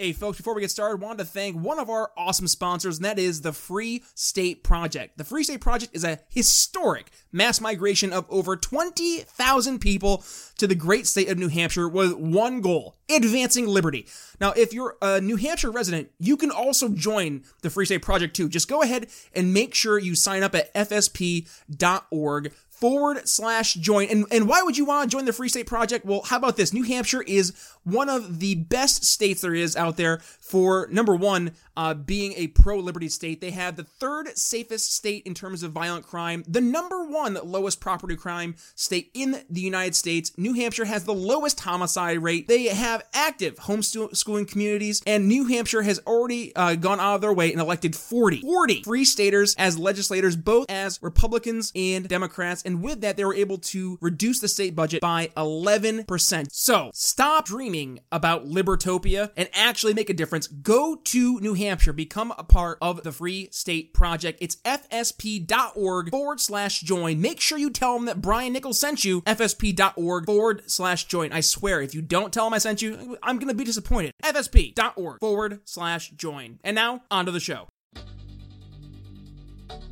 Hey, 0.00 0.14
folks, 0.14 0.38
before 0.38 0.54
we 0.54 0.62
get 0.62 0.70
started, 0.70 0.96
I 0.96 1.06
wanted 1.06 1.18
to 1.18 1.24
thank 1.26 1.56
one 1.56 1.78
of 1.78 1.90
our 1.90 2.10
awesome 2.16 2.48
sponsors, 2.48 2.96
and 2.96 3.04
that 3.04 3.18
is 3.18 3.42
the 3.42 3.52
Free 3.52 4.02
State 4.14 4.64
Project. 4.64 5.18
The 5.18 5.24
Free 5.24 5.44
State 5.44 5.60
Project 5.60 5.94
is 5.94 6.04
a 6.04 6.20
historic 6.30 7.10
mass 7.32 7.60
migration 7.60 8.10
of 8.10 8.24
over 8.30 8.56
20,000 8.56 9.78
people 9.78 10.24
to 10.56 10.66
the 10.66 10.74
great 10.74 11.06
state 11.06 11.28
of 11.28 11.36
New 11.36 11.48
Hampshire 11.48 11.86
with 11.86 12.14
one 12.14 12.62
goal 12.62 12.96
advancing 13.10 13.66
liberty. 13.66 14.06
Now, 14.40 14.52
if 14.52 14.72
you're 14.72 14.96
a 15.02 15.20
New 15.20 15.36
Hampshire 15.36 15.70
resident, 15.70 16.10
you 16.18 16.38
can 16.38 16.50
also 16.50 16.88
join 16.88 17.42
the 17.60 17.68
Free 17.68 17.84
State 17.84 18.00
Project 18.00 18.34
too. 18.34 18.48
Just 18.48 18.68
go 18.68 18.80
ahead 18.80 19.08
and 19.34 19.52
make 19.52 19.74
sure 19.74 19.98
you 19.98 20.14
sign 20.14 20.42
up 20.42 20.54
at 20.54 20.72
fsp.org 20.72 22.52
forward 22.80 23.28
slash 23.28 23.74
join. 23.74 24.08
And, 24.08 24.24
and 24.30 24.48
why 24.48 24.62
would 24.62 24.78
you 24.78 24.84
want 24.84 25.10
to 25.10 25.16
join 25.16 25.26
the 25.26 25.32
Free 25.32 25.48
State 25.48 25.66
Project? 25.66 26.04
Well, 26.06 26.22
how 26.22 26.38
about 26.38 26.56
this? 26.56 26.72
New 26.72 26.82
Hampshire 26.82 27.22
is 27.22 27.52
one 27.84 28.08
of 28.08 28.40
the 28.40 28.54
best 28.54 29.04
states 29.04 29.42
there 29.42 29.54
is 29.54 29.76
out 29.76 29.96
there 29.96 30.20
for 30.50 30.88
number 30.90 31.14
one, 31.14 31.52
uh, 31.76 31.94
being 31.94 32.34
a 32.36 32.48
pro 32.48 32.78
liberty 32.78 33.08
state. 33.08 33.40
They 33.40 33.52
have 33.52 33.76
the 33.76 33.84
third 33.84 34.36
safest 34.36 34.92
state 34.92 35.24
in 35.24 35.32
terms 35.32 35.62
of 35.62 35.70
violent 35.70 36.04
crime, 36.04 36.42
the 36.48 36.60
number 36.60 37.04
one 37.04 37.38
lowest 37.44 37.80
property 37.80 38.16
crime 38.16 38.56
state 38.74 39.12
in 39.14 39.42
the 39.48 39.60
United 39.60 39.94
States. 39.94 40.32
New 40.36 40.54
Hampshire 40.54 40.86
has 40.86 41.04
the 41.04 41.14
lowest 41.14 41.60
homicide 41.60 42.20
rate. 42.20 42.48
They 42.48 42.64
have 42.64 43.04
active 43.14 43.56
homeschooling 43.56 44.48
communities, 44.50 45.02
and 45.06 45.28
New 45.28 45.46
Hampshire 45.46 45.82
has 45.82 46.00
already 46.04 46.54
uh, 46.56 46.74
gone 46.74 46.98
out 46.98 47.14
of 47.14 47.20
their 47.20 47.32
way 47.32 47.52
and 47.52 47.60
elected 47.60 47.94
40, 47.94 48.40
40 48.40 48.82
free 48.82 49.04
staters 49.04 49.54
as 49.56 49.78
legislators, 49.78 50.34
both 50.34 50.68
as 50.68 50.98
Republicans 51.00 51.70
and 51.76 52.08
Democrats. 52.08 52.62
And 52.64 52.82
with 52.82 53.02
that, 53.02 53.16
they 53.16 53.24
were 53.24 53.34
able 53.34 53.58
to 53.58 53.98
reduce 54.00 54.40
the 54.40 54.48
state 54.48 54.74
budget 54.74 55.00
by 55.00 55.28
11%. 55.36 56.48
So 56.50 56.90
stop 56.92 57.46
dreaming 57.46 58.00
about 58.10 58.46
Libertopia 58.46 59.30
and 59.36 59.48
actually 59.54 59.94
make 59.94 60.10
a 60.10 60.14
difference. 60.14 60.39
Go 60.48 60.96
to 60.96 61.40
New 61.40 61.54
Hampshire, 61.54 61.92
become 61.92 62.32
a 62.36 62.44
part 62.44 62.78
of 62.80 63.02
the 63.02 63.12
Free 63.12 63.48
State 63.50 63.94
Project. 63.94 64.38
It's 64.40 64.56
fsp.org 64.56 66.10
forward 66.10 66.40
slash 66.40 66.80
join. 66.80 67.20
Make 67.20 67.40
sure 67.40 67.58
you 67.58 67.70
tell 67.70 67.94
them 67.94 68.06
that 68.06 68.20
Brian 68.20 68.52
Nichols 68.52 68.78
sent 68.78 69.04
you, 69.04 69.22
fsp.org 69.22 70.26
forward 70.26 70.62
slash 70.66 71.04
join. 71.06 71.32
I 71.32 71.40
swear, 71.40 71.80
if 71.80 71.94
you 71.94 72.02
don't 72.02 72.32
tell 72.32 72.46
them 72.46 72.54
I 72.54 72.58
sent 72.58 72.82
you, 72.82 73.18
I'm 73.22 73.38
going 73.38 73.48
to 73.48 73.54
be 73.54 73.64
disappointed. 73.64 74.12
fsp.org 74.22 75.20
forward 75.20 75.60
slash 75.64 76.10
join. 76.10 76.58
And 76.62 76.74
now, 76.74 77.02
on 77.10 77.26
to 77.26 77.32
the 77.32 77.40
show. 77.40 77.68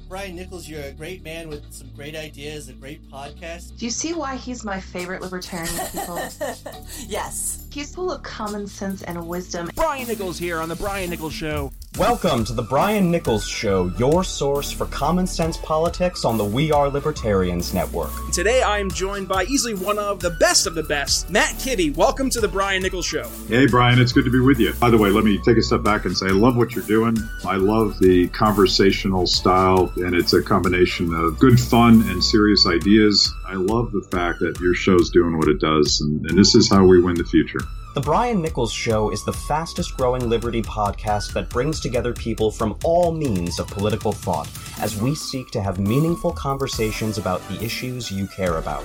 Brian 0.08 0.36
Nichols, 0.36 0.66
you're 0.66 0.82
a 0.82 0.92
great 0.92 1.22
man 1.22 1.50
with 1.50 1.70
some 1.70 1.90
great 1.94 2.16
ideas, 2.16 2.70
a 2.70 2.72
great 2.72 3.06
podcast. 3.10 3.76
Do 3.76 3.84
you 3.84 3.90
see 3.90 4.14
why 4.14 4.36
he's 4.36 4.64
my 4.64 4.80
favorite 4.80 5.20
libertarian 5.20 5.74
people? 5.92 6.16
yes. 7.06 7.66
He's 7.70 7.94
full 7.94 8.10
of 8.10 8.22
common 8.22 8.66
sense 8.66 9.02
and 9.02 9.28
wisdom. 9.28 9.70
Brian 9.74 10.08
Nichols 10.08 10.38
here 10.38 10.60
on 10.60 10.70
The 10.70 10.76
Brian 10.76 11.10
Nichols 11.10 11.34
Show. 11.34 11.72
Welcome 11.98 12.44
to 12.44 12.52
the 12.52 12.62
Brian 12.62 13.10
Nichols 13.10 13.44
Show, 13.44 13.91
your 13.98 14.22
source 14.22 14.70
for 14.70 14.86
common 14.86 15.27
sense 15.27 15.56
politics 15.56 16.24
on 16.24 16.38
the 16.38 16.44
We 16.44 16.70
Are 16.70 16.88
Libertarians 16.88 17.74
Network. 17.74 18.12
Today 18.32 18.62
I 18.62 18.78
am 18.78 18.88
joined 18.88 19.27
by 19.27 19.46
easily 19.46 19.74
one 19.74 19.98
of 19.98 20.20
the 20.20 20.30
best 20.30 20.69
of 20.69 20.76
the 20.76 20.84
best, 20.84 21.28
Matt 21.28 21.56
Kibbe. 21.56 21.96
Welcome 21.96 22.30
to 22.30 22.41
the 22.41 22.46
Brian 22.46 22.84
Nichols 22.84 23.04
Show. 23.04 23.28
Hey, 23.48 23.66
Brian, 23.66 24.00
it's 24.00 24.12
good 24.12 24.24
to 24.26 24.30
be 24.30 24.38
with 24.38 24.60
you. 24.60 24.74
By 24.74 24.91
the 24.91 24.96
way, 24.96 25.10
let 25.10 25.24
me 25.24 25.38
take 25.38 25.56
a 25.56 25.62
step 25.62 25.82
back 25.82 26.04
and 26.04 26.16
say 26.16 26.26
I 26.26 26.30
love 26.30 26.56
what 26.56 26.72
you're 26.72 26.84
doing. 26.84 27.16
I 27.44 27.56
love 27.56 27.98
the 27.98 28.28
conversational 28.28 29.26
style, 29.26 29.92
and 29.96 30.14
it's 30.14 30.32
a 30.34 30.41
combination 30.41 31.12
of 31.12 31.41
good 31.41 31.58
fun 31.58 32.02
and 32.02 32.22
serious 32.22 32.64
ideas. 32.64 33.28
I 33.44 33.54
love 33.54 33.91
the 33.91 34.06
fact 34.12 34.38
that 34.38 34.60
your 34.60 34.74
show's 34.74 35.10
doing 35.10 35.36
what 35.36 35.48
it 35.48 35.58
does, 35.58 36.00
and, 36.00 36.24
and 36.26 36.38
this 36.38 36.54
is 36.54 36.70
how 36.70 36.86
we 36.86 37.02
win 37.02 37.16
the 37.16 37.24
future. 37.24 37.62
The 37.94 38.03
Brian 38.03 38.42
Nichols 38.42 38.70
Show 38.70 39.11
is 39.11 39.25
the 39.25 39.33
fastest 39.33 39.97
growing 39.97 40.28
Liberty 40.28 40.61
podcast 40.61 41.33
that 41.33 41.48
brings 41.48 41.81
together 41.81 42.12
people 42.12 42.50
from 42.50 42.78
all 42.84 43.12
means 43.12 43.58
of 43.58 43.67
political 43.67 44.12
thought 44.12 44.48
as 44.78 45.00
we 45.00 45.14
seek 45.14 45.50
to 45.53 45.62
have 45.62 45.81
meaningful 45.81 46.31
conversations 46.33 47.16
about 47.16 47.47
the 47.48 47.60
issues 47.65 48.10
you 48.10 48.27
care 48.28 48.59
about. 48.59 48.84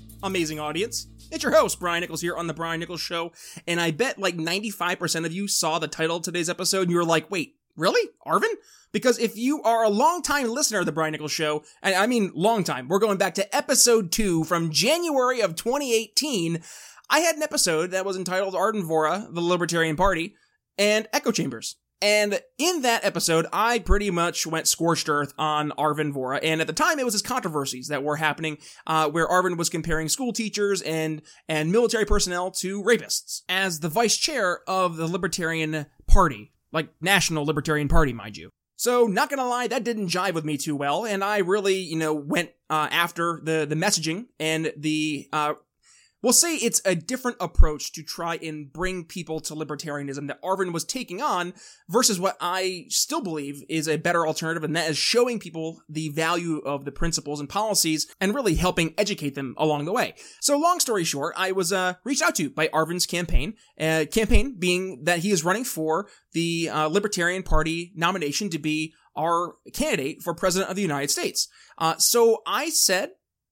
amazing 0.23 0.59
audience. 0.59 1.07
It's 1.31 1.43
your 1.43 1.53
host, 1.53 1.79
Brian 1.79 2.01
Nichols, 2.01 2.21
here 2.21 2.35
on 2.35 2.47
The 2.47 2.53
Brian 2.53 2.79
Nichols 2.79 3.01
Show. 3.01 3.31
And 3.67 3.79
I 3.79 3.91
bet 3.91 4.19
like 4.19 4.35
95% 4.35 5.25
of 5.25 5.31
you 5.31 5.47
saw 5.47 5.79
the 5.79 5.87
title 5.87 6.17
of 6.17 6.23
today's 6.23 6.49
episode 6.49 6.83
and 6.83 6.91
you 6.91 6.97
were 6.97 7.05
like, 7.05 7.31
wait, 7.31 7.55
really? 7.75 8.09
Arvin? 8.25 8.53
Because 8.91 9.17
if 9.19 9.37
you 9.37 9.63
are 9.63 9.83
a 9.83 9.89
long-time 9.89 10.49
listener 10.49 10.79
of 10.79 10.85
The 10.85 10.91
Brian 10.91 11.13
Nichols 11.13 11.31
Show, 11.31 11.63
and 11.81 11.95
I 11.95 12.07
mean 12.07 12.31
long 12.35 12.63
time, 12.63 12.87
we're 12.87 12.99
going 12.99 13.17
back 13.17 13.35
to 13.35 13.55
episode 13.55 14.11
two 14.11 14.43
from 14.43 14.71
January 14.71 15.39
of 15.39 15.55
2018. 15.55 16.61
I 17.09 17.19
had 17.19 17.35
an 17.35 17.43
episode 17.43 17.91
that 17.91 18.05
was 18.05 18.17
entitled 18.17 18.53
Arvin 18.53 18.83
Vohra, 18.83 19.33
the 19.33 19.41
Libertarian 19.41 19.95
Party, 19.95 20.35
and 20.77 21.07
Echo 21.13 21.31
Chambers. 21.31 21.77
And 22.01 22.41
in 22.57 22.81
that 22.81 23.05
episode, 23.05 23.45
I 23.53 23.79
pretty 23.79 24.09
much 24.09 24.47
went 24.47 24.67
scorched 24.67 25.07
earth 25.07 25.33
on 25.37 25.71
Arvin 25.77 26.13
Vohra. 26.13 26.39
And 26.41 26.59
at 26.59 26.67
the 26.67 26.73
time, 26.73 26.97
it 26.97 27.05
was 27.05 27.13
his 27.13 27.21
controversies 27.21 27.87
that 27.89 28.03
were 28.03 28.15
happening, 28.15 28.57
uh, 28.87 29.09
where 29.09 29.27
Arvin 29.27 29.57
was 29.57 29.69
comparing 29.69 30.09
school 30.09 30.33
teachers 30.33 30.81
and, 30.81 31.21
and 31.47 31.71
military 31.71 32.05
personnel 32.05 32.49
to 32.51 32.83
rapists. 32.83 33.41
As 33.47 33.81
the 33.81 33.89
vice 33.89 34.17
chair 34.17 34.61
of 34.67 34.97
the 34.97 35.07
Libertarian 35.07 35.85
Party, 36.07 36.53
like 36.71 36.89
National 37.01 37.45
Libertarian 37.45 37.87
Party, 37.87 38.13
mind 38.13 38.37
you. 38.37 38.49
So, 38.81 39.05
not 39.05 39.29
gonna 39.29 39.47
lie, 39.47 39.67
that 39.67 39.83
didn't 39.83 40.07
jive 40.07 40.33
with 40.33 40.43
me 40.43 40.57
too 40.57 40.75
well, 40.75 41.05
and 41.05 41.23
I 41.23 41.37
really, 41.37 41.75
you 41.75 41.97
know, 41.97 42.15
went 42.15 42.49
uh, 42.67 42.87
after 42.89 43.39
the 43.43 43.67
the 43.69 43.75
messaging 43.75 44.25
and 44.39 44.73
the 44.75 45.27
uh, 45.31 45.53
We'll 46.21 46.33
say 46.33 46.55
it's 46.55 46.81
a 46.85 46.95
different 46.95 47.37
approach 47.39 47.91
to 47.93 48.03
try 48.03 48.35
and 48.35 48.71
bring 48.71 49.05
people 49.05 49.39
to 49.41 49.55
libertarianism 49.55 50.27
that 50.27 50.41
Arvin 50.41 50.71
was 50.71 50.83
taking 50.83 51.21
on 51.21 51.53
versus 51.89 52.19
what 52.19 52.37
I 52.39 52.85
still 52.89 53.21
believe 53.21 53.63
is 53.67 53.87
a 53.87 53.97
better 53.97 54.27
alternative, 54.27 54.63
and 54.63 54.75
that 54.75 54.89
is 54.89 54.97
showing 54.97 55.39
people 55.39 55.81
the 55.89 56.09
value 56.09 56.59
of 56.59 56.85
the 56.85 56.91
principles 56.91 57.39
and 57.39 57.49
policies 57.49 58.07
and 58.19 58.35
really 58.35 58.55
helping 58.55 58.93
educate 58.97 59.35
them 59.35 59.55
along 59.57 59.85
the 59.85 59.93
way. 59.93 60.13
So, 60.39 60.57
long 60.59 60.79
story 60.79 61.03
short, 61.03 61.33
I 61.37 61.51
was 61.51 61.73
uh, 61.73 61.95
reached 62.03 62.21
out 62.21 62.35
to 62.35 62.49
by 62.49 62.67
Arvin's 62.67 63.05
campaign, 63.05 63.55
uh, 63.79 64.05
campaign 64.11 64.57
being 64.59 65.03
that 65.05 65.19
he 65.19 65.31
is 65.31 65.43
running 65.43 65.63
for 65.63 66.07
the 66.33 66.69
uh, 66.69 66.87
Libertarian 66.87 67.43
Party 67.43 67.91
nomination 67.95 68.49
to 68.51 68.59
be 68.59 68.93
our 69.15 69.55
candidate 69.73 70.21
for 70.21 70.33
president 70.33 70.69
of 70.69 70.75
the 70.75 70.81
United 70.81 71.09
States. 71.09 71.47
Uh, 71.77 71.97
so 71.97 72.41
I 72.45 72.69
said, 72.69 73.11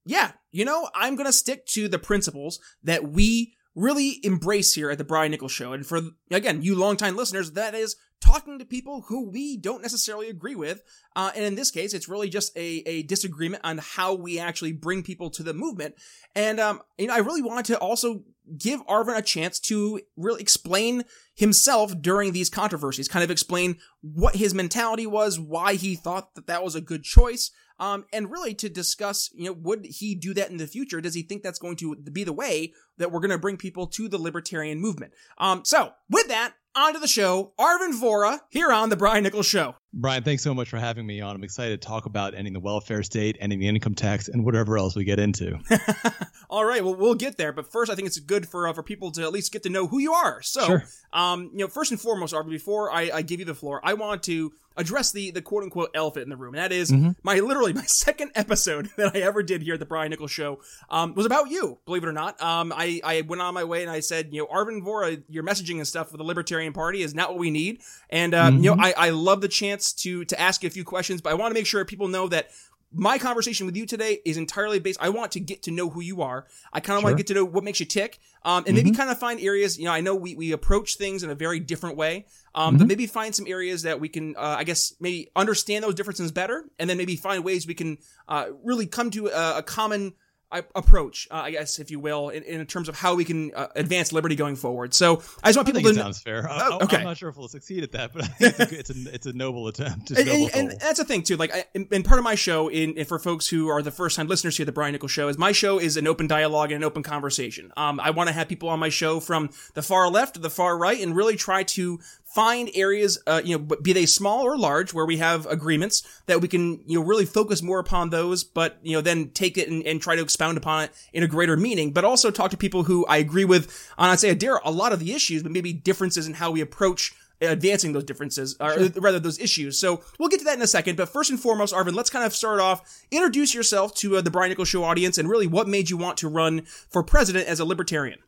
yeah, 0.09 0.31
you 0.51 0.65
know, 0.65 0.89
I'm 0.95 1.15
going 1.15 1.27
to 1.27 1.31
stick 1.31 1.67
to 1.67 1.87
the 1.87 1.99
principles 1.99 2.59
that 2.83 3.11
we 3.11 3.53
really 3.75 4.19
embrace 4.23 4.73
here 4.73 4.89
at 4.89 4.97
the 4.97 5.03
Brian 5.03 5.29
Nichols 5.29 5.51
Show. 5.51 5.71
And 5.71 5.85
for, 5.85 6.01
again, 6.31 6.63
you 6.63 6.75
longtime 6.75 7.15
listeners, 7.15 7.51
that 7.51 7.75
is 7.75 7.95
talking 8.19 8.57
to 8.57 8.65
people 8.65 9.05
who 9.07 9.29
we 9.29 9.55
don't 9.55 9.83
necessarily 9.83 10.27
agree 10.27 10.55
with. 10.55 10.81
Uh, 11.15 11.31
and 11.35 11.45
in 11.45 11.53
this 11.53 11.69
case, 11.69 11.93
it's 11.93 12.09
really 12.09 12.27
just 12.27 12.57
a, 12.57 12.81
a 12.87 13.03
disagreement 13.03 13.63
on 13.63 13.77
how 13.77 14.15
we 14.15 14.39
actually 14.39 14.73
bring 14.73 15.03
people 15.03 15.29
to 15.29 15.43
the 15.43 15.53
movement. 15.53 15.93
And, 16.35 16.59
um, 16.59 16.81
you 16.97 17.05
know, 17.05 17.13
I 17.13 17.19
really 17.19 17.43
wanted 17.43 17.65
to 17.65 17.77
also 17.77 18.23
give 18.57 18.85
Arvin 18.87 19.15
a 19.15 19.21
chance 19.21 19.59
to 19.59 20.01
really 20.17 20.41
explain 20.41 21.03
himself 21.35 21.93
during 22.01 22.31
these 22.31 22.49
controversies, 22.49 23.07
kind 23.07 23.23
of 23.23 23.29
explain 23.29 23.77
what 24.01 24.35
his 24.35 24.55
mentality 24.55 25.05
was, 25.05 25.39
why 25.39 25.75
he 25.75 25.93
thought 25.93 26.33
that 26.33 26.47
that 26.47 26.63
was 26.63 26.73
a 26.73 26.81
good 26.81 27.03
choice. 27.03 27.51
Um, 27.79 28.05
and 28.11 28.29
really 28.29 28.53
to 28.55 28.69
discuss, 28.69 29.29
you 29.33 29.45
know, 29.45 29.53
would 29.53 29.85
he 29.85 30.13
do 30.13 30.33
that 30.33 30.49
in 30.49 30.57
the 30.57 30.67
future? 30.67 30.99
Does 30.99 31.13
he 31.13 31.21
think 31.21 31.43
that's 31.43 31.59
going 31.59 31.77
to 31.77 31.95
be 31.95 32.25
the 32.25 32.33
way 32.33 32.73
that 32.99 33.11
we're 33.11 33.19
going 33.21 33.31
to 33.31 33.37
bring 33.39 33.57
people 33.57 33.87
to 33.87 34.07
the 34.07 34.17
libertarian 34.19 34.79
movement? 34.79 35.13
Um, 35.39 35.63
so 35.65 35.91
with 36.09 36.27
that, 36.27 36.53
on 36.75 36.93
to 36.93 36.99
the 36.99 37.07
show, 37.07 37.51
Arvin 37.59 37.99
Vohra 37.99 38.39
here 38.49 38.71
on 38.71 38.89
the 38.89 38.95
Brian 38.95 39.23
Nichols 39.23 39.47
Show. 39.47 39.75
Brian, 39.91 40.21
thanks 40.23 40.43
so 40.43 40.53
much 40.53 40.69
for 40.69 40.77
having 40.77 41.03
me 41.05 41.19
on. 41.19 41.35
I'm 41.35 41.43
excited 41.43 41.81
to 41.81 41.87
talk 41.87 42.05
about 42.05 42.35
ending 42.35 42.53
the 42.53 42.59
welfare 42.59 43.01
state, 43.01 43.37
ending 43.39 43.57
the 43.59 43.67
income 43.67 43.95
tax, 43.95 44.27
and 44.27 44.45
whatever 44.45 44.77
else 44.77 44.95
we 44.95 45.03
get 45.03 45.19
into. 45.19 45.57
All 46.49 46.63
right, 46.65 46.83
well, 46.83 46.95
we'll 46.95 47.15
get 47.15 47.37
there, 47.37 47.51
but 47.51 47.71
first, 47.71 47.91
I 47.91 47.95
think 47.95 48.07
it's 48.07 48.19
good 48.19 48.47
for 48.47 48.67
uh, 48.67 48.73
for 48.73 48.83
people 48.83 49.11
to 49.13 49.23
at 49.23 49.31
least 49.31 49.51
get 49.51 49.63
to 49.63 49.69
know 49.69 49.87
who 49.87 49.99
you 49.99 50.13
are. 50.13 50.41
So, 50.43 50.65
Sure. 50.65 50.83
um, 51.13 51.49
you 51.53 51.59
know, 51.59 51.67
first 51.67 51.91
and 51.91 51.99
foremost, 51.99 52.33
Arvin, 52.33 52.49
before 52.49 52.91
I, 52.91 53.09
I 53.13 53.21
give 53.23 53.39
you 53.39 53.45
the 53.45 53.55
floor, 53.55 53.81
I 53.83 53.93
want 53.95 54.23
to 54.23 54.51
address 54.77 55.11
the 55.11 55.31
the 55.31 55.41
quote 55.41 55.63
unquote 55.63 55.89
elephant 55.95 56.23
in 56.23 56.29
the 56.29 56.37
room, 56.37 56.53
and 56.55 56.63
that 56.63 56.71
is 56.71 56.91
Mhm. 56.91 57.15
my 57.23 57.39
literally 57.39 57.73
my 57.73 57.81
second 57.85 58.31
episode 58.35 58.89
that 58.97 59.15
I 59.15 59.19
ever 59.19 59.41
did 59.43 59.61
here 59.63 59.73
at 59.73 59.79
the 59.79 59.85
Brian 59.85 60.09
Nichols 60.11 60.31
Show 60.31 60.59
um, 60.89 61.13
was 61.15 61.25
about 61.25 61.49
you. 61.49 61.79
Believe 61.85 62.03
it 62.03 62.07
or 62.07 62.13
not, 62.13 62.41
um, 62.41 62.71
I 62.75 62.85
I 63.03 63.21
went 63.21 63.41
on 63.41 63.53
my 63.53 63.63
way 63.63 63.81
and 63.81 63.91
I 63.91 63.99
said, 63.99 64.29
you 64.31 64.41
know, 64.41 64.47
Arvin 64.47 64.81
Vohra, 64.81 65.21
your 65.29 65.43
messaging 65.43 65.77
and 65.77 65.87
stuff 65.87 66.09
for 66.09 66.17
the 66.17 66.23
Libertarian 66.23 66.73
Party 66.73 67.01
is 67.01 67.13
not 67.13 67.29
what 67.29 67.39
we 67.39 67.51
need. 67.51 67.81
And 68.09 68.33
uh, 68.33 68.51
you 68.53 68.75
know, 68.75 68.77
I, 68.79 68.93
I 68.97 69.09
love 69.11 69.41
the 69.41 69.47
chance 69.47 69.93
to 70.03 70.25
to 70.25 70.39
ask 70.39 70.63
you 70.63 70.67
a 70.67 70.71
few 70.71 70.83
questions, 70.83 71.21
but 71.21 71.31
I 71.31 71.35
want 71.35 71.51
to 71.51 71.59
make 71.59 71.67
sure 71.67 71.85
people 71.85 72.07
know 72.07 72.27
that 72.29 72.49
my 72.91 73.17
conversation 73.19 73.65
with 73.65 73.75
you 73.75 73.85
today 73.85 74.19
is 74.25 74.37
entirely 74.37 74.79
based. 74.79 74.99
I 75.01 75.09
want 75.09 75.31
to 75.33 75.39
get 75.39 75.63
to 75.63 75.71
know 75.71 75.89
who 75.89 76.01
you 76.01 76.21
are. 76.21 76.47
I 76.73 76.79
kind 76.79 76.97
of 76.97 77.03
want 77.03 77.13
to 77.13 77.17
get 77.17 77.27
to 77.27 77.33
know 77.35 77.45
what 77.45 77.63
makes 77.63 77.79
you 77.79 77.85
tick, 77.85 78.19
um, 78.43 78.63
and 78.65 78.75
maybe 78.75 78.91
kind 78.91 79.11
of 79.11 79.19
find 79.19 79.39
areas. 79.39 79.77
You 79.77 79.85
know, 79.85 79.91
I 79.91 80.01
know 80.01 80.15
we, 80.15 80.35
we 80.35 80.51
approach 80.53 80.95
things 80.95 81.23
in 81.23 81.29
a 81.29 81.35
very 81.35 81.59
different 81.59 81.97
way, 81.97 82.25
um, 82.55 82.77
but 82.77 82.87
maybe 82.87 83.05
find 83.05 83.35
some 83.35 83.45
areas 83.47 83.83
that 83.83 83.99
we 83.99 84.09
can, 84.09 84.35
uh, 84.35 84.55
I 84.57 84.63
guess, 84.63 84.95
maybe 84.99 85.29
understand 85.35 85.83
those 85.83 85.93
differences 85.93 86.31
better, 86.31 86.65
and 86.79 86.89
then 86.89 86.97
maybe 86.97 87.15
find 87.15 87.43
ways 87.43 87.67
we 87.67 87.75
can 87.75 87.99
uh, 88.27 88.47
really 88.63 88.87
come 88.87 89.11
to 89.11 89.27
a, 89.27 89.59
a 89.59 89.63
common 89.63 90.13
approach, 90.51 91.27
uh, 91.31 91.35
I 91.35 91.51
guess, 91.51 91.79
if 91.79 91.91
you 91.91 91.99
will, 91.99 92.29
in, 92.29 92.43
in 92.43 92.65
terms 92.65 92.89
of 92.89 92.97
how 92.97 93.15
we 93.15 93.25
can 93.25 93.53
uh, 93.53 93.67
advance 93.75 94.11
liberty 94.11 94.35
going 94.35 94.55
forward. 94.55 94.93
So 94.93 95.21
I 95.43 95.49
just 95.49 95.57
want 95.57 95.69
I 95.69 95.71
people 95.71 95.81
to 95.81 95.89
it 95.89 95.95
sounds 95.95 96.21
fair. 96.21 96.49
I, 96.49 96.69
Oh, 96.69 96.79
okay. 96.83 96.97
I'm 96.97 97.03
not 97.03 97.17
sure 97.17 97.29
if 97.29 97.37
we'll 97.37 97.47
succeed 97.47 97.83
at 97.83 97.91
that, 97.93 98.13
but 98.13 98.23
I 98.41 98.49
think 98.49 98.59
it's 98.59 98.59
a, 98.59 98.79
it's 98.79 98.89
a, 98.89 99.13
it's 99.13 99.25
a 99.25 99.33
noble 99.33 99.67
attempt. 99.67 100.11
A 100.11 100.17
and, 100.17 100.27
noble 100.27 100.49
and, 100.53 100.71
and 100.71 100.79
that's 100.79 100.99
the 100.99 101.05
thing 101.05 101.23
too. 101.23 101.35
Like, 101.35 101.53
I, 101.53 101.65
and, 101.73 101.87
and 101.91 102.05
part 102.05 102.19
of 102.19 102.23
my 102.23 102.35
show, 102.35 102.67
in, 102.67 102.97
and 102.97 103.07
for 103.07 103.19
folks 103.19 103.47
who 103.47 103.67
are 103.69 103.81
the 103.81 103.91
first 103.91 104.15
time 104.15 104.27
listeners 104.27 104.57
here 104.57 104.63
at 104.63 104.67
the 104.67 104.71
Brian 104.71 104.93
Nichols 104.93 105.11
Show, 105.11 105.27
is 105.27 105.37
my 105.37 105.51
show 105.51 105.79
is 105.79 105.97
an 105.97 106.07
open 106.07 106.27
dialogue 106.27 106.71
and 106.71 106.83
an 106.83 106.87
open 106.87 107.03
conversation. 107.03 107.71
Um, 107.77 107.99
I 107.99 108.11
want 108.11 108.27
to 108.27 108.33
have 108.33 108.47
people 108.47 108.69
on 108.69 108.79
my 108.79 108.89
show 108.89 109.19
from 109.19 109.49
the 109.73 109.81
far 109.81 110.09
left 110.09 110.35
to 110.35 110.39
the 110.39 110.49
far 110.49 110.77
right, 110.77 110.99
and 110.99 111.15
really 111.15 111.35
try 111.35 111.63
to 111.63 111.99
find 112.33 112.69
areas, 112.75 113.17
uh, 113.25 113.41
you 113.43 113.57
know, 113.57 113.75
be 113.81 113.93
they 113.93 114.05
small 114.05 114.43
or 114.43 114.57
large, 114.57 114.93
where 114.93 115.05
we 115.05 115.17
have 115.17 115.45
agreements 115.47 116.03
that 116.27 116.41
we 116.41 116.47
can, 116.47 116.79
you 116.85 116.99
know, 116.99 117.05
really 117.05 117.25
focus 117.25 117.61
more 117.61 117.79
upon 117.79 118.09
those, 118.09 118.43
but 118.43 118.77
you 118.83 118.93
know, 118.93 119.01
then 119.01 119.29
take 119.29 119.57
it 119.57 119.67
and, 119.67 119.83
and 119.85 120.01
try 120.01 120.15
to 120.15 120.21
expound 120.21 120.57
upon 120.57 120.83
it 120.83 120.91
in 121.13 121.23
a 121.23 121.27
greater 121.27 121.57
meaning. 121.57 121.91
But 121.91 122.05
also 122.05 122.29
talk 122.29 122.51
to 122.51 122.57
people 122.57 122.83
who 122.83 123.05
I 123.07 123.17
agree 123.17 123.45
with 123.45 123.91
on, 123.97 124.09
I'd 124.09 124.19
say, 124.19 124.33
dare 124.35 124.57
a 124.63 124.71
lot 124.71 124.93
of 124.93 124.99
the 124.99 125.13
issues, 125.13 125.43
but 125.43 125.51
maybe 125.51 125.73
differences 125.73 126.27
in 126.27 126.35
how 126.35 126.51
we 126.51 126.61
approach 126.61 127.13
advancing 127.41 127.93
those 127.93 128.03
differences, 128.03 128.55
or 128.59 128.89
rather 128.97 129.19
those 129.19 129.39
issues. 129.39 129.79
So 129.79 130.03
we'll 130.19 130.29
get 130.29 130.39
to 130.39 130.45
that 130.45 130.57
in 130.57 130.61
a 130.61 130.67
second. 130.67 130.97
But 130.97 131.09
first 131.09 131.29
and 131.29 131.39
foremost, 131.39 131.73
Arvin, 131.73 131.95
let's 131.95 132.09
kind 132.09 132.25
of 132.25 132.35
start 132.35 132.59
off. 132.59 133.03
Introduce 133.11 133.53
yourself 133.53 133.95
to 133.95 134.17
uh, 134.17 134.21
the 134.21 134.31
Brian 134.31 134.49
Nichols 134.49 134.67
Show 134.67 134.83
audience, 134.83 135.17
and 135.17 135.29
really 135.29 135.47
what 135.47 135.67
made 135.67 135.89
you 135.89 135.97
want 135.97 136.17
to 136.17 136.27
run 136.27 136.63
for 136.89 137.01
president 137.01 137.47
as 137.47 137.59
a 137.59 137.65
libertarian. 137.65 138.19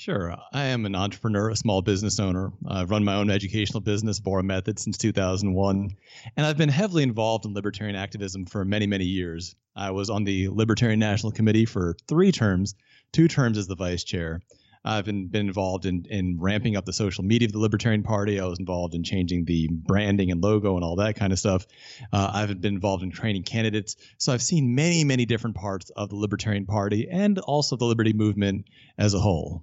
Sure. 0.00 0.34
I 0.54 0.64
am 0.68 0.86
an 0.86 0.94
entrepreneur, 0.94 1.50
a 1.50 1.56
small 1.56 1.82
business 1.82 2.18
owner. 2.18 2.54
I've 2.66 2.90
run 2.90 3.04
my 3.04 3.16
own 3.16 3.28
educational 3.28 3.82
business, 3.82 4.18
Vohra 4.18 4.42
Method, 4.42 4.78
since 4.78 4.96
2001. 4.96 5.94
And 6.38 6.46
I've 6.46 6.56
been 6.56 6.70
heavily 6.70 7.02
involved 7.02 7.44
in 7.44 7.52
libertarian 7.52 7.96
activism 7.96 8.46
for 8.46 8.64
many, 8.64 8.86
many 8.86 9.04
years. 9.04 9.56
I 9.76 9.90
was 9.90 10.08
on 10.08 10.24
the 10.24 10.48
Libertarian 10.48 11.00
National 11.00 11.32
Committee 11.32 11.66
for 11.66 11.96
three 12.08 12.32
terms, 12.32 12.76
two 13.12 13.28
terms 13.28 13.58
as 13.58 13.66
the 13.66 13.76
vice 13.76 14.02
chair. 14.02 14.40
I've 14.82 15.04
been, 15.04 15.28
been 15.28 15.48
involved 15.48 15.84
in, 15.84 16.06
in 16.08 16.40
ramping 16.40 16.76
up 16.76 16.86
the 16.86 16.94
social 16.94 17.22
media 17.22 17.48
of 17.48 17.52
the 17.52 17.58
Libertarian 17.58 18.02
Party. 18.02 18.40
I 18.40 18.46
was 18.46 18.58
involved 18.58 18.94
in 18.94 19.04
changing 19.04 19.44
the 19.44 19.68
branding 19.70 20.30
and 20.30 20.42
logo 20.42 20.76
and 20.76 20.82
all 20.82 20.96
that 20.96 21.16
kind 21.16 21.30
of 21.30 21.38
stuff. 21.38 21.66
Uh, 22.10 22.30
I've 22.32 22.58
been 22.58 22.72
involved 22.72 23.02
in 23.02 23.10
training 23.10 23.42
candidates. 23.42 23.96
So 24.16 24.32
I've 24.32 24.40
seen 24.40 24.74
many, 24.74 25.04
many 25.04 25.26
different 25.26 25.56
parts 25.56 25.90
of 25.90 26.08
the 26.08 26.16
Libertarian 26.16 26.64
Party 26.64 27.06
and 27.10 27.38
also 27.38 27.76
the 27.76 27.84
liberty 27.84 28.14
movement 28.14 28.64
as 28.96 29.12
a 29.12 29.18
whole. 29.18 29.62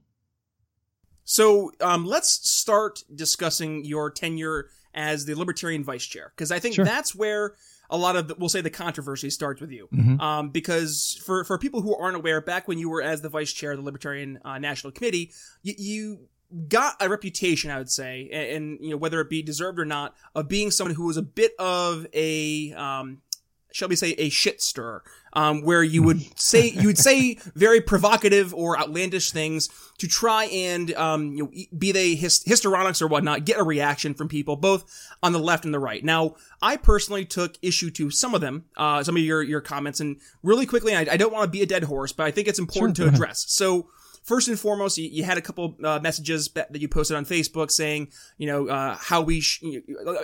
So 1.29 1.71
um, 1.81 2.05
let's 2.05 2.49
start 2.49 3.03
discussing 3.13 3.83
your 3.83 4.09
tenure 4.09 4.69
as 4.93 5.25
the 5.25 5.35
Libertarian 5.35 5.83
Vice 5.83 6.05
Chair, 6.05 6.31
because 6.35 6.51
I 6.53 6.59
think 6.59 6.75
Sure. 6.75 6.85
that's 6.85 7.13
where 7.13 7.53
a 7.89 7.97
lot 7.97 8.15
of 8.15 8.29
the, 8.29 8.35
we'll 8.39 8.47
say 8.49 8.61
the 8.61 8.69
controversy 8.69 9.29
starts 9.29 9.59
with 9.59 9.69
you. 9.69 9.89
Mhm. 9.93 10.19
Um, 10.21 10.49
because 10.51 11.21
for 11.25 11.43
for 11.43 11.57
people 11.57 11.81
who 11.81 11.93
aren't 11.95 12.15
aware, 12.15 12.39
back 12.39 12.67
when 12.67 12.79
you 12.79 12.89
were 12.89 13.01
as 13.01 13.21
the 13.21 13.29
Vice 13.29 13.51
Chair 13.51 13.71
of 13.73 13.77
the 13.77 13.83
Libertarian 13.83 14.39
uh, 14.45 14.57
National 14.57 14.91
Committee, 14.93 15.31
you, 15.63 15.73
you 15.77 16.19
got 16.69 16.95
a 17.01 17.09
reputation, 17.09 17.71
I 17.71 17.77
would 17.77 17.91
say, 17.91 18.29
and, 18.31 18.47
and 18.49 18.79
you 18.81 18.91
know 18.91 18.97
whether 18.97 19.19
it 19.19 19.29
be 19.29 19.41
deserved 19.43 19.79
or 19.79 19.85
not, 19.85 20.15
of 20.33 20.47
being 20.47 20.71
someone 20.71 20.95
who 20.95 21.05
was 21.07 21.17
a 21.17 21.21
bit 21.21 21.51
of 21.59 22.07
a 22.13 22.71
um, 22.73 23.21
shall 23.71 23.87
we 23.87 23.95
say 23.95 24.11
a 24.17 24.29
shit 24.29 24.61
stir, 24.61 25.01
um, 25.33 25.61
where 25.61 25.83
you 25.83 26.01
would 26.03 26.39
say 26.39 26.69
you 26.69 26.87
would 26.87 26.97
say 26.97 27.37
very 27.55 27.81
provocative 27.81 28.53
or 28.53 28.79
outlandish 28.79 29.31
things 29.31 29.69
to 29.97 30.07
try 30.07 30.45
and 30.45 30.93
um, 30.95 31.33
you 31.33 31.43
know, 31.43 31.51
be 31.77 31.91
they 31.91 32.15
his, 32.15 32.43
histrionics 32.43 33.01
or 33.01 33.07
whatnot, 33.07 33.45
get 33.45 33.59
a 33.59 33.63
reaction 33.63 34.13
from 34.13 34.27
people 34.27 34.55
both 34.55 34.85
on 35.21 35.33
the 35.33 35.39
left 35.39 35.65
and 35.65 35.73
the 35.73 35.79
right. 35.79 36.03
Now, 36.03 36.35
I 36.61 36.77
personally 36.77 37.25
took 37.25 37.57
issue 37.61 37.91
to 37.91 38.09
some 38.09 38.33
of 38.33 38.41
them, 38.41 38.65
uh, 38.77 39.03
some 39.03 39.15
of 39.15 39.21
your 39.21 39.43
your 39.43 39.61
comments, 39.61 39.99
and 39.99 40.17
really 40.43 40.65
quickly, 40.65 40.95
I, 40.95 41.01
I 41.11 41.17
don't 41.17 41.33
want 41.33 41.43
to 41.43 41.51
be 41.51 41.61
a 41.61 41.67
dead 41.67 41.83
horse, 41.83 42.11
but 42.11 42.25
I 42.25 42.31
think 42.31 42.47
it's 42.47 42.59
important 42.59 42.97
Sure, 42.97 43.07
to 43.07 43.13
address. 43.13 43.45
So. 43.47 43.89
First 44.27 44.49
and 44.49 44.59
foremost, 44.59 44.97
you, 44.97 45.07
you 45.09 45.23
had 45.23 45.37
a 45.37 45.41
couple 45.41 45.77
uh, 45.81 46.01
messages 46.03 46.49
that, 46.49 46.75
you 46.75 46.89
posted 46.89 47.15
on 47.15 47.23
Facebook 47.23 47.71
saying, 47.71 48.09
you 48.37 48.45
know, 48.45 48.67
uh, 48.67 48.97
how 48.99 49.21
we. 49.21 49.39
Sh- 49.39 49.63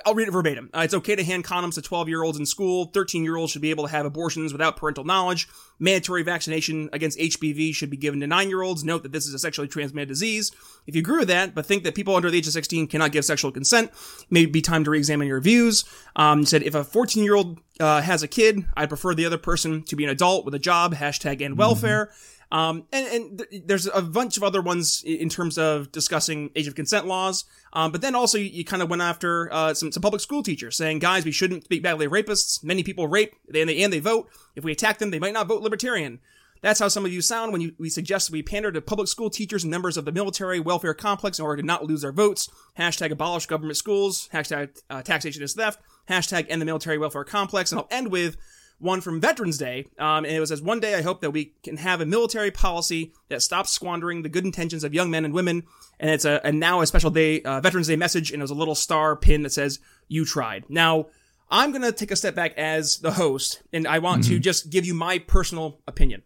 I'll 0.05 0.13
read 0.13 0.27
it 0.27 0.31
verbatim. 0.31 0.69
Uh, 0.73 0.81
it's 0.81 0.93
okay 0.93 1.15
to 1.15 1.23
hand 1.23 1.45
condoms 1.45 1.75
to 1.75 1.81
12 1.81 2.09
year 2.09 2.21
olds 2.21 2.37
in 2.37 2.45
school. 2.45 2.91
13 2.93 3.23
year 3.23 3.37
olds 3.37 3.53
should 3.53 3.61
be 3.61 3.69
able 3.69 3.85
to 3.85 3.89
have 3.89 4.05
abortions 4.05 4.51
without 4.51 4.75
parental 4.75 5.05
knowledge. 5.05 5.47
Mandatory 5.79 6.21
vaccination 6.21 6.89
against 6.91 7.17
HPV 7.17 7.73
should 7.73 7.89
be 7.89 7.95
given 7.95 8.19
to 8.19 8.27
nine 8.27 8.49
year 8.49 8.61
olds. 8.61 8.83
Note 8.83 9.03
that 9.03 9.13
this 9.13 9.25
is 9.25 9.33
a 9.33 9.39
sexually 9.39 9.69
transmitted 9.69 10.09
disease. 10.09 10.51
If 10.85 10.95
you 10.95 10.99
agree 10.99 11.19
with 11.19 11.29
that, 11.29 11.55
but 11.55 11.65
think 11.65 11.85
that 11.85 11.95
people 11.95 12.13
under 12.13 12.29
the 12.29 12.39
age 12.39 12.47
of 12.47 12.51
16 12.51 12.87
cannot 12.87 13.13
give 13.13 13.23
sexual 13.23 13.53
consent, 13.53 13.89
maybe 14.29 14.51
be 14.51 14.61
time 14.61 14.83
to 14.83 14.91
re-examine 14.91 15.29
your 15.29 15.39
views. 15.39 15.85
Um, 16.17 16.45
said 16.45 16.63
if 16.63 16.75
a 16.75 16.83
14 16.83 17.23
year 17.23 17.35
old 17.35 17.61
uh, 17.79 18.01
has 18.01 18.21
a 18.21 18.27
kid, 18.27 18.65
I'd 18.75 18.89
prefer 18.89 19.15
the 19.15 19.25
other 19.25 19.37
person 19.37 19.83
to 19.83 19.95
be 19.95 20.03
an 20.03 20.09
adult 20.09 20.43
with 20.43 20.53
a 20.53 20.59
job. 20.59 20.93
Hashtag 20.93 21.41
end 21.41 21.57
welfare. 21.57 22.11
Um, 22.53 22.85
and, 22.93 23.07
and 23.07 23.37
th- 23.39 23.63
there's 23.65 23.87
a 23.87 24.01
bunch 24.03 24.37
of 24.37 24.43
other 24.43 24.61
ones 24.61 25.03
in 25.03 25.27
terms 25.27 25.57
of 25.57 25.91
discussing 25.91 26.51
age 26.55 26.67
of 26.67 26.75
consent 26.75 27.07
laws. 27.07 27.45
Um, 27.73 27.91
but 27.91 28.01
then 28.01 28.13
also 28.13 28.37
you, 28.37 28.45
you 28.45 28.63
kind 28.63 28.83
of 28.83 28.91
went 28.91 29.01
after 29.01 29.51
uh, 29.51 29.73
some, 29.73 29.91
some 29.91 30.01
public 30.01 30.21
school 30.21 30.43
teachers 30.43 30.77
saying, 30.77 30.99
guys, 30.99 31.25
we 31.25 31.31
shouldn't 31.31 31.63
speak 31.63 31.81
badly 31.81 32.05
of 32.05 32.11
rapists. 32.11 32.63
Many 32.63 32.83
people 32.83 33.07
rape 33.07 33.35
and 33.51 33.67
they, 33.67 33.83
and 33.83 33.91
they 33.91 33.99
vote. 33.99 34.29
If 34.55 34.63
we 34.63 34.71
attack 34.71 34.99
them, 34.99 35.09
they 35.09 35.17
might 35.17 35.33
not 35.33 35.47
vote 35.47 35.63
libertarian. 35.63 36.19
That's 36.61 36.79
how 36.79 36.89
some 36.89 37.05
of 37.05 37.11
you 37.11 37.21
sound 37.21 37.51
when 37.51 37.61
you, 37.61 37.73
we 37.79 37.89
suggest 37.89 38.29
we 38.29 38.43
pander 38.43 38.71
to 38.71 38.81
public 38.81 39.07
school 39.07 39.31
teachers 39.31 39.63
and 39.63 39.71
members 39.71 39.97
of 39.97 40.05
the 40.05 40.13
military 40.13 40.59
welfare 40.59 40.93
complex 40.93 41.39
in 41.39 41.45
order 41.45 41.61
to 41.61 41.67
not 41.67 41.85
lose 41.85 42.03
their 42.03 42.13
votes. 42.13 42.49
Hashtag 42.77 43.11
abolish 43.11 43.47
government 43.47 43.77
schools. 43.77 44.29
Hashtag 44.31 44.79
uh, 44.91 45.01
taxation 45.01 45.41
is 45.41 45.55
theft. 45.55 45.81
Hashtag 46.07 46.45
end 46.49 46.61
the 46.61 46.65
military 46.65 46.99
welfare 46.99 47.23
complex. 47.23 47.71
And 47.71 47.79
I'll 47.79 47.87
end 47.89 48.11
with 48.11 48.37
one 48.79 49.01
from 49.01 49.21
Veterans 49.21 49.57
Day, 49.57 49.87
um, 49.97 50.25
and 50.25 50.35
it 50.35 50.39
was 50.39 50.51
as 50.51 50.61
one 50.61 50.79
day 50.79 50.95
I 50.95 51.01
hope 51.01 51.21
that 51.21 51.31
we 51.31 51.53
can 51.63 51.77
have 51.77 52.01
a 52.01 52.05
military 52.05 52.51
policy 52.51 53.13
that 53.29 53.41
stops 53.41 53.71
squandering 53.71 54.21
the 54.21 54.29
good 54.29 54.45
intentions 54.45 54.83
of 54.83 54.93
young 54.93 55.09
men 55.09 55.25
and 55.25 55.33
women. 55.33 55.63
And 55.99 56.09
it's 56.09 56.25
a 56.25 56.45
and 56.45 56.59
now 56.59 56.81
a 56.81 56.87
special 56.87 57.09
day 57.09 57.41
uh, 57.41 57.61
Veterans 57.61 57.87
Day 57.87 57.95
message, 57.95 58.31
and 58.31 58.41
it 58.41 58.43
was 58.43 58.51
a 58.51 58.55
little 58.55 58.75
star 58.75 59.15
pin 59.15 59.43
that 59.43 59.51
says 59.51 59.79
"You 60.07 60.25
tried." 60.25 60.65
Now 60.69 61.07
I'm 61.49 61.71
gonna 61.71 61.91
take 61.91 62.11
a 62.11 62.15
step 62.15 62.35
back 62.35 62.57
as 62.57 62.97
the 62.97 63.11
host, 63.11 63.61
and 63.71 63.87
I 63.87 63.99
want 63.99 64.25
to 64.25 64.39
just 64.39 64.69
give 64.69 64.85
you 64.85 64.93
my 64.93 65.19
personal 65.19 65.79
opinion. 65.87 66.23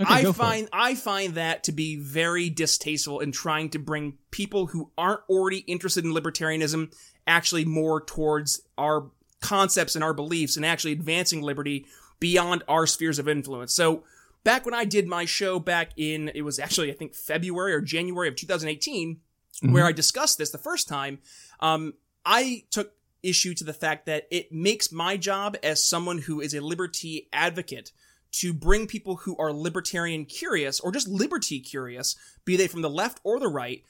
Okay, 0.00 0.14
I 0.14 0.22
go 0.22 0.32
for 0.32 0.42
it. 0.42 0.46
find 0.46 0.68
I 0.72 0.94
find 0.94 1.34
that 1.34 1.64
to 1.64 1.72
be 1.72 1.96
very 1.96 2.48
distasteful 2.48 3.20
in 3.20 3.32
trying 3.32 3.68
to 3.70 3.78
bring 3.78 4.16
people 4.30 4.66
who 4.68 4.90
aren't 4.96 5.20
already 5.28 5.58
interested 5.58 6.04
in 6.04 6.12
libertarianism 6.12 6.94
actually 7.26 7.66
more 7.66 8.02
towards 8.02 8.62
our 8.78 9.10
concepts 9.40 9.94
and 9.94 10.04
our 10.04 10.14
beliefs 10.14 10.56
and 10.56 10.66
actually 10.66 10.92
advancing 10.92 11.42
liberty 11.42 11.86
beyond 12.18 12.62
our 12.68 12.86
spheres 12.86 13.18
of 13.18 13.28
influence. 13.28 13.72
So 13.72 14.04
back 14.44 14.64
when 14.64 14.74
I 14.74 14.84
did 14.84 15.06
my 15.06 15.24
show 15.24 15.58
back 15.58 15.92
in 15.96 16.30
it 16.34 16.42
was 16.42 16.58
actually 16.58 16.90
I 16.90 16.94
think 16.94 17.14
February 17.14 17.72
or 17.72 17.80
January 17.80 18.28
of 18.28 18.36
2018 18.36 19.20
where 19.62 19.86
I 19.86 19.92
discussed 19.92 20.38
this 20.38 20.50
the 20.50 20.58
first 20.58 20.88
time, 20.88 21.18
um, 21.60 21.94
I 22.24 22.64
took 22.70 22.92
issue 23.22 23.54
to 23.54 23.64
the 23.64 23.72
fact 23.72 24.06
that 24.06 24.26
it 24.30 24.50
makes 24.52 24.90
my 24.90 25.16
job 25.16 25.56
as 25.62 25.84
someone 25.84 26.18
who 26.18 26.40
is 26.40 26.54
a 26.54 26.60
liberty 26.60 27.28
advocate 27.32 27.92
to 28.32 28.54
bring 28.54 28.86
people 28.86 29.16
who 29.16 29.36
are 29.36 29.52
libertarian 29.52 30.24
curious 30.24 30.80
or 30.80 30.92
just 30.92 31.08
liberty 31.08 31.60
curious, 31.60 32.16
be 32.44 32.56
they 32.56 32.68
from 32.68 32.82
the 32.82 32.90
left 32.90 33.20
or 33.24 33.38
the 33.38 33.48
right, 33.48 33.84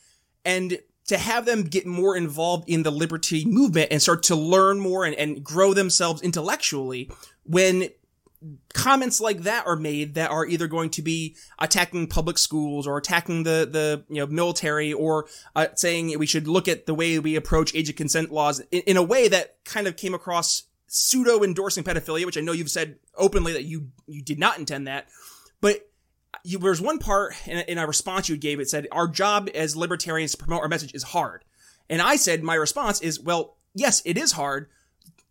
and 0.45 0.79
to 1.11 1.19
have 1.19 1.45
them 1.45 1.65
get 1.65 1.87
more 1.87 2.17
involved 2.17 2.69
in 2.69 2.85
the 2.85 2.91
liberty 2.93 3.45
movement 3.45 3.89
and 3.91 4.01
start 4.01 4.23
to 4.23 4.37
learn 4.37 4.79
more 4.79 5.05
and, 5.05 5.17
and 5.17 5.43
grow 5.43 5.75
themselves 5.75 6.23
intellectually 6.23 7.11
when 7.43 7.89
comments 8.73 9.21
like 9.21 9.41
that 9.41 9.67
are 9.67 9.75
made 9.75 10.15
that 10.15 10.31
are 10.31 10.47
either 10.47 10.69
going 10.69 10.89
to 10.89 11.03
be 11.03 11.35
attacking 11.59 12.07
public 12.07 12.39
schools 12.39 12.87
or 12.87 12.97
attacking 12.97 13.43
the 13.43 13.69
the 13.69 14.05
you 14.09 14.21
know 14.21 14.27
military 14.29 14.93
or 14.93 15.27
uh, 15.57 15.67
saying 15.75 16.17
we 16.17 16.27
should 16.27 16.47
look 16.47 16.69
at 16.69 16.87
the 16.87 16.95
way 16.95 17.19
we 17.19 17.35
approach 17.35 17.75
age 17.75 17.91
of 17.91 17.97
consent 17.97 18.31
laws 18.31 18.61
in, 18.71 18.83
in 18.83 18.97
a 18.97 19.03
way 19.03 19.27
that 19.27 19.57
kind 19.65 19.89
of 19.89 19.97
came 19.97 20.15
across 20.15 20.63
pseudo 20.87 21.43
endorsing 21.43 21.83
pedophilia, 21.83 22.25
which 22.25 22.39
I 22.39 22.41
know 22.41 22.53
you've 22.53 22.71
said 22.71 23.01
openly 23.17 23.53
that 23.53 23.65
you 23.65 23.89
you 24.07 24.23
did 24.23 24.39
not 24.39 24.61
intend 24.61 24.87
that, 24.87 25.09
but. 25.61 25.89
You, 26.45 26.59
there's 26.59 26.81
one 26.81 26.99
part 26.99 27.35
in 27.47 27.59
a, 27.59 27.61
in 27.63 27.79
a 27.79 27.87
response 27.87 28.29
you 28.29 28.37
gave. 28.37 28.61
It 28.61 28.71
said, 28.71 28.87
"Our 28.93 29.09
job 29.09 29.49
as 29.55 29.77
libertarians 29.77 30.33
to 30.33 30.39
promote 30.39 30.63
our 30.63 30.69
message 30.69 30.95
is 30.95 31.03
hard," 31.03 31.45
and 31.89 32.01
I 32.01 32.17
said, 32.17 32.43
"My 32.43 32.55
response 32.55 33.01
is, 33.01 33.21
well, 33.21 33.57
yes, 33.75 34.03
it 34.05 34.17
is 34.17 34.33
hard. 34.33 34.69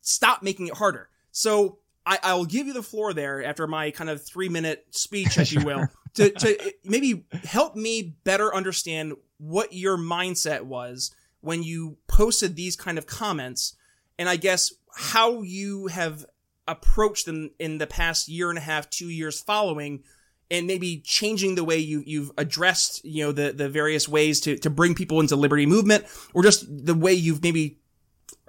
Stop 0.01 0.43
making 0.43 0.67
it 0.67 0.75
harder." 0.75 1.09
So 1.31 1.79
I, 2.05 2.19
I 2.23 2.33
will 2.33 2.45
give 2.45 2.67
you 2.67 2.73
the 2.73 2.83
floor 2.83 3.13
there 3.13 3.43
after 3.43 3.67
my 3.67 3.91
kind 3.91 4.09
of 4.09 4.23
three 4.23 4.49
minute 4.49 4.85
speech, 4.91 5.37
as 5.37 5.53
you 5.53 5.63
will, 5.63 5.87
to, 6.15 6.31
to 6.31 6.73
maybe 6.83 7.25
help 7.43 7.75
me 7.75 8.15
better 8.23 8.53
understand 8.53 9.13
what 9.37 9.73
your 9.73 9.97
mindset 9.97 10.63
was 10.63 11.13
when 11.41 11.63
you 11.63 11.97
posted 12.07 12.55
these 12.55 12.75
kind 12.75 12.97
of 12.97 13.05
comments, 13.05 13.75
and 14.17 14.27
I 14.27 14.35
guess 14.35 14.73
how 14.93 15.43
you 15.43 15.87
have 15.87 16.25
approached 16.67 17.25
them 17.25 17.51
in 17.59 17.77
the 17.77 17.87
past 17.87 18.27
year 18.27 18.49
and 18.49 18.57
a 18.57 18.61
half, 18.61 18.89
two 18.89 19.09
years 19.09 19.39
following, 19.39 20.03
and 20.51 20.67
maybe 20.67 21.01
changing 21.05 21.55
the 21.55 21.63
way 21.63 21.77
you 21.77 22.03
you've 22.05 22.31
addressed 22.37 23.03
you 23.05 23.23
know 23.23 23.31
the 23.31 23.51
the 23.51 23.69
various 23.69 24.07
ways 24.07 24.39
to 24.41 24.57
to 24.57 24.69
bring 24.69 24.95
people 24.95 25.19
into 25.19 25.35
liberty 25.35 25.65
movement, 25.65 26.05
or 26.33 26.43
just 26.43 26.65
the 26.69 26.95
way 26.95 27.13
you've 27.13 27.43
maybe 27.43 27.79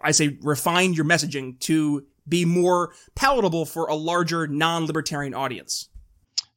I 0.02 0.12
say 0.12 0.38
refined 0.42 0.96
your 0.96 1.06
messaging 1.06 1.58
to 1.60 2.06
be 2.28 2.44
more 2.44 2.92
palatable 3.14 3.66
for 3.66 3.86
a 3.86 3.94
larger 3.94 4.46
non-libertarian 4.46 5.34
audience. 5.34 5.88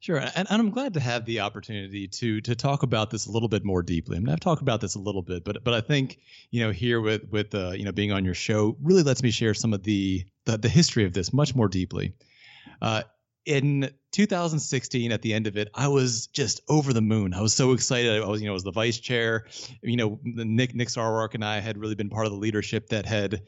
Sure, 0.04 0.18
and, 0.18 0.46
I'm 0.50 0.68
glad 0.68 0.92
to 0.94 1.00
have 1.00 1.24
the 1.24 1.40
opportunity 1.40 2.06
to 2.08 2.42
to 2.42 2.54
talk 2.54 2.82
about 2.82 3.10
this 3.10 3.26
a 3.26 3.30
little 3.32 3.48
bit 3.48 3.64
more 3.64 3.82
deeply. 3.82 4.18
I 4.18 4.20
mean, 4.20 4.28
I've 4.28 4.40
talked 4.40 4.60
about 4.60 4.82
this 4.82 4.96
a 4.96 4.98
little 4.98 5.22
bit, 5.22 5.44
but 5.44 5.64
but 5.64 5.72
I 5.72 5.80
think 5.80 6.18
you 6.50 6.62
know 6.62 6.72
here 6.72 7.00
with 7.00 7.22
with 7.30 7.54
uh, 7.54 7.70
you 7.70 7.86
know 7.86 7.92
being 7.92 8.12
on 8.12 8.22
your 8.22 8.34
show 8.34 8.76
really 8.82 9.02
lets 9.02 9.22
me 9.22 9.30
share 9.30 9.54
some 9.54 9.72
of 9.72 9.82
the 9.82 10.26
the, 10.44 10.58
the 10.58 10.68
history 10.68 11.06
of 11.06 11.14
this 11.14 11.32
much 11.32 11.54
more 11.54 11.68
deeply. 11.68 12.12
Uh, 12.82 13.04
in 13.46 13.90
2016, 14.14 15.10
at 15.10 15.22
the 15.22 15.34
end 15.34 15.46
of 15.46 15.56
it, 15.56 15.68
I 15.74 15.88
was 15.88 16.28
just 16.28 16.60
over 16.68 16.92
the 16.92 17.02
moon. 17.02 17.34
I 17.34 17.40
was 17.40 17.52
so 17.52 17.72
excited. 17.72 18.22
I 18.22 18.26
was 18.26 18.40
you 18.40 18.46
know 18.46 18.52
was 18.52 18.62
the 18.62 18.72
vice 18.72 18.98
chair. 18.98 19.46
You 19.82 19.96
know, 19.96 20.20
Nick 20.22 20.74
Nick 20.74 20.88
Sarwark 20.88 21.34
and 21.34 21.44
I 21.44 21.60
had 21.60 21.76
really 21.76 21.96
been 21.96 22.10
part 22.10 22.26
of 22.26 22.32
the 22.32 22.38
leadership 22.38 22.88
that 22.90 23.06
had 23.06 23.42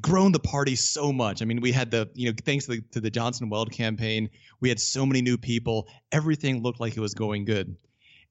grown 0.00 0.32
the 0.32 0.38
party 0.38 0.76
so 0.76 1.12
much. 1.12 1.42
I 1.42 1.44
mean, 1.44 1.60
we 1.60 1.72
had 1.72 1.90
the, 1.90 2.08
you 2.14 2.30
know, 2.30 2.36
thanks 2.44 2.66
to 2.66 2.76
the, 2.76 2.80
to 2.92 3.00
the 3.00 3.10
Johnson 3.10 3.50
Weld 3.50 3.72
campaign, 3.72 4.30
we 4.60 4.68
had 4.68 4.78
so 4.78 5.04
many 5.04 5.22
new 5.22 5.36
people. 5.36 5.88
Everything 6.12 6.62
looked 6.62 6.80
like 6.80 6.96
it 6.96 7.00
was 7.00 7.14
going 7.14 7.44
good. 7.44 7.76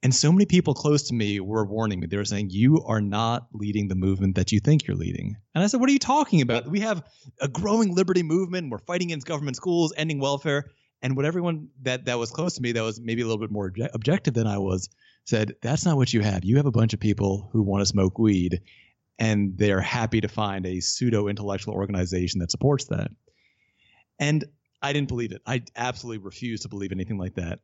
And 0.02 0.14
so 0.14 0.32
many 0.32 0.46
people 0.46 0.74
close 0.74 1.04
to 1.04 1.14
me 1.14 1.40
were 1.40 1.66
warning 1.66 2.00
me. 2.00 2.08
They 2.08 2.18
were 2.18 2.26
saying, 2.26 2.52
You 2.52 2.84
are 2.86 3.02
not 3.02 3.48
leading 3.54 3.88
the 3.88 3.96
movement 3.96 4.36
that 4.36 4.52
you 4.52 4.60
think 4.60 4.88
you're 4.88 4.96
leading. 4.96 5.36
And 5.54 5.64
I 5.64 5.68
said, 5.68 5.80
What 5.80 5.90
are 5.90 5.94
you 5.94 6.00
talking 6.00 6.42
about? 6.42 6.68
We 6.68 6.82
have 6.82 7.04
a 7.42 7.48
growing 7.48 7.94
liberty 7.96 8.22
movement. 8.22 8.70
We're 8.70 8.78
fighting 8.80 9.10
against 9.10 9.26
government 9.28 9.58
schools, 9.58 9.94
ending 9.98 10.20
welfare. 10.20 10.66
And 11.06 11.16
what 11.16 11.28
everyone 11.28 11.70
that, 11.84 12.06
that 12.06 12.18
was 12.18 12.32
close 12.32 12.56
to 12.56 12.64
me, 12.64 12.72
that 12.72 12.82
was 12.82 13.00
maybe 13.00 13.22
a 13.22 13.26
little 13.26 13.40
bit 13.40 13.52
more 13.52 13.72
objective 13.94 14.34
than 14.34 14.48
I 14.48 14.58
was, 14.58 14.90
said, 15.26 15.54
That's 15.62 15.86
not 15.86 15.98
what 15.98 16.12
you 16.12 16.22
have. 16.22 16.44
You 16.44 16.58
have 16.58 16.66
a 16.66 16.72
bunch 16.72 16.96
of 16.96 17.00
people 17.00 17.48
who 17.54 17.62
want 17.62 17.82
to 17.82 17.86
smoke 17.86 18.18
weed 18.18 18.62
and 19.20 19.56
they're 19.56 19.82
happy 19.82 20.20
to 20.22 20.28
find 20.28 20.66
a 20.66 20.80
pseudo 20.80 21.28
intellectual 21.28 21.76
organization 21.76 22.40
that 22.40 22.50
supports 22.50 22.86
that. 22.86 23.12
And 24.18 24.46
I 24.82 24.94
didn't 24.94 25.10
believe 25.10 25.32
it. 25.32 25.44
I 25.46 25.62
absolutely 25.76 26.26
refused 26.26 26.64
to 26.64 26.70
believe 26.70 26.92
anything 26.92 27.20
like 27.20 27.36
that. 27.36 27.60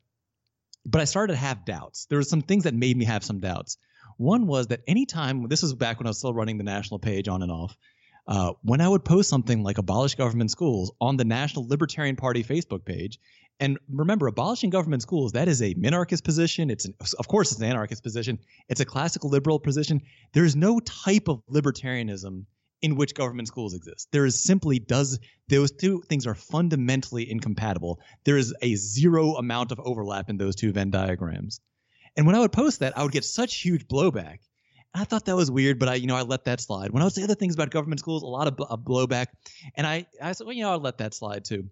But 0.86 1.00
I 1.00 1.04
started 1.04 1.32
to 1.32 1.38
have 1.40 1.64
doubts. 1.64 2.06
There 2.06 2.18
were 2.18 2.22
some 2.22 2.42
things 2.42 2.62
that 2.62 2.74
made 2.74 2.96
me 2.96 3.06
have 3.06 3.24
some 3.24 3.40
doubts. 3.40 3.76
One 4.18 4.46
was 4.46 4.68
that 4.68 4.82
anytime, 4.86 5.48
this 5.48 5.62
was 5.62 5.74
back 5.74 5.98
when 5.98 6.06
I 6.06 6.10
was 6.10 6.18
still 6.18 6.32
running 6.32 6.58
the 6.58 6.64
national 6.64 7.00
page 7.00 7.26
on 7.26 7.42
and 7.42 7.50
off, 7.50 7.76
uh, 8.26 8.52
when 8.62 8.80
I 8.80 8.88
would 8.88 9.04
post 9.04 9.28
something 9.28 9.62
like 9.62 9.78
abolish 9.78 10.14
government 10.14 10.50
schools 10.50 10.92
on 11.00 11.16
the 11.16 11.24
National 11.24 11.66
Libertarian 11.66 12.16
Party 12.16 12.44
Facebook 12.44 12.84
page, 12.84 13.18
and 13.60 13.78
remember, 13.88 14.26
abolishing 14.26 14.70
government 14.70 15.02
schools, 15.02 15.32
that 15.32 15.46
is 15.46 15.62
a 15.62 15.74
minarchist 15.74 16.24
position. 16.24 16.70
It's 16.70 16.84
an, 16.84 16.94
of 17.18 17.28
course, 17.28 17.52
it's 17.52 17.60
an 17.60 17.66
anarchist 17.66 18.02
position. 18.02 18.40
It's 18.68 18.80
a 18.80 18.84
classical 18.84 19.30
liberal 19.30 19.60
position. 19.60 20.00
There's 20.32 20.56
no 20.56 20.80
type 20.80 21.28
of 21.28 21.42
libertarianism 21.46 22.46
in 22.80 22.96
which 22.96 23.14
government 23.14 23.46
schools 23.46 23.74
exist. 23.74 24.08
There 24.10 24.26
is 24.26 24.42
simply 24.42 24.80
does 24.80 25.20
those 25.48 25.70
two 25.70 26.02
things 26.08 26.26
are 26.26 26.34
fundamentally 26.34 27.30
incompatible. 27.30 28.00
There 28.24 28.36
is 28.36 28.54
a 28.60 28.74
zero 28.74 29.36
amount 29.36 29.70
of 29.70 29.78
overlap 29.78 30.28
in 30.28 30.38
those 30.38 30.56
two 30.56 30.72
Venn 30.72 30.90
diagrams. 30.90 31.60
And 32.16 32.26
when 32.26 32.34
I 32.34 32.40
would 32.40 32.52
post 32.52 32.80
that, 32.80 32.98
I 32.98 33.04
would 33.04 33.12
get 33.12 33.24
such 33.24 33.60
huge 33.60 33.86
blowback. 33.86 34.38
I 34.94 35.04
thought 35.04 35.24
that 35.24 35.36
was 35.36 35.50
weird, 35.50 35.78
but 35.78 35.88
I, 35.88 35.94
you 35.94 36.06
know, 36.06 36.16
I 36.16 36.22
let 36.22 36.44
that 36.44 36.60
slide. 36.60 36.90
When 36.90 37.02
I 37.02 37.06
would 37.06 37.14
say 37.14 37.22
other 37.22 37.34
things 37.34 37.54
about 37.54 37.70
government 37.70 38.00
schools, 38.00 38.22
a 38.22 38.26
lot 38.26 38.46
of, 38.46 38.56
blowback, 38.56 39.28
and 39.74 39.86
I, 39.86 40.06
I 40.20 40.32
said, 40.32 40.46
well, 40.46 40.54
you 40.54 40.62
know, 40.62 40.70
I'll 40.70 40.80
let 40.80 40.98
that 40.98 41.14
slide 41.14 41.44
too 41.44 41.70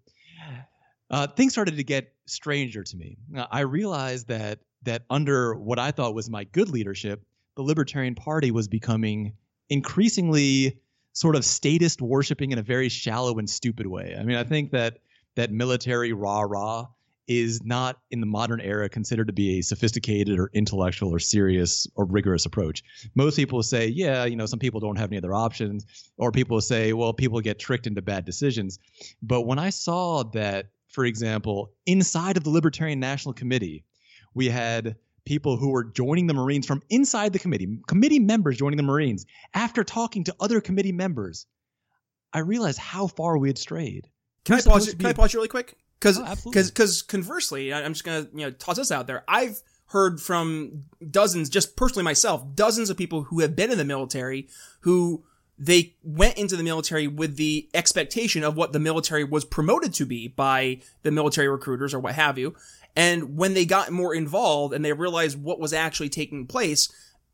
uh, 1.11 1.27
things 1.27 1.53
started 1.53 1.77
to 1.77 1.85
get 1.85 2.13
stranger 2.27 2.83
to 2.85 2.97
me. 2.97 3.19
I 3.51 3.61
realized 3.61 4.29
that 4.29 4.61
that 4.83 5.03
under 5.11 5.55
what 5.55 5.79
I 5.79 5.91
thought 5.91 6.15
was 6.15 6.31
my 6.31 6.45
good 6.45 6.71
leadership, 6.71 7.23
the 7.57 7.63
Libertarian 7.63 8.15
Party 8.15 8.51
was 8.51 8.69
becoming 8.69 9.35
increasingly 9.69 10.81
sort 11.13 11.37
of 11.37 11.45
statist 11.45 12.01
worshiping 12.01 12.53
in 12.53 12.59
a 12.59 12.63
very 12.63 12.89
shallow 12.89 13.39
and 13.39 13.51
stupid 13.51 13.87
way. 13.87 14.17
I 14.19 14.23
mean, 14.23 14.37
I 14.37 14.45
think 14.45 14.71
that 14.71 14.99
that 15.35 15.51
military 15.51 16.13
rah 16.13 16.43
rah 16.43 16.87
is 17.29 17.63
not 17.63 17.99
in 18.11 18.21
the 18.21 18.27
modern 18.27 18.61
era 18.61 18.89
considered 18.89 19.29
to 19.29 19.33
be 19.33 19.59
a 19.59 19.63
sophisticated 19.63 20.39
or 20.39 20.51
intellectual 20.53 21.15
or 21.15 21.19
serious 21.19 21.87
or 21.95 22.05
rigorous 22.05 22.47
approach. 22.47 22.83
Most 23.15 23.37
people 23.37 23.63
say, 23.63 23.87
yeah, 23.87 24.25
you 24.25 24.37
know, 24.37 24.47
some 24.47 24.59
people 24.59 24.81
don't 24.81 24.97
have 24.97 25.11
any 25.11 25.19
other 25.19 25.35
options, 25.35 25.87
or 26.17 26.33
people 26.33 26.61
say, 26.61 26.93
well, 26.93 27.13
people 27.13 27.41
get 27.41 27.59
tricked 27.59 27.87
into 27.87 28.03
bad 28.03 28.25
decisions. 28.25 28.79
But 29.23 29.43
when 29.43 29.59
I 29.59 29.71
saw 29.71 30.25
that 30.33 30.71
for 30.91 31.05
example, 31.05 31.73
inside 31.87 32.37
of 32.37 32.45
the 32.45 32.51
Libertarian 32.51 33.01
National 33.01 33.33
Committee, 33.33 33.85
we 34.35 34.49
had 34.49 34.97
people 35.25 35.57
who 35.57 35.71
were 35.71 35.85
joining 35.85 36.27
the 36.27 36.35
Marines 36.35 36.67
from 36.67 36.83
inside 36.91 37.33
the 37.33 37.39
committee, 37.39 37.79
committee 37.87 38.19
members 38.19 38.59
joining 38.59 38.77
the 38.77 38.83
Marines 38.83 39.25
after 39.55 39.85
talking 39.85 40.25
to 40.25 40.35
other 40.41 40.61
committee 40.61 40.93
members. 40.93 41.47
I 42.33 42.41
realized 42.41 42.79
how 42.79 43.07
far 43.07 43.39
we 43.39 43.49
had 43.49 43.59
strayed. 43.59 44.09
Can 44.45 44.57
I 44.57 44.63
pause? 44.63 44.95
Can 44.95 45.07
I 45.07 45.13
pause 45.13 45.33
you 45.33 45.39
really 45.39 45.49
quick? 45.49 45.77
Because 46.01 46.19
oh, 46.19 46.35
because 46.45 46.71
because 46.71 47.03
conversely, 47.03 47.73
I'm 47.75 47.93
just 47.93 48.05
gonna 48.05 48.27
you 48.33 48.47
know 48.47 48.51
toss 48.51 48.77
this 48.77 48.91
out 48.91 49.07
there. 49.07 49.25
I've 49.29 49.61
heard 49.87 50.21
from 50.21 50.85
dozens, 51.11 51.51
just 51.51 51.77
personally 51.77 52.05
myself, 52.05 52.45
dozens 52.55 52.91
of 52.91 52.97
people 52.97 53.25
who 53.25 53.41
have 53.41 53.57
been 53.57 53.71
in 53.71 53.79
the 53.79 53.85
military 53.85 54.49
who 54.81 55.25
they 55.59 55.95
went 56.03 56.39
into 56.39 56.57
the 56.57 56.63
military 56.63 57.07
with 57.07 57.37
the 57.37 57.69
expectation 57.75 58.43
of 58.43 58.57
what 58.57 58.73
the 58.73 58.79
military 58.79 59.25
was 59.25 59.45
promoted 59.45 59.93
to 59.93 60.07
be 60.07 60.27
by 60.27 60.81
the 61.03 61.11
military 61.11 61.49
recruiters 61.49 61.93
or 61.93 62.01
what 62.01 62.15
have 62.15 62.39
you. 62.39 62.55
And 62.97 63.37
when 63.37 63.53
they 63.53 63.67
got 63.67 63.91
more 63.91 64.15
involved 64.15 64.73
and 64.73 64.83
they 64.83 64.93
realized 64.95 65.41
what 65.41 65.61
was 65.61 65.75
actually 65.75 66.09
taking 66.09 66.47
place, 66.47 66.89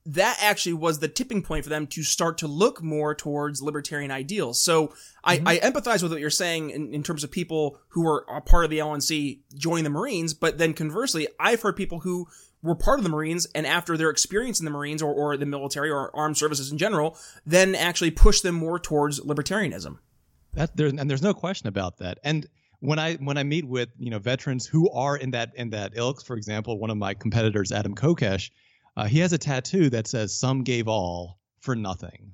that 0.07 0.39
actually 0.41 0.75
was 0.75 1.01
the 1.01 1.09
tipping 1.09 1.43
point 1.43 1.65
for 1.65 1.71
them 1.71 1.87
to 1.89 2.03
start 2.03 2.39
to 2.39 2.47
look 2.47 2.83
more 2.83 3.15
towards 3.15 3.61
libertarian 3.61 4.11
ideals. 4.11 4.61
So 4.61 4.89
mm-hmm. 4.89 5.49
I, 5.49 5.55
I, 5.55 5.59
empathize 5.59 6.03
with 6.03 6.13
what 6.13 6.21
you're 6.21 6.31
saying 6.31 6.71
in, 6.71 6.95
in, 6.95 7.03
terms 7.03 7.25
of 7.25 7.31
people 7.31 7.81
who 7.89 8.07
are 8.07 8.25
a 8.29 8.41
part 8.41 8.65
of 8.65 8.71
the 8.71 8.79
LNC 8.79 9.41
joining 9.57 9.85
the 9.85 9.91
Marines, 9.91 10.33
but 10.33 10.59
then 10.59 10.75
conversely, 10.75 11.27
I've 11.41 11.61
heard 11.63 11.77
people 11.77 12.01
who 12.01 12.29
were 12.63 12.77
part 12.77 13.01
of 13.01 13.05
the 13.05 13.11
Marines 13.11 13.47
and 13.55 13.67
after 13.67 13.97
their 13.97 14.11
experience 14.11 14.61
in 14.61 14.65
the 14.65 14.71
Marines 14.71 15.03
or, 15.03 15.13
or 15.13 15.37
the 15.37 15.47
military 15.47 15.91
or 15.91 16.15
armed 16.15 16.37
services 16.37 16.71
in 16.71 16.79
general, 16.79 17.19
then 17.45 17.75
actually 17.75 18.13
push 18.13 18.41
them 18.41 18.55
more 18.55 18.79
towards 18.79 19.21
libertarianism. 19.21 19.99
That 20.55 20.77
there, 20.77 20.87
and 20.87 21.11
there's 21.11 21.23
no 21.23 21.35
question 21.35 21.67
about 21.67 21.99
that. 21.99 22.19
And 22.23 22.47
when 22.81 22.99
I 22.99 23.15
when 23.17 23.37
I 23.39 23.43
meet 23.43 23.67
with 23.67 23.89
you 23.99 24.11
know 24.11 24.19
veterans 24.19 24.67
who 24.67 24.89
are 24.91 25.17
in 25.17 25.33
that 25.33 25.53
in 25.57 25.71
that 25.71 25.93
ilk, 25.97 26.25
for 26.25 26.37
example, 26.37 26.79
one 26.79 26.91
of 26.91 26.97
my 26.97 27.15
competitors, 27.15 27.73
Adam 27.73 27.95
Kokesh, 27.95 28.51
uh, 28.97 29.05
he 29.05 29.19
has 29.19 29.33
a 29.33 29.39
tattoo 29.39 29.91
that 29.91 30.07
says 30.07 30.39
"Some 30.39 30.63
gave 30.63 30.89
all 30.89 31.39
for 31.61 31.75
nothing," 31.77 32.33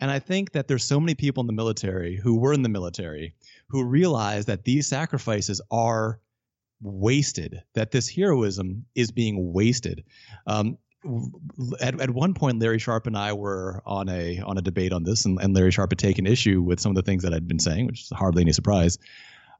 and 0.00 0.10
I 0.10 0.18
think 0.18 0.52
that 0.52 0.68
there's 0.68 0.84
so 0.84 1.00
many 1.00 1.14
people 1.14 1.40
in 1.42 1.46
the 1.46 1.52
military 1.52 2.16
who 2.16 2.38
were 2.38 2.52
in 2.52 2.62
the 2.62 2.68
military 2.68 3.34
who 3.68 3.84
realize 3.84 4.46
that 4.46 4.64
these 4.64 4.86
sacrifices 4.86 5.60
are 5.70 6.20
wasted, 6.80 7.62
that 7.74 7.90
this 7.90 8.08
heroism 8.08 8.84
is 8.94 9.10
being 9.10 9.52
wasted. 9.52 10.04
Um, 10.46 10.78
at, 11.80 12.00
at 12.00 12.10
one 12.10 12.34
point, 12.34 12.58
Larry 12.58 12.78
Sharpe 12.78 13.06
and 13.06 13.16
I 13.16 13.32
were 13.32 13.82
on 13.86 14.08
a 14.08 14.40
on 14.40 14.58
a 14.58 14.62
debate 14.62 14.92
on 14.92 15.04
this, 15.04 15.24
and, 15.24 15.38
and 15.40 15.54
Larry 15.54 15.70
Sharpe 15.70 15.92
had 15.92 15.98
taken 15.98 16.26
issue 16.26 16.62
with 16.62 16.80
some 16.80 16.90
of 16.90 16.96
the 16.96 17.02
things 17.02 17.22
that 17.22 17.32
I'd 17.32 17.48
been 17.48 17.58
saying, 17.58 17.86
which 17.86 18.02
is 18.02 18.12
hardly 18.14 18.42
any 18.42 18.52
surprise. 18.52 18.98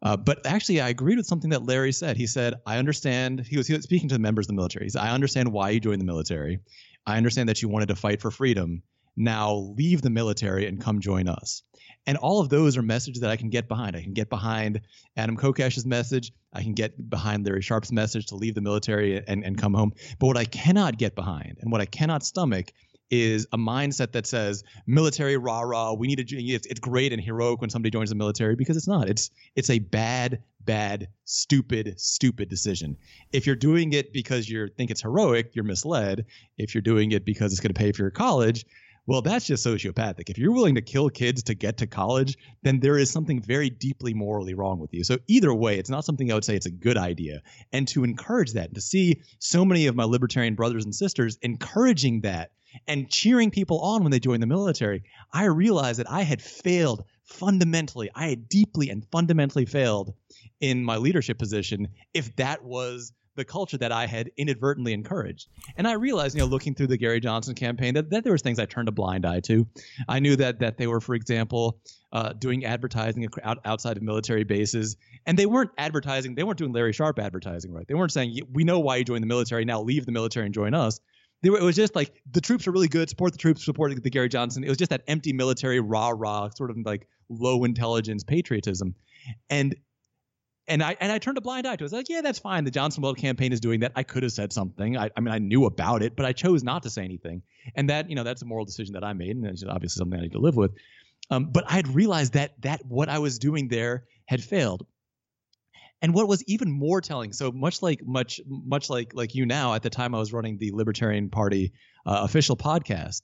Uh, 0.02 0.16
but 0.16 0.44
actually, 0.46 0.80
I 0.80 0.88
agreed 0.88 1.16
with 1.16 1.26
something 1.26 1.50
that 1.50 1.64
Larry 1.64 1.92
said. 1.92 2.16
He 2.16 2.26
said, 2.26 2.54
"I 2.66 2.78
understand." 2.78 3.40
He 3.40 3.56
was, 3.56 3.66
he 3.66 3.74
was 3.74 3.82
speaking 3.84 4.08
to 4.08 4.14
the 4.14 4.20
members 4.20 4.46
of 4.46 4.48
the 4.48 4.54
military. 4.54 4.86
He 4.86 4.90
said, 4.90 5.02
"I 5.02 5.10
understand 5.10 5.52
why 5.52 5.70
you 5.70 5.80
joined 5.80 6.00
the 6.00 6.06
military. 6.06 6.60
I 7.06 7.16
understand 7.16 7.48
that 7.48 7.62
you 7.62 7.68
wanted 7.68 7.88
to 7.88 7.96
fight 7.96 8.20
for 8.20 8.30
freedom. 8.30 8.82
Now 9.16 9.54
leave 9.76 10.02
the 10.02 10.10
military 10.10 10.66
and 10.66 10.80
come 10.80 11.00
join 11.00 11.28
us." 11.28 11.62
And 12.06 12.16
all 12.18 12.40
of 12.40 12.48
those 12.48 12.76
are 12.76 12.82
messages 12.82 13.20
that 13.22 13.30
I 13.30 13.36
can 13.36 13.50
get 13.50 13.68
behind. 13.68 13.96
I 13.96 14.02
can 14.02 14.12
get 14.12 14.30
behind 14.30 14.80
Adam 15.16 15.36
Kokesh's 15.36 15.84
message. 15.84 16.32
I 16.52 16.62
can 16.62 16.72
get 16.72 17.10
behind 17.10 17.44
Larry 17.44 17.62
Sharpe's 17.62 17.90
message 17.90 18.26
to 18.26 18.36
leave 18.36 18.54
the 18.54 18.60
military 18.60 19.26
and, 19.26 19.44
and 19.44 19.58
come 19.58 19.74
home. 19.74 19.92
But 20.20 20.28
what 20.28 20.36
I 20.36 20.44
cannot 20.44 20.98
get 20.98 21.16
behind 21.16 21.58
and 21.60 21.72
what 21.72 21.80
I 21.80 21.86
cannot 21.86 22.24
stomach 22.24 22.72
is 23.10 23.46
a 23.52 23.58
mindset 23.58 24.12
that 24.12 24.26
says 24.26 24.64
military 24.86 25.36
rah 25.36 25.60
rah. 25.60 25.92
We 25.92 26.06
need 26.06 26.26
to. 26.26 26.36
It's, 26.36 26.66
it's 26.66 26.80
great 26.80 27.12
and 27.12 27.22
heroic 27.22 27.60
when 27.60 27.70
somebody 27.70 27.90
joins 27.90 28.10
the 28.10 28.16
military 28.16 28.56
because 28.56 28.76
it's 28.76 28.88
not. 28.88 29.08
It's 29.08 29.30
it's 29.54 29.70
a 29.70 29.78
bad, 29.78 30.42
bad, 30.60 31.08
stupid, 31.24 32.00
stupid 32.00 32.48
decision. 32.48 32.96
If 33.32 33.46
you're 33.46 33.56
doing 33.56 33.92
it 33.92 34.12
because 34.12 34.48
you 34.48 34.68
think 34.76 34.90
it's 34.90 35.02
heroic, 35.02 35.54
you're 35.54 35.64
misled. 35.64 36.26
If 36.58 36.74
you're 36.74 36.82
doing 36.82 37.12
it 37.12 37.24
because 37.24 37.52
it's 37.52 37.60
going 37.60 37.72
to 37.72 37.78
pay 37.78 37.92
for 37.92 38.02
your 38.02 38.10
college, 38.10 38.66
well, 39.06 39.22
that's 39.22 39.46
just 39.46 39.64
sociopathic. 39.64 40.28
If 40.28 40.36
you're 40.36 40.52
willing 40.52 40.74
to 40.74 40.80
kill 40.80 41.08
kids 41.10 41.44
to 41.44 41.54
get 41.54 41.76
to 41.78 41.86
college, 41.86 42.36
then 42.62 42.80
there 42.80 42.98
is 42.98 43.08
something 43.08 43.40
very 43.40 43.70
deeply 43.70 44.14
morally 44.14 44.54
wrong 44.54 44.80
with 44.80 44.92
you. 44.92 45.04
So, 45.04 45.18
either 45.28 45.54
way, 45.54 45.78
it's 45.78 45.90
not 45.90 46.04
something 46.04 46.30
I 46.30 46.34
would 46.34 46.44
say 46.44 46.56
it's 46.56 46.66
a 46.66 46.72
good 46.72 46.96
idea. 46.96 47.42
And 47.72 47.86
to 47.88 48.02
encourage 48.02 48.52
that, 48.54 48.74
to 48.74 48.80
see 48.80 49.22
so 49.38 49.64
many 49.64 49.86
of 49.86 49.94
my 49.94 50.04
libertarian 50.04 50.56
brothers 50.56 50.84
and 50.84 50.94
sisters 50.94 51.38
encouraging 51.42 52.22
that 52.22 52.50
and 52.86 53.10
cheering 53.10 53.50
people 53.50 53.80
on 53.80 54.02
when 54.02 54.12
they 54.12 54.20
join 54.20 54.40
the 54.40 54.46
military, 54.46 55.04
I 55.32 55.44
realized 55.44 55.98
that 56.00 56.10
I 56.10 56.22
had 56.22 56.42
failed 56.42 57.04
fundamentally. 57.24 58.10
I 58.14 58.28
had 58.28 58.48
deeply 58.48 58.90
and 58.90 59.04
fundamentally 59.10 59.66
failed 59.66 60.14
in 60.60 60.84
my 60.84 60.96
leadership 60.96 61.38
position 61.38 61.88
if 62.14 62.34
that 62.36 62.64
was 62.64 63.12
the 63.36 63.44
culture 63.44 63.76
that 63.78 63.92
I 63.92 64.06
had 64.06 64.30
inadvertently 64.36 64.92
encouraged. 64.92 65.48
And 65.76 65.86
I 65.86 65.92
realized, 65.92 66.34
you 66.34 66.40
know, 66.40 66.46
looking 66.46 66.74
through 66.74 66.86
the 66.88 66.96
Gary 66.96 67.20
Johnson 67.20 67.54
campaign, 67.54 67.94
that, 67.94 68.10
that 68.10 68.24
there 68.24 68.32
was 68.32 68.42
things 68.42 68.58
I 68.58 68.64
turned 68.64 68.88
a 68.88 68.92
blind 68.92 69.26
eye 69.26 69.40
to. 69.40 69.66
I 70.08 70.20
knew 70.20 70.36
that 70.36 70.60
that 70.60 70.78
they 70.78 70.86
were, 70.86 71.00
for 71.00 71.14
example, 71.14 71.78
uh, 72.12 72.32
doing 72.32 72.64
advertising 72.64 73.28
out, 73.42 73.58
outside 73.64 73.98
of 73.98 74.02
military 74.02 74.44
bases, 74.44 74.96
and 75.26 75.38
they 75.38 75.46
weren't 75.46 75.70
advertising. 75.76 76.34
They 76.34 76.44
weren't 76.44 76.58
doing 76.58 76.72
Larry 76.72 76.92
Sharpe 76.92 77.18
advertising, 77.18 77.72
right? 77.72 77.86
They 77.86 77.94
weren't 77.94 78.12
saying, 78.12 78.38
"We 78.52 78.64
know 78.64 78.80
why 78.80 78.96
you 78.96 79.04
joined 79.04 79.22
the 79.22 79.28
military. 79.28 79.64
Now 79.64 79.82
leave 79.82 80.06
the 80.06 80.12
military 80.12 80.46
and 80.46 80.54
join 80.54 80.72
us." 80.72 80.98
They 81.42 81.50
were, 81.50 81.58
it 81.58 81.64
was 81.64 81.76
just 81.76 81.94
like 81.94 82.20
the 82.30 82.40
troops 82.40 82.66
are 82.66 82.72
really 82.72 82.88
good. 82.88 83.08
Support 83.08 83.32
the 83.32 83.38
troops. 83.38 83.64
Support 83.64 84.02
the 84.02 84.10
Gary 84.10 84.28
Johnson. 84.28 84.64
It 84.64 84.68
was 84.68 84.78
just 84.78 84.90
that 84.90 85.02
empty 85.06 85.32
military 85.32 85.80
rah 85.80 86.12
rah 86.14 86.48
sort 86.50 86.70
of 86.70 86.78
like 86.84 87.06
low 87.28 87.64
intelligence 87.64 88.24
patriotism, 88.24 88.94
and 89.50 89.76
and 90.68 90.82
I 90.82 90.96
and 91.00 91.12
I 91.12 91.18
turned 91.18 91.38
a 91.38 91.40
blind 91.40 91.66
eye 91.66 91.76
to 91.76 91.82
it. 91.82 91.82
I 91.82 91.84
was 91.84 91.92
like, 91.92 92.08
yeah, 92.08 92.20
that's 92.22 92.38
fine. 92.38 92.64
The 92.64 92.70
Johnson 92.70 93.02
Weld 93.02 93.18
campaign 93.18 93.52
is 93.52 93.60
doing 93.60 93.80
that. 93.80 93.92
I 93.94 94.02
could 94.02 94.22
have 94.22 94.32
said 94.32 94.52
something. 94.52 94.96
I, 94.96 95.10
I 95.16 95.20
mean, 95.20 95.32
I 95.32 95.38
knew 95.38 95.64
about 95.66 96.02
it, 96.02 96.16
but 96.16 96.26
I 96.26 96.32
chose 96.32 96.64
not 96.64 96.82
to 96.84 96.90
say 96.90 97.04
anything. 97.04 97.42
And 97.74 97.90
that, 97.90 98.08
you 98.08 98.16
know, 98.16 98.24
that's 98.24 98.42
a 98.42 98.46
moral 98.46 98.64
decision 98.64 98.94
that 98.94 99.04
I 99.04 99.12
made, 99.12 99.36
and 99.36 99.46
it's 99.46 99.64
obviously 99.64 100.00
something 100.00 100.18
I 100.18 100.22
need 100.22 100.32
to 100.32 100.38
live 100.38 100.56
with. 100.56 100.72
Um, 101.30 101.46
but 101.46 101.64
I 101.68 101.74
had 101.74 101.88
realized 101.88 102.34
that 102.34 102.60
that 102.62 102.84
what 102.86 103.08
I 103.08 103.18
was 103.18 103.38
doing 103.38 103.68
there 103.68 104.04
had 104.26 104.42
failed. 104.42 104.86
And 106.02 106.12
what 106.12 106.28
was 106.28 106.44
even 106.44 106.70
more 106.70 107.00
telling, 107.00 107.32
so 107.32 107.50
much 107.50 107.82
like 107.82 108.04
much 108.04 108.40
much 108.46 108.90
like 108.90 109.12
like 109.14 109.34
you 109.34 109.46
now, 109.46 109.74
at 109.74 109.82
the 109.82 109.90
time 109.90 110.14
I 110.14 110.18
was 110.18 110.32
running 110.32 110.58
the 110.58 110.72
Libertarian 110.72 111.30
Party 111.30 111.72
uh, 112.04 112.20
official 112.22 112.56
podcast, 112.56 113.22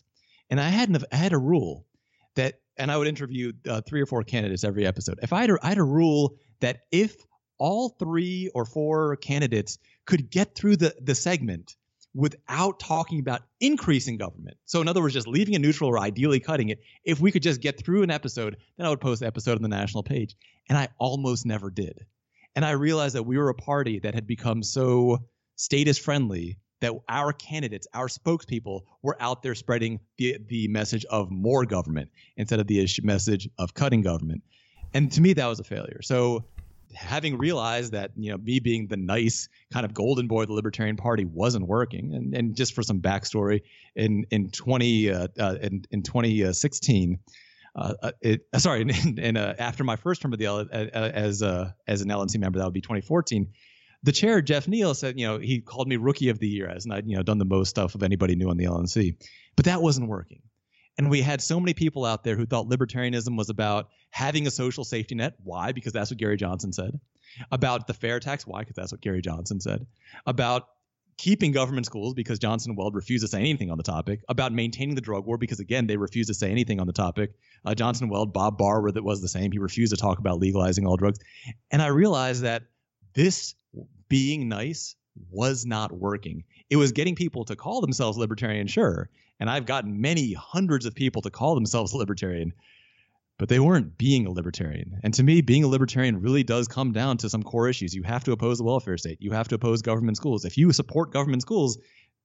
and 0.51 0.61
I 0.61 0.69
had 0.69 0.89
an, 0.89 0.99
I 1.13 1.17
had 1.17 1.33
a 1.33 1.39
rule 1.39 1.87
that, 2.35 2.61
and 2.79 2.91
I 2.91 2.97
would 2.97 3.09
interview 3.09 3.53
uh, 3.69 3.83
three 3.83 4.01
or 4.01 4.07
four 4.07 4.23
candidates 4.23 4.65
every 4.65 4.87
episode. 4.87 5.19
If 5.23 5.33
I 5.33 5.43
had 5.43 5.51
a, 5.51 5.59
I 5.63 5.69
had 5.69 5.79
a 5.79 5.85
rule 5.85 6.37
that 6.61 6.81
if 6.91 7.17
all 7.59 7.91
three 7.91 8.51
or 8.55 8.65
four 8.65 9.17
candidates 9.17 9.79
could 10.07 10.31
get 10.31 10.55
through 10.55 10.77
the 10.77 10.95
the 11.03 11.15
segment 11.15 11.77
without 12.15 12.79
talking 12.79 13.21
about 13.21 13.43
increasing 13.61 14.19
government. 14.19 14.57
So 14.65 14.81
in 14.81 14.89
other 14.89 15.01
words, 15.01 15.15
just 15.15 15.29
leaving 15.29 15.55
it 15.55 15.61
neutral 15.61 15.89
or 15.89 15.99
ideally 15.99 16.41
cutting 16.41 16.69
it. 16.69 16.81
If 17.05 17.21
we 17.21 17.33
could 17.33 17.43
just 17.43 17.61
get 17.61 17.83
through 17.83 18.03
an 18.03 18.11
episode, 18.11 18.57
then 18.77 18.87
I 18.87 18.91
would 18.91 19.01
post 19.01 19.21
the 19.21 19.27
episode 19.27 19.57
on 19.57 19.63
the 19.63 19.69
national 19.69 20.03
page. 20.03 20.37
And 20.69 20.77
I 20.77 20.89
almost 20.99 21.47
never 21.47 21.71
did. 21.71 22.05
And 22.55 22.65
I 22.65 22.73
realized 22.73 23.15
that 23.15 23.25
we 23.25 23.39
were 23.39 23.49
a 23.49 23.55
party 23.55 23.99
that 24.01 24.15
had 24.15 24.27
become 24.27 24.63
so 24.63 25.19
statist 25.57 26.01
friendly 26.01 26.59
that 26.81 26.93
our 27.09 27.33
candidates, 27.33 27.87
our 27.95 28.09
spokespeople, 28.09 28.83
were 29.03 29.17
out 29.21 29.43
there 29.43 29.55
spreading 29.55 30.01
the 30.19 30.37
the 30.49 30.69
message 30.69 31.05
of 31.07 31.31
more 31.31 31.65
government 31.65 32.11
instead 32.37 32.61
of 32.61 32.67
the 32.67 32.87
message 33.03 33.49
of 33.59 33.73
cutting 33.73 34.03
government. 34.03 34.43
And 34.93 35.11
to 35.13 35.21
me, 35.21 35.33
that 35.35 35.47
was 35.47 35.61
a 35.61 35.65
failure. 35.65 36.03
So 36.03 36.45
having 36.95 37.39
realized 37.39 37.93
that 37.93 38.11
you 38.17 38.31
know 38.31 38.39
me 38.39 38.59
being 38.59 38.87
the 38.89 38.97
nice 38.97 39.49
kind 39.73 39.87
of 39.87 39.95
golden 39.95 40.27
boy 40.27 40.43
of 40.43 40.49
the 40.49 40.55
Libertarian 40.55 40.97
Party 40.97 41.25
wasn't 41.25 41.67
working, 41.67 42.15
and, 42.15 42.35
and 42.35 42.57
just 42.57 42.75
for 42.75 42.83
some 42.83 43.01
backstory, 43.01 43.63
in 43.95 44.27
in 44.31 44.51
20 44.51 45.11
uh, 45.11 45.29
uh, 45.39 45.57
in 45.63 45.85
in 45.91 46.03
2016. 46.03 47.19
Uh, 47.75 47.95
uh 48.03 48.13
it, 48.21 48.47
uh, 48.53 48.59
sorry, 48.59 48.83
in 48.83 49.37
uh, 49.37 49.55
after 49.59 49.85
my 49.85 49.97
first 49.97 50.23
term 50.23 50.33
of 50.33 50.39
the 50.39 50.47
L, 50.47 50.67
as 50.73 51.43
as 51.43 52.01
an 52.03 52.09
LNC 52.09 52.39
member, 52.39 52.59
that 52.59 52.65
would 52.65 52.75
be 52.75 52.81
2014. 52.81 53.49
The 54.05 54.13
chair, 54.13 54.43
Jeff 54.43 54.67
Neal, 54.67 54.95
said, 54.95 55.19
you 55.19 55.29
know, 55.29 55.39
he 55.39 55.61
called 55.61 55.87
me 55.87 55.97
Rookie 55.97 56.29
of 56.29 56.41
the 56.41 56.49
Year, 56.49 56.69
as 56.69 56.85
and 56.85 56.95
I'd 56.95 57.07
you 57.07 57.17
know 57.17 57.23
done 57.23 57.39
the 57.39 57.45
most 57.45 57.69
stuff 57.69 57.95
of 57.95 58.03
anybody 58.03 58.35
new 58.35 58.51
on 58.51 58.57
the 58.57 58.65
LNC, 58.65 59.17
but 59.57 59.67
that 59.67 59.81
wasn't 59.81 60.09
working. 60.09 60.43
And 60.99 61.09
we 61.09 61.23
had 61.23 61.41
so 61.41 61.59
many 61.59 61.73
people 61.73 62.05
out 62.05 62.23
there 62.23 62.37
who 62.37 62.45
thought 62.45 62.69
libertarianism 62.69 63.37
was 63.37 63.49
about 63.49 63.89
having 64.11 64.47
a 64.47 64.51
social 64.51 64.85
safety 64.85 65.15
net. 65.15 65.35
Why? 65.43 65.73
Because 65.73 65.93
that's 65.93 66.11
what 66.11 66.19
Gary 66.19 66.37
Johnson 66.37 66.73
said. 66.73 67.01
About 67.51 67.87
the 67.87 67.95
fair 67.95 68.21
tax. 68.21 68.47
Why? 68.47 68.61
Because 68.61 68.77
that's 68.77 68.93
what 68.93 69.01
Gary 69.01 69.23
Johnson 69.23 69.59
said. 69.59 69.87
About 70.27 70.69
keeping 71.23 71.53
government 71.53 71.87
schools 71.87 72.15
because 72.15 72.41
Johnson 72.41 72.75
Weld 72.75 72.97
refused 72.97 73.23
to 73.23 73.29
say 73.29 73.39
anything 73.39 73.71
on 73.71 73.77
the 73.77 73.85
topic. 73.85 74.25
About 74.29 74.53
maintaining 74.53 74.97
the 74.97 75.01
drug 75.01 75.25
war 75.25 75.39
because, 75.39 75.61
again, 75.61 75.87
they 75.87 75.97
refused 75.97 76.27
to 76.27 76.35
say 76.35 76.51
anything 76.51 76.81
on 76.81 76.89
the 76.89 76.93
topic. 76.93 77.35
Uh, 77.65 77.77
Johnson 77.77 78.09
Weld, 78.09 78.33
Bob 78.33 78.59
Barr 78.59 78.91
that 78.91 79.05
was 79.05 79.23
the 79.23 79.29
same. 79.29 79.53
He 79.53 79.61
refused 79.61 79.95
to 79.95 79.97
talk 79.97 80.19
about 80.19 80.41
legalizing 80.41 80.85
all 80.85 80.97
drugs. 80.97 81.21
And 81.71 81.81
I 81.81 81.87
realized 81.87 82.43
that 82.43 82.65
this 83.15 83.55
being 84.09 84.49
nice 84.49 84.97
was 85.31 85.65
not 85.65 85.93
working. 85.93 86.43
It 86.71 86.77
was 86.77 86.91
getting 86.91 87.15
people 87.15 87.45
to 87.45 87.55
call 87.55 87.81
themselves 87.81 88.19
libertarian, 88.19 88.67
sure, 88.67 89.09
and 89.39 89.49
I've 89.49 89.67
gotten 89.67 90.01
many 90.01 90.33
hundreds 90.33 90.87
of 90.87 90.95
people 90.97 91.23
to 91.23 91.31
call 91.31 91.55
themselves 91.55 91.95
libertarian, 92.03 92.53
but 93.43 93.49
they 93.49 93.59
weren't 93.59 93.99
being 93.99 94.25
a 94.25 94.31
libertarian. 94.31 95.01
And 95.03 95.13
to 95.15 95.25
me, 95.25 95.41
being 95.41 95.65
a 95.65 95.67
libertarian 95.67 96.21
really 96.21 96.45
does 96.45 96.69
come 96.69 96.93
down 96.93 97.17
to 97.17 97.29
some 97.29 97.43
core 97.43 97.69
issues. 97.69 97.93
You 97.93 98.05
have 98.05 98.23
to 98.23 98.31
oppose 98.31 98.59
the 98.59 98.63
welfare 98.63 98.97
state. 98.97 99.19
You 99.21 99.33
have 99.33 99.49
to 99.49 99.57
oppose 99.57 99.83
government 99.83 100.17
schools. 100.17 100.45
If 100.45 100.57
you 100.57 100.73
support 100.73 101.13
government 101.13 101.43
schools, 101.43 101.77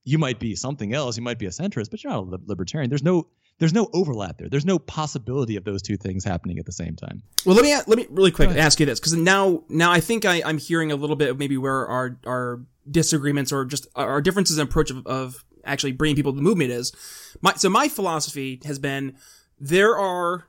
you 0.04 0.20
might 0.20 0.40
be 0.40 0.54
something 0.54 0.94
else. 0.94 1.18
You 1.18 1.24
might 1.24 1.40
be 1.40 1.48
a 1.48 1.50
centrist, 1.50 1.90
but 1.90 2.04
you're 2.04 2.14
not 2.14 2.28
a 2.28 2.40
libertarian. 2.46 2.92
There's 2.92 3.02
no 3.02 3.26
there's 3.58 3.74
no 3.74 3.90
overlap 3.94 4.38
there. 4.38 4.48
There's 4.48 4.64
no 4.64 4.78
possibility 4.78 5.56
of 5.56 5.64
those 5.64 5.82
two 5.82 5.98
things 5.98 6.24
happening 6.24 6.60
at 6.60 6.68
the 6.68 6.72
same 6.72 6.96
time. 6.96 7.24
Well, 7.48 7.56
let 7.56 7.64
me 7.64 7.74
let 7.74 7.98
me 7.98 8.06
really 8.12 8.30
quick 8.30 8.52
ask 8.52 8.80
you 8.80 8.86
this 8.86 9.00
because 9.00 9.14
now 9.14 9.64
now 9.70 9.92
I 9.92 10.02
think 10.02 10.24
I, 10.24 10.44
I'm 10.46 10.60
hearing 10.60 10.92
a 10.92 10.96
little 10.96 11.16
bit 11.16 11.32
of 11.32 11.40
maybe 11.40 11.58
where 11.58 11.88
our 11.88 12.20
our 12.28 12.62
disagreements 12.92 13.52
or 13.52 13.66
just 13.66 13.88
our 13.96 14.22
differences 14.22 14.60
in 14.60 14.68
approach 14.68 14.92
of, 14.92 15.08
of 15.08 15.44
actually 15.66 15.94
bringing 15.94 16.16
people 16.16 16.34
to 16.34 16.36
the 16.36 16.44
movement 16.44 16.70
is. 16.70 16.94
My, 17.42 17.56
so 17.56 17.70
my 17.70 17.88
philosophy 17.88 18.62
has 18.66 18.78
been 18.78 19.16
there 19.60 19.98
are 19.98 20.46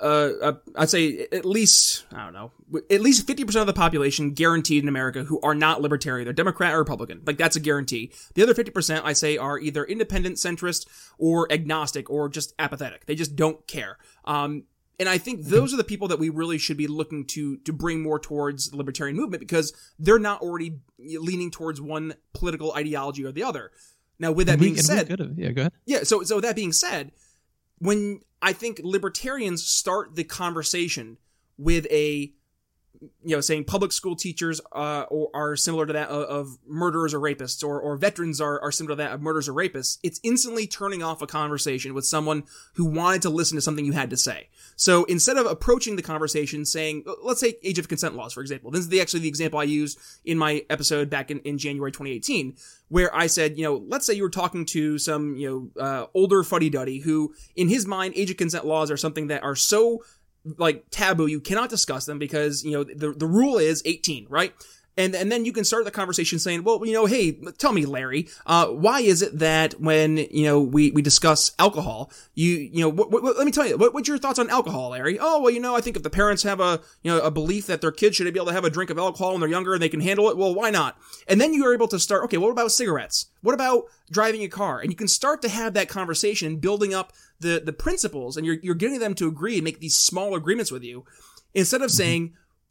uh, 0.00 0.32
uh, 0.42 0.52
I'd 0.74 0.90
say 0.90 1.26
at 1.32 1.44
least 1.44 2.06
I 2.12 2.24
don't 2.24 2.32
know, 2.32 2.52
at 2.90 3.00
least 3.00 3.26
fifty 3.26 3.44
percent 3.44 3.60
of 3.60 3.66
the 3.66 3.72
population 3.72 4.32
guaranteed 4.32 4.82
in 4.82 4.88
America 4.88 5.24
who 5.24 5.40
are 5.40 5.54
not 5.54 5.80
libertarian. 5.80 6.24
They're 6.24 6.32
Democrat 6.32 6.74
or 6.74 6.78
Republican. 6.78 7.22
Like 7.24 7.38
that's 7.38 7.56
a 7.56 7.60
guarantee. 7.60 8.12
The 8.34 8.42
other 8.42 8.54
fifty 8.54 8.72
percent, 8.72 9.04
I 9.04 9.12
say, 9.12 9.36
are 9.36 9.58
either 9.58 9.84
independent, 9.84 10.36
centrist, 10.36 10.86
or 11.18 11.50
agnostic, 11.52 12.10
or 12.10 12.28
just 12.28 12.54
apathetic. 12.58 13.06
They 13.06 13.14
just 13.14 13.36
don't 13.36 13.66
care. 13.66 13.98
Um, 14.24 14.64
and 14.98 15.08
I 15.08 15.18
think 15.18 15.44
those 15.44 15.74
are 15.74 15.76
the 15.76 15.84
people 15.84 16.08
that 16.08 16.18
we 16.18 16.30
really 16.30 16.58
should 16.58 16.76
be 16.76 16.86
looking 16.86 17.24
to 17.26 17.58
to 17.58 17.72
bring 17.72 18.02
more 18.02 18.18
towards 18.18 18.70
the 18.70 18.76
libertarian 18.76 19.16
movement 19.16 19.40
because 19.40 19.72
they're 19.98 20.18
not 20.18 20.40
already 20.40 20.80
leaning 20.98 21.50
towards 21.50 21.80
one 21.80 22.14
political 22.32 22.72
ideology 22.74 23.24
or 23.24 23.32
the 23.32 23.42
other. 23.42 23.70
Now, 24.18 24.32
with 24.32 24.46
that 24.46 24.54
and 24.54 24.62
being 24.62 24.74
we, 24.74 24.80
said, 24.80 25.08
yeah, 25.36 25.50
go 25.50 25.62
ahead. 25.62 25.72
Yeah, 25.84 26.02
so 26.04 26.22
so 26.22 26.40
that 26.40 26.56
being 26.56 26.72
said, 26.72 27.12
when 27.78 28.20
I 28.42 28.52
think 28.52 28.80
libertarians 28.82 29.64
start 29.64 30.14
the 30.14 30.24
conversation 30.24 31.18
with 31.58 31.86
a 31.90 32.32
you 33.24 33.36
know, 33.36 33.40
saying 33.40 33.64
public 33.64 33.92
school 33.92 34.16
teachers 34.16 34.60
uh, 34.72 35.04
or, 35.08 35.30
are 35.34 35.56
similar 35.56 35.86
to 35.86 35.92
that 35.92 36.08
of, 36.08 36.22
of, 36.24 36.58
murderers 36.66 37.14
or 37.14 37.20
rapists, 37.20 37.66
or, 37.66 37.80
or 37.80 37.96
veterans 37.96 38.40
are, 38.40 38.60
are 38.60 38.72
similar 38.72 38.96
to 38.96 39.02
that 39.02 39.12
of 39.12 39.22
murderers 39.22 39.48
or 39.48 39.52
rapists, 39.52 39.98
it's 40.02 40.20
instantly 40.22 40.66
turning 40.66 41.02
off 41.02 41.22
a 41.22 41.26
conversation 41.26 41.94
with 41.94 42.04
someone 42.04 42.44
who 42.74 42.84
wanted 42.84 43.22
to 43.22 43.30
listen 43.30 43.56
to 43.56 43.62
something 43.62 43.84
you 43.84 43.92
had 43.92 44.10
to 44.10 44.16
say. 44.16 44.48
So 44.76 45.04
instead 45.04 45.36
of 45.36 45.46
approaching 45.46 45.96
the 45.96 46.02
conversation 46.02 46.64
saying, 46.64 47.04
let's 47.22 47.40
say 47.40 47.54
age 47.62 47.78
of 47.78 47.88
consent 47.88 48.14
laws, 48.14 48.32
for 48.32 48.40
example. 48.40 48.70
This 48.70 48.80
is 48.80 48.88
the, 48.88 49.00
actually 49.00 49.20
the 49.20 49.28
example 49.28 49.58
I 49.58 49.64
used 49.64 49.98
in 50.24 50.38
my 50.38 50.64
episode 50.70 51.10
back 51.10 51.30
in, 51.30 51.40
in 51.40 51.58
January 51.58 51.92
2018, 51.92 52.56
where 52.88 53.14
I 53.14 53.26
said, 53.26 53.56
you 53.56 53.64
know, 53.64 53.82
let's 53.88 54.06
say 54.06 54.14
you 54.14 54.22
were 54.22 54.30
talking 54.30 54.64
to 54.66 54.98
some, 54.98 55.36
you 55.36 55.70
know, 55.76 55.82
uh, 55.82 56.06
older 56.14 56.42
fuddy-duddy 56.42 57.00
who, 57.00 57.34
in 57.56 57.68
his 57.68 57.86
mind, 57.86 58.14
age 58.16 58.30
of 58.30 58.36
consent 58.36 58.66
laws 58.66 58.90
are 58.90 58.96
something 58.96 59.26
that 59.28 59.42
are 59.42 59.56
so 59.56 60.04
like 60.58 60.84
taboo. 60.90 61.26
You 61.26 61.40
cannot 61.40 61.70
discuss 61.70 62.04
them 62.04 62.18
because, 62.18 62.64
you 62.64 62.72
know, 62.72 62.84
the, 62.84 63.12
the 63.12 63.26
rule 63.26 63.58
is 63.58 63.82
18, 63.84 64.26
right? 64.28 64.52
And, 64.96 65.14
and 65.14 65.30
then 65.30 65.44
you 65.44 65.52
can 65.52 65.64
start 65.64 65.84
the 65.84 65.90
conversation 65.90 66.38
saying, 66.38 66.64
well, 66.64 66.84
you 66.86 66.94
know, 66.94 67.04
hey, 67.04 67.32
tell 67.58 67.72
me, 67.72 67.84
Larry, 67.84 68.28
uh, 68.46 68.66
why 68.68 69.00
is 69.00 69.20
it 69.20 69.38
that 69.38 69.78
when, 69.78 70.16
you 70.16 70.44
know, 70.44 70.60
we, 70.60 70.90
we 70.90 71.02
discuss 71.02 71.52
alcohol, 71.58 72.10
you, 72.34 72.54
you 72.54 72.80
know, 72.80 72.88
what, 72.88 73.10
what, 73.10 73.22
let 73.36 73.44
me 73.44 73.52
tell 73.52 73.66
you, 73.66 73.76
what, 73.76 73.92
what's 73.92 74.08
your 74.08 74.16
thoughts 74.16 74.38
on 74.38 74.48
alcohol, 74.48 74.90
Larry? 74.90 75.18
Oh, 75.20 75.42
well, 75.42 75.50
you 75.50 75.60
know, 75.60 75.76
I 75.76 75.82
think 75.82 75.96
if 75.96 76.02
the 76.02 76.08
parents 76.08 76.42
have 76.44 76.60
a, 76.60 76.80
you 77.02 77.10
know, 77.10 77.20
a 77.20 77.30
belief 77.30 77.66
that 77.66 77.82
their 77.82 77.92
kids 77.92 78.16
should 78.16 78.32
be 78.32 78.38
able 78.38 78.46
to 78.46 78.54
have 78.54 78.64
a 78.64 78.70
drink 78.70 78.88
of 78.88 78.98
alcohol 78.98 79.32
when 79.32 79.40
they're 79.40 79.50
younger 79.50 79.74
and 79.74 79.82
they 79.82 79.90
can 79.90 80.00
handle 80.00 80.30
it, 80.30 80.36
well, 80.38 80.54
why 80.54 80.70
not? 80.70 80.96
And 81.28 81.38
then 81.40 81.52
you 81.52 81.66
are 81.66 81.74
able 81.74 81.88
to 81.88 81.98
start, 81.98 82.24
okay, 82.24 82.38
what 82.38 82.50
about 82.50 82.72
cigarettes? 82.72 83.26
What 83.42 83.54
about 83.54 83.84
driving 84.10 84.42
a 84.44 84.48
car? 84.48 84.80
And 84.80 84.90
you 84.90 84.96
can 84.96 85.08
start 85.08 85.42
to 85.42 85.48
have 85.50 85.74
that 85.74 85.88
conversation 85.88 86.56
building 86.56 86.94
up 86.94 87.12
the, 87.38 87.60
the 87.62 87.72
principles 87.72 88.38
and 88.38 88.46
you're, 88.46 88.56
you're 88.62 88.74
getting 88.74 88.98
them 88.98 89.14
to 89.16 89.28
agree 89.28 89.56
and 89.56 89.64
make 89.64 89.80
these 89.80 89.96
small 89.96 90.34
agreements 90.34 90.72
with 90.72 90.82
you 90.82 91.04
instead 91.54 91.82
of 91.82 91.90
mm-hmm. 91.90 91.96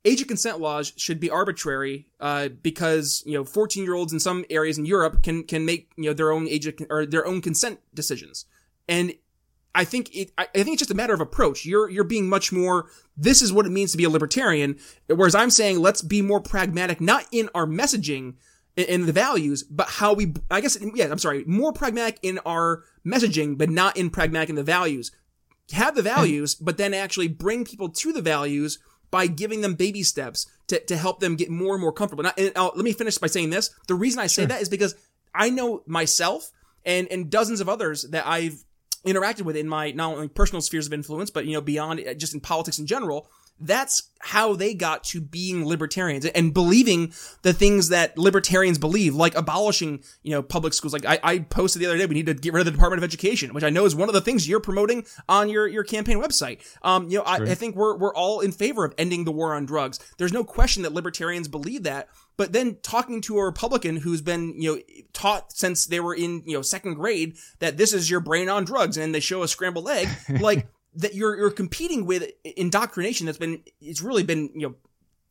Age 0.06 0.22
of 0.22 0.28
consent 0.28 0.60
laws 0.60 0.94
should 0.96 1.20
be 1.20 1.30
arbitrary 1.30 2.08
uh, 2.20 2.50
because 2.50 3.24
you 3.26 3.34
know 3.34 3.44
14 3.44 3.84
year 3.84 3.94
olds 3.94 4.13
in 4.13 4.20
some 4.20 4.46
areas 4.50 4.78
in 4.78 4.86
Europe 4.86 5.24
can 5.24 5.44
can 5.44 5.65
make 5.65 5.91
you 5.98 6.06
know 6.06 6.13
their 6.13 6.32
own 6.32 6.48
age 6.48 6.68
of, 6.68 6.76
or 6.89 7.06
their 7.06 7.26
own 7.26 7.41
consent 7.41 7.80
decisions 7.94 8.46
and 8.88 9.13
I 9.74 9.84
think 9.84 10.15
it 10.15 10.32
I 10.38 10.46
think 10.46 10.70
it's 10.70 10.80
just 10.80 10.91
a 10.91 10.96
matter 10.96 11.13
of 11.13 11.22
approach 11.22 11.65
you're 11.65 11.89
you're 11.89 12.04
being 12.04 12.30
much 12.30 12.52
more 12.52 12.89
this 13.18 13.41
is 13.41 13.52
what 13.52 13.65
it 13.65 13.72
means 13.72 13.91
to 13.91 13.98
be 13.98 14.06
a 14.06 14.10
libertarian 14.10 14.78
whereas 15.08 15.36
I'm 15.36 15.50
saying 15.50 15.80
let's 15.80 16.02
be 16.02 16.22
more 16.22 16.39
pragmatic 16.39 17.02
not 17.02 17.26
in 17.32 17.50
our 17.54 17.65
messaging 17.65 18.36
and, 18.78 19.06
the 19.06 19.13
values, 19.13 19.63
but 19.63 19.88
how 19.88 20.13
we, 20.13 20.34
I 20.52 20.62
guess, 20.62 20.78
yeah, 20.96 21.08
I'm 21.10 21.18
sorry, 21.18 21.44
more 21.46 21.72
pragmatic 21.72 22.20
in 22.22 22.39
our 22.39 22.84
messaging, 23.06 23.58
but 23.58 23.70
not 23.70 23.96
in 23.96 24.10
pragmatic 24.10 24.50
in 24.50 24.56
the 24.56 24.63
values. 24.63 25.12
Have 25.72 25.96
the 25.96 26.02
values, 26.02 26.56
but 26.56 26.78
then 26.78 26.94
actually 26.94 27.28
bring 27.28 27.65
people 27.65 27.89
to 27.89 28.13
the 28.13 28.22
values 28.22 28.80
by 29.12 29.28
giving 29.28 29.62
them 29.62 29.76
baby 29.76 30.04
steps 30.04 30.48
to, 30.68 30.80
to 30.86 30.98
help 30.98 31.20
them 31.20 31.36
get 31.36 31.50
more 31.50 31.74
and 31.74 31.82
more 31.82 31.91
comfortable. 31.91 32.24
Now, 32.24 32.34
and 32.38 32.52
I'll, 32.56 32.72
let 32.76 32.84
me 32.84 32.94
finish 32.94 33.18
by 33.18 33.28
saying 33.28 33.50
this. 33.52 33.70
The 33.88 33.96
reason 33.96 34.20
I 34.20 34.28
say 34.28 34.44
Sure. 34.44 34.48
that 34.48 34.62
is 34.62 34.70
because 34.70 34.96
I 35.34 35.50
know 35.50 35.84
myself 35.86 36.52
and, 36.86 37.08
and 37.12 37.30
dozens 37.30 37.60
of 37.62 37.70
others 37.70 38.04
that 38.04 38.26
I've 38.28 38.63
interacted 39.06 39.44
with 39.44 39.56
in 39.56 39.68
my 39.70 39.91
not 39.91 40.13
only 40.15 40.28
personal 40.28 40.62
spheres 40.62 40.88
of 40.88 40.94
influence, 40.94 41.30
but 41.30 41.46
you 41.46 41.54
know 41.54 41.62
beyond 41.62 42.00
uh, 42.08 42.13
just 42.13 42.34
in 42.34 42.39
politics 42.39 42.80
in 42.80 42.88
general. 42.88 43.30
That's 43.60 44.10
how 44.20 44.54
they 44.54 44.74
got 44.74 45.04
to 45.04 45.22
being 45.22 45.65
libertarians 45.65 46.26
and 46.26 46.54
believing 46.54 47.13
the 47.44 47.54
things 47.54 47.89
that 47.89 48.18
libertarians 48.18 48.78
believe, 48.78 49.13
like 49.13 49.36
abolishing, 49.36 50.04
you 50.24 50.32
know, 50.32 50.41
public 50.41 50.74
schools. 50.74 50.94
Like 50.94 51.06
I, 51.06 51.20
I 51.24 51.39
posted 51.39 51.82
the 51.82 51.86
other 51.86 51.98
day, 51.98 52.06
we 52.06 52.15
need 52.15 52.26
to 52.26 52.34
get 52.34 52.52
rid 52.52 52.62
of 52.62 52.65
the 52.65 52.72
Department 52.72 52.98
of 52.98 53.04
Education, 53.04 53.54
which 53.54 53.63
I 53.63 53.70
know 53.70 53.86
is 53.86 53.96
one 53.96 54.10
of 54.10 54.13
the 54.13 54.22
things 54.22 54.48
you're 54.48 54.60
promoting 54.60 55.06
on 55.30 55.48
your, 55.48 55.68
your 55.68 55.84
campaign 55.84 56.18
website. 56.18 56.60
Um, 56.82 57.08
you 57.10 57.20
know, 57.20 57.24
I, 57.24 57.36
I 57.36 57.56
think 57.56 57.76
we're, 57.76 57.96
we're 57.98 58.15
all 58.15 58.39
in 58.39 58.52
favor 58.52 58.84
of 58.84 58.94
ending 58.98 59.26
the 59.26 59.32
war 59.32 59.54
on 59.54 59.65
drugs. 59.65 60.00
There's 60.18 60.34
no 60.34 60.44
question 60.44 60.84
that 60.84 60.94
libertarians 60.94 61.48
believe 61.48 61.84
that. 61.84 62.10
But 62.38 62.52
then 62.52 62.78
talking 62.82 63.22
to 63.22 63.38
a 63.38 63.46
Republican 63.46 63.98
who's 63.98 64.22
been, 64.22 64.60
you 64.60 64.76
know, 64.76 64.82
taught 65.13 65.54
since 65.54 65.86
they 65.86 66.00
were 66.00 66.13
in, 66.13 66.44
you 66.46 66.56
know, 66.56 66.62
second 66.62 66.96
grade 66.96 67.38
that 67.60 67.78
this 67.78 67.94
is 67.94 68.10
your 68.10 68.20
brain 68.20 68.50
on 68.50 68.65
drugs 68.65 68.98
and 68.98 69.15
they 69.15 69.22
show 69.22 69.44
a 69.44 69.48
scrambled 69.48 69.88
egg, 69.88 70.10
like 70.41 70.68
that 70.96 71.14
you're, 71.14 71.36
you're 71.38 71.52
competing 71.52 72.06
with 72.06 72.32
indoctrination 72.44 73.26
that's 73.26 73.38
been, 73.38 73.64
it's 73.82 74.02
really 74.02 74.24
been, 74.24 74.50
you 74.54 74.70
know, 74.70 74.76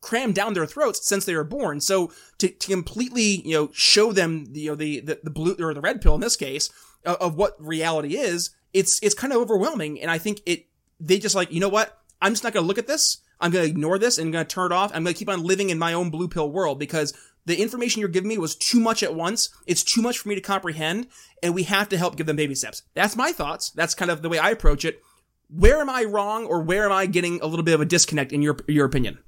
crammed 0.01 0.35
down 0.35 0.53
their 0.53 0.67
throats 0.67 1.07
since 1.07 1.25
they 1.25 1.35
were 1.35 1.43
born. 1.43 1.81
So 1.81 2.11
to, 2.37 2.47
to 2.47 2.67
completely, 2.67 3.41
you 3.43 3.53
know, 3.55 3.69
show 3.73 4.11
them, 4.11 4.45
you 4.51 4.69
know, 4.69 4.75
the, 4.75 4.99
the, 4.99 5.19
the 5.23 5.31
blue 5.31 5.55
or 5.59 5.73
the 5.73 5.81
red 5.81 6.01
pill 6.01 6.15
in 6.15 6.21
this 6.21 6.35
case 6.35 6.69
of, 7.05 7.15
of 7.15 7.35
what 7.35 7.55
reality 7.59 8.15
is, 8.15 8.51
it's, 8.73 9.01
it's 9.01 9.15
kind 9.15 9.33
of 9.33 9.39
overwhelming. 9.39 9.99
And 9.99 10.11
I 10.11 10.19
think 10.19 10.41
it, 10.45 10.67
they 10.99 11.17
just 11.17 11.35
like, 11.35 11.51
you 11.51 11.59
know 11.59 11.69
what? 11.69 11.97
I'm 12.21 12.33
just 12.33 12.43
not 12.43 12.53
going 12.53 12.63
to 12.63 12.67
look 12.67 12.77
at 12.77 12.87
this. 12.87 13.17
I'm 13.39 13.51
going 13.51 13.65
to 13.65 13.69
ignore 13.69 13.97
this 13.97 14.17
and 14.17 14.27
I'm 14.27 14.31
going 14.31 14.45
to 14.45 14.53
turn 14.53 14.71
it 14.71 14.75
off. 14.75 14.91
I'm 14.93 15.03
going 15.03 15.13
to 15.13 15.17
keep 15.17 15.29
on 15.29 15.43
living 15.43 15.69
in 15.69 15.79
my 15.79 15.93
own 15.93 16.09
blue 16.09 16.27
pill 16.27 16.51
world 16.51 16.79
because 16.79 17.13
the 17.45 17.61
information 17.61 17.99
you're 17.99 18.09
giving 18.09 18.29
me 18.29 18.37
was 18.37 18.55
too 18.55 18.79
much 18.79 19.03
at 19.03 19.15
once. 19.15 19.49
It's 19.67 19.83
too 19.83 20.01
much 20.01 20.19
for 20.19 20.29
me 20.29 20.35
to 20.35 20.41
comprehend 20.41 21.07
and 21.43 21.53
we 21.53 21.63
have 21.63 21.89
to 21.89 21.97
help 21.97 22.15
give 22.15 22.27
them 22.27 22.35
baby 22.35 22.55
steps. 22.55 22.83
That's 22.93 23.15
my 23.15 23.31
thoughts. 23.31 23.71
That's 23.71 23.95
kind 23.95 24.11
of 24.11 24.21
the 24.21 24.29
way 24.29 24.37
I 24.37 24.51
approach 24.51 24.85
it. 24.85 25.01
Where 25.49 25.79
am 25.79 25.89
I 25.89 26.03
wrong 26.03 26.45
or 26.45 26.61
where 26.61 26.85
am 26.85 26.91
I 26.91 27.05
getting 27.05 27.39
a 27.41 27.45
little 27.45 27.63
bit 27.63 27.73
of 27.73 27.81
a 27.81 27.85
disconnect 27.85 28.31
in 28.31 28.41
your, 28.41 28.57
your 28.67 28.85
opinion? 28.85 29.19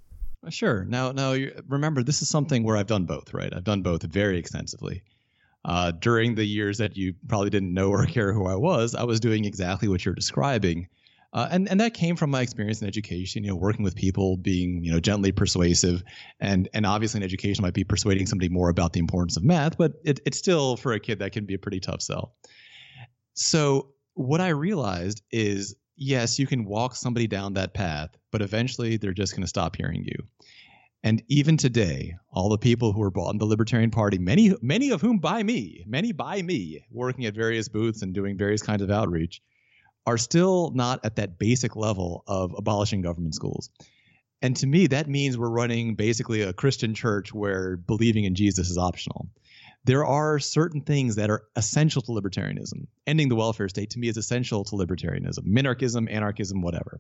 Sure. 0.50 0.86
Now, 0.86 1.12
now, 1.12 1.36
remember, 1.68 2.04
this 2.04 2.22
is 2.22 2.30
something 2.30 2.64
where 2.64 2.78
I've 2.78 2.88
done 2.88 3.06
both, 3.06 3.34
right? 3.34 3.54
I've 3.54 3.64
done 3.64 3.82
both 3.82 4.04
very 4.04 4.38
extensively. 4.38 5.04
Uh, 5.66 5.92
during 5.92 6.36
the 6.36 6.46
years 6.46 6.78
that 6.78 6.96
you 6.96 7.14
probably 7.28 7.50
didn't 7.50 7.74
know 7.74 7.90
or 7.90 8.06
care 8.06 8.32
who 8.32 8.48
I 8.48 8.56
was, 8.56 8.96
I 8.96 9.04
was 9.04 9.20
doing 9.20 9.46
exactly 9.46 9.88
what 9.90 10.06
you're 10.06 10.16
describing, 10.16 10.88
uh, 11.34 11.50
and 11.52 11.68
and 11.68 11.82
that 11.82 11.94
came 11.94 12.16
from 12.16 12.30
my 12.30 12.42
experience 12.42 12.82
in 12.82 12.88
education. 12.88 13.44
You 13.44 13.50
know, 13.50 13.58
working 13.58 13.84
with 13.84 13.96
people, 13.96 14.38
being 14.38 14.84
you 14.84 14.94
know 14.94 15.02
gently 15.02 15.34
persuasive, 15.34 16.04
and 16.40 16.70
and 16.74 16.86
obviously 16.86 17.20
in 17.20 17.24
education 17.24 17.64
might 17.64 17.74
be 17.74 17.84
persuading 17.84 18.28
somebody 18.28 18.48
more 18.48 18.70
about 18.70 18.94
the 18.94 19.00
importance 19.00 19.36
of 19.36 19.44
math, 19.44 19.78
but 19.78 19.94
it, 20.06 20.22
it's 20.26 20.38
still 20.38 20.78
for 20.78 20.94
a 20.94 21.00
kid 21.02 21.20
that 21.20 21.34
can 21.34 21.46
be 21.46 21.56
a 21.56 21.60
pretty 21.60 21.82
tough 21.82 22.02
sell. 22.02 22.34
So 23.34 23.90
what 24.14 24.40
I 24.40 24.50
realized 24.50 25.22
is 25.32 25.76
yes, 25.98 26.40
you 26.40 26.48
can 26.48 26.66
walk 26.66 26.96
somebody 26.96 27.28
down 27.28 27.54
that 27.54 27.74
path, 27.74 28.12
but 28.32 28.42
eventually 28.42 28.98
they're 28.98 29.14
just 29.14 29.34
going 29.34 29.44
to 29.44 29.48
stop 29.48 29.76
hearing 29.76 30.04
you. 30.06 30.28
And 31.04 31.24
even 31.28 31.58
today, 31.58 32.16
all 32.32 32.50
the 32.50 32.58
people 32.58 32.92
who 32.92 33.02
are 33.02 33.12
bought 33.12 33.32
in 33.32 33.38
the 33.38 33.46
Libertarian 33.46 33.92
Party, 33.92 34.18
many 34.18 34.54
many 34.62 34.92
of 34.92 35.02
whom 35.02 35.20
by 35.20 35.44
me, 35.44 35.84
many 35.88 36.12
by 36.12 36.42
me, 36.42 36.86
working 36.92 37.26
at 37.26 37.36
various 37.36 37.70
booths 37.70 38.02
and 38.02 38.14
doing 38.14 38.38
various 38.38 38.62
kinds 38.62 38.82
of 38.82 38.92
outreach, 38.92 39.42
are 40.06 40.18
still 40.18 40.72
not 40.74 41.04
at 41.04 41.18
that 41.18 41.38
basic 41.38 41.76
level 41.76 42.24
of 42.28 42.54
abolishing 42.58 43.02
government 43.02 43.36
schools. 43.36 43.70
And 44.42 44.56
to 44.58 44.68
me, 44.68 44.88
that 44.88 45.08
means 45.08 45.38
we're 45.38 45.50
running 45.50 45.96
basically 45.96 46.42
a 46.42 46.54
Christian 46.54 46.94
church 46.94 47.34
where 47.34 47.78
believing 47.78 48.24
in 48.26 48.36
Jesus 48.36 48.70
is 48.70 48.78
optional. 48.78 49.28
There 49.88 50.06
are 50.06 50.38
certain 50.38 50.82
things 50.82 51.16
that 51.16 51.30
are 51.30 51.44
essential 51.56 52.02
to 52.02 52.12
libertarianism. 52.12 52.88
Ending 53.08 53.30
the 53.30 53.38
welfare 53.38 53.70
state 53.70 53.90
to 53.92 54.00
me 54.00 54.10
is 54.10 54.18
essential 54.18 54.66
to 54.66 54.76
libertarianism. 54.76 55.48
Minarchism, 55.48 56.12
anarchism, 56.12 56.62
whatever. 56.62 57.00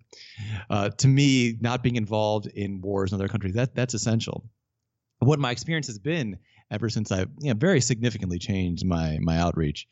Uh, 0.69 0.89
to 0.91 1.07
me, 1.09 1.57
not 1.59 1.83
being 1.83 1.97
involved 1.97 2.47
in 2.47 2.79
wars 2.79 3.11
in 3.11 3.15
other 3.15 3.27
countries, 3.27 3.55
that, 3.55 3.75
that's 3.75 3.93
essential. 3.93 4.49
What 5.19 5.37
my 5.37 5.51
experience 5.51 5.87
has 5.87 5.99
been 5.99 6.37
ever 6.71 6.87
since 6.87 7.11
I've 7.11 7.29
you 7.39 7.49
know, 7.49 7.57
very 7.59 7.81
significantly 7.81 8.39
changed 8.39 8.85
my, 8.85 9.17
my 9.19 9.37
outreach 9.37 9.85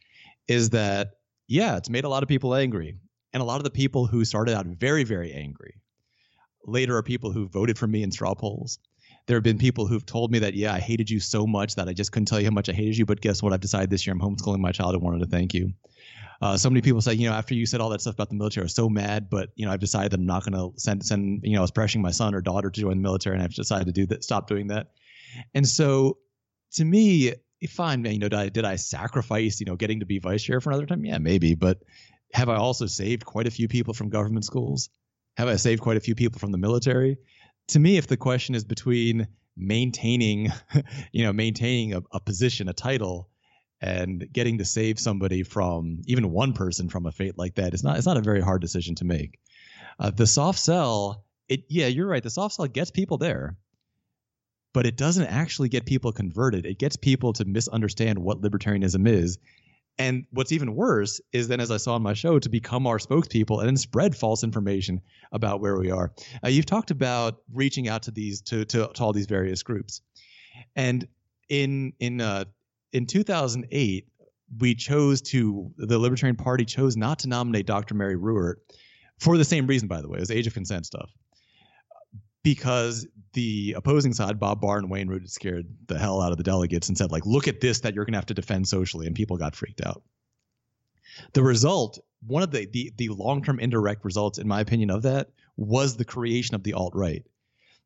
is 0.48 0.70
that, 0.70 1.18
yeah, 1.50 1.76
it's 1.76 1.90
made 1.90 2.06
a 2.06 2.10
lot 2.10 2.24
of 2.24 2.30
people 2.30 2.56
angry. 2.56 2.96
And 3.34 3.42
a 3.42 3.46
lot 3.46 3.58
of 3.58 3.66
the 3.66 3.72
people 3.72 4.08
who 4.08 4.24
started 4.24 4.56
out 4.56 4.68
very, 4.68 5.04
very 5.04 5.34
angry 5.34 5.82
later 6.66 6.96
are 6.96 7.04
people 7.04 7.34
who 7.34 7.50
voted 7.50 7.78
for 7.78 7.88
me 7.88 8.04
in 8.04 8.12
straw 8.12 8.36
polls. 8.36 8.80
There 9.28 9.36
have 9.36 9.44
been 9.44 9.58
people 9.58 9.88
who've 9.88 10.06
told 10.06 10.32
me 10.32 10.40
that, 10.40 10.54
yeah, 10.54 10.74
I 10.74 10.80
hated 10.80 11.10
you 11.10 11.20
so 11.20 11.48
much 11.48 11.76
that 11.76 11.88
I 11.88 11.94
just 11.94 12.12
couldn't 12.12 12.28
tell 12.28 12.40
you 12.40 12.46
how 12.46 12.52
much 12.54 12.70
I 12.70 12.74
hated 12.74 12.98
you. 12.98 13.06
But 13.06 13.22
guess 13.22 13.42
what? 13.42 13.54
I've 13.54 13.60
decided 13.60 13.90
this 13.90 14.06
year 14.06 14.14
I'm 14.14 14.20
homeschooling 14.20 14.60
my 14.60 14.72
child. 14.72 14.94
I 14.94 15.00
wanted 15.00 15.20
to 15.20 15.26
thank 15.26 15.54
you. 15.54 15.74
Uh, 16.42 16.58
so 16.58 16.70
many 16.70 16.82
people 16.82 17.02
say, 17.02 17.14
you 17.14 17.30
know, 17.30 17.36
after 17.36 17.56
you 17.56 17.66
said 17.66 17.82
all 17.82 17.90
that 17.90 18.02
stuff 18.02 18.16
about 18.16 18.30
the 18.30 18.36
military, 18.36 18.64
I 18.64 18.66
was 18.66 18.76
so 18.76 18.90
mad, 18.90 19.30
but 19.30 19.50
you 19.56 19.66
know, 19.66 19.72
I've 19.72 19.80
decided 19.80 20.12
that 20.12 20.20
I'm 20.20 20.26
not 20.26 20.46
going 20.46 20.54
to 20.54 20.78
send 20.80 21.06
send. 21.06 21.42
You 21.44 21.54
know, 21.54 21.60
I 21.60 21.62
was 21.62 21.72
pressuring 21.72 22.02
my 22.02 22.12
son 22.12 22.36
or 22.36 22.42
daughter 22.42 22.70
to 22.70 22.82
join 22.82 22.98
the 22.98 23.04
military, 23.04 23.36
and 23.36 23.44
I've 23.44 23.54
decided 23.54 23.88
to 23.88 23.94
do 23.94 24.06
that, 24.08 24.24
stop 24.24 24.48
doing 24.48 24.68
that. 24.68 24.92
And 25.54 25.68
so, 25.68 26.18
to 26.74 26.86
me, 26.86 27.34
fine. 27.70 28.06
You 28.06 28.20
know, 28.20 28.30
did 28.30 28.40
I, 28.40 28.50
did 28.50 28.66
I 28.66 28.76
sacrifice, 28.76 29.60
you 29.60 29.66
know, 29.66 29.76
getting 29.76 30.02
to 30.02 30.06
be 30.06 30.20
vice 30.20 30.44
chair 30.44 30.62
for 30.62 30.72
another 30.72 30.86
time? 30.86 31.06
Yeah, 31.06 31.18
maybe. 31.18 31.56
But 31.56 31.80
have 32.34 32.50
I 32.50 32.56
also 32.56 32.86
saved 32.86 33.26
quite 33.26 33.48
a 33.48 33.52
few 33.52 33.68
people 33.68 33.94
from 33.94 34.10
government 34.10 34.46
schools? 34.46 34.90
Have 35.38 35.48
I 35.48 35.56
saved 35.56 35.82
quite 35.82 35.98
a 35.98 36.02
few 36.02 36.16
people 36.16 36.40
from 36.40 36.52
the 36.52 36.58
military? 36.58 37.18
To 37.70 37.80
me, 37.80 37.98
if 37.98 38.08
the 38.08 38.18
question 38.18 38.56
is 38.56 38.64
between 38.64 39.28
maintaining, 39.58 40.52
you 41.12 41.24
know, 41.24 41.34
maintaining 41.34 41.94
a, 41.94 42.02
a 42.12 42.20
position, 42.20 42.70
a 42.70 42.74
title, 42.74 43.30
and 43.82 44.28
getting 44.32 44.60
to 44.60 44.66
save 44.66 45.00
somebody 45.00 45.44
from 45.44 46.02
even 46.06 46.32
one 46.32 46.54
person 46.54 46.90
from 46.90 47.06
a 47.06 47.12
fate 47.12 47.38
like 47.38 47.56
that, 47.56 47.74
it's 47.74 47.84
not 47.84 47.98
it's 47.98 48.06
not 48.06 48.18
a 48.18 48.22
very 48.22 48.42
hard 48.42 48.62
decision 48.62 48.96
to 48.96 49.06
make. 49.06 49.40
Uh, 50.00 50.12
the 50.12 50.28
soft 50.28 50.60
sell, 50.60 51.26
it 51.48 51.66
yeah, 51.70 51.88
you're 51.88 52.08
right. 52.08 52.24
The 52.24 52.30
soft 52.30 52.56
sell 52.56 52.68
gets 52.68 52.92
people 52.92 53.18
there, 53.18 53.58
but 54.74 54.86
it 54.86 54.98
doesn't 54.98 55.28
actually 55.28 55.70
get 55.70 55.86
people 55.86 56.12
converted. 56.12 56.66
It 56.66 56.80
gets 56.80 56.96
people 56.96 57.34
to 57.34 57.46
misunderstand 57.46 58.20
what 58.20 58.42
libertarianism 58.42 59.08
is. 59.08 59.38
And 59.98 60.26
what's 60.32 60.52
even 60.52 60.76
worse 60.76 61.22
is 61.32 61.48
then, 61.48 61.62
as 61.62 61.72
I 61.72 61.78
saw 61.78 61.96
on 61.96 62.02
my 62.02 62.14
show, 62.14 62.38
to 62.38 62.50
become 62.50 62.86
our 62.86 62.98
spokespeople 62.98 63.60
and 63.60 63.68
then 63.68 63.78
spread 63.78 64.16
false 64.16 64.44
information 64.44 65.02
about 65.32 65.62
where 65.62 65.78
we 65.78 65.90
are. 65.90 66.12
Uh, 66.44 66.50
you've 66.50 66.66
talked 66.66 66.92
about 66.92 67.38
reaching 67.54 67.88
out 67.88 68.04
to 68.04 68.12
these 68.12 68.42
to, 68.42 68.66
to 68.66 68.88
to 68.94 69.04
all 69.04 69.14
these 69.14 69.28
various 69.28 69.64
groups, 69.64 70.02
and 70.76 71.08
in 71.48 71.94
in 72.00 72.20
uh, 72.20 72.44
in 72.92 73.06
2008, 73.06 74.08
we 74.60 74.76
chose 74.76 75.22
to 75.22 75.72
the 75.78 75.98
Libertarian 75.98 76.36
Party 76.36 76.66
chose 76.66 76.98
not 76.98 77.20
to 77.20 77.30
nominate 77.30 77.66
Dr. 77.66 77.96
Mary 77.96 78.18
Ruwart 78.18 78.56
for 79.20 79.38
the 79.38 79.46
same 79.46 79.68
reason, 79.68 79.88
by 79.88 80.02
the 80.02 80.10
way, 80.10 80.18
it 80.18 80.22
was 80.22 80.32
age 80.32 80.48
of 80.48 80.54
consent 80.54 80.86
stuff. 80.86 81.10
Because 82.46 83.08
the 83.34 83.74
opposing 83.76 84.14
side, 84.14 84.40
Bob 84.40 84.62
Barr 84.62 84.78
and 84.78 84.90
Wayne 84.90 85.08
Root, 85.08 85.28
scared 85.32 85.66
the 85.88 85.98
hell 85.98 86.22
out 86.22 86.32
of 86.32 86.38
the 86.38 86.44
delegates 86.44 86.88
and 86.88 86.98
said, 86.98 87.12
like, 87.12 87.26
look 87.26 87.48
at 87.48 87.60
this 87.60 87.80
that 87.80 87.96
you're 87.96 88.06
going 88.06 88.14
to 88.14 88.20
have 88.20 88.28
to 88.28 88.36
defend 88.36 88.68
socially, 88.68 89.08
and 89.08 89.16
people 89.16 89.36
got 89.36 89.56
freaked 89.56 89.84
out. 89.84 90.04
The 91.34 91.42
result, 91.42 91.98
one 92.26 92.44
of 92.44 92.52
the 92.52 92.68
the, 92.72 92.94
the 92.98 93.10
long 93.10 93.44
term 93.44 93.60
indirect 93.60 94.06
results, 94.06 94.38
in 94.38 94.48
my 94.48 94.62
opinion, 94.62 94.92
of 94.92 95.02
that 95.02 95.30
was 95.58 95.98
the 95.98 96.06
creation 96.06 96.54
of 96.54 96.62
the 96.62 96.74
alt 96.74 96.94
right 96.94 97.26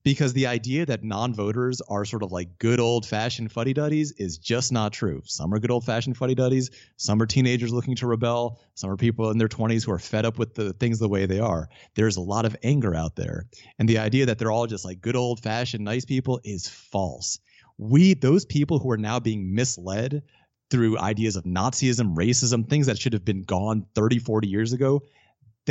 because 0.03 0.33
the 0.33 0.47
idea 0.47 0.85
that 0.85 1.03
non-voters 1.03 1.81
are 1.81 2.05
sort 2.05 2.23
of 2.23 2.31
like 2.31 2.57
good 2.57 2.79
old-fashioned 2.79 3.51
fuddy-duddies 3.51 4.13
is 4.13 4.37
just 4.37 4.71
not 4.71 4.93
true. 4.93 5.21
Some 5.25 5.53
are 5.53 5.59
good 5.59 5.71
old-fashioned 5.71 6.17
fuddy-duddies. 6.17 6.71
Some 6.97 7.21
are 7.21 7.25
teenagers 7.25 7.73
looking 7.73 7.95
to 7.97 8.07
rebel. 8.07 8.59
Some 8.75 8.89
are 8.89 8.97
people 8.97 9.29
in 9.29 9.37
their 9.37 9.47
20s 9.47 9.85
who 9.85 9.91
are 9.91 9.99
fed 9.99 10.25
up 10.25 10.39
with 10.39 10.55
the 10.55 10.73
things 10.73 10.99
the 10.99 11.09
way 11.09 11.25
they 11.25 11.39
are. 11.39 11.69
There's 11.95 12.17
a 12.17 12.21
lot 12.21 12.45
of 12.45 12.55
anger 12.63 12.95
out 12.95 13.15
there, 13.15 13.45
and 13.77 13.89
the 13.89 13.99
idea 13.99 14.27
that 14.27 14.39
they're 14.39 14.51
all 14.51 14.67
just 14.67 14.85
like 14.85 15.01
good 15.01 15.15
old-fashioned 15.15 15.83
nice 15.83 16.05
people 16.05 16.39
is 16.43 16.67
false. 16.67 17.39
We 17.77 18.13
those 18.13 18.45
people 18.45 18.79
who 18.79 18.91
are 18.91 18.97
now 18.97 19.19
being 19.19 19.53
misled 19.53 20.23
through 20.69 20.99
ideas 20.99 21.35
of 21.35 21.45
Nazism, 21.45 22.15
racism, 22.15 22.69
things 22.69 22.87
that 22.87 22.99
should 22.99 23.13
have 23.13 23.25
been 23.25 23.41
gone 23.43 23.85
30, 23.95 24.19
40 24.19 24.47
years 24.47 24.73
ago, 24.73 25.01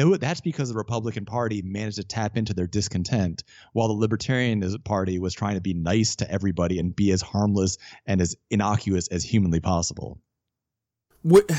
that's 0.04 0.40
because 0.40 0.68
the 0.68 0.76
Republican 0.76 1.24
Party 1.24 1.62
managed 1.62 1.96
to 1.96 2.04
tap 2.04 2.36
into 2.36 2.54
their 2.54 2.66
discontent, 2.66 3.44
while 3.72 3.88
the 3.88 3.94
Libertarian 3.94 4.62
Party 4.84 5.18
was 5.18 5.34
trying 5.34 5.54
to 5.54 5.60
be 5.60 5.74
nice 5.74 6.16
to 6.16 6.30
everybody 6.30 6.78
and 6.78 6.94
be 6.94 7.10
as 7.10 7.22
harmless 7.22 7.78
and 8.06 8.20
as 8.20 8.36
innocuous 8.50 9.08
as 9.08 9.24
humanly 9.24 9.60
possible. 9.60 10.20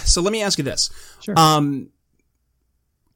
So 0.05 0.21
let 0.21 0.31
me 0.31 0.41
ask 0.41 0.57
you 0.57 0.63
this. 0.63 0.89
Sure. 1.21 1.37
Um, 1.37 1.89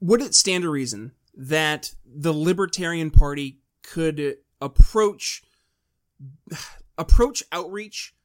would 0.02 0.22
it 0.22 0.36
stand 0.36 0.64
to 0.64 0.70
reason 0.70 1.14
that 1.36 1.94
the 2.06 2.34
Libertarian 2.34 3.10
Party 3.10 3.60
could 3.82 4.38
approach 4.62 5.44
approach 6.98 7.44
outreach 7.52 8.16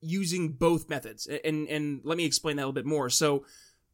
using 0.00 0.52
both 0.52 0.88
methods. 0.88 1.26
And 1.26 1.68
and 1.68 2.00
let 2.04 2.16
me 2.16 2.24
explain 2.24 2.56
that 2.56 2.62
a 2.62 2.66
little 2.66 2.72
bit 2.72 2.86
more. 2.86 3.08
So 3.10 3.44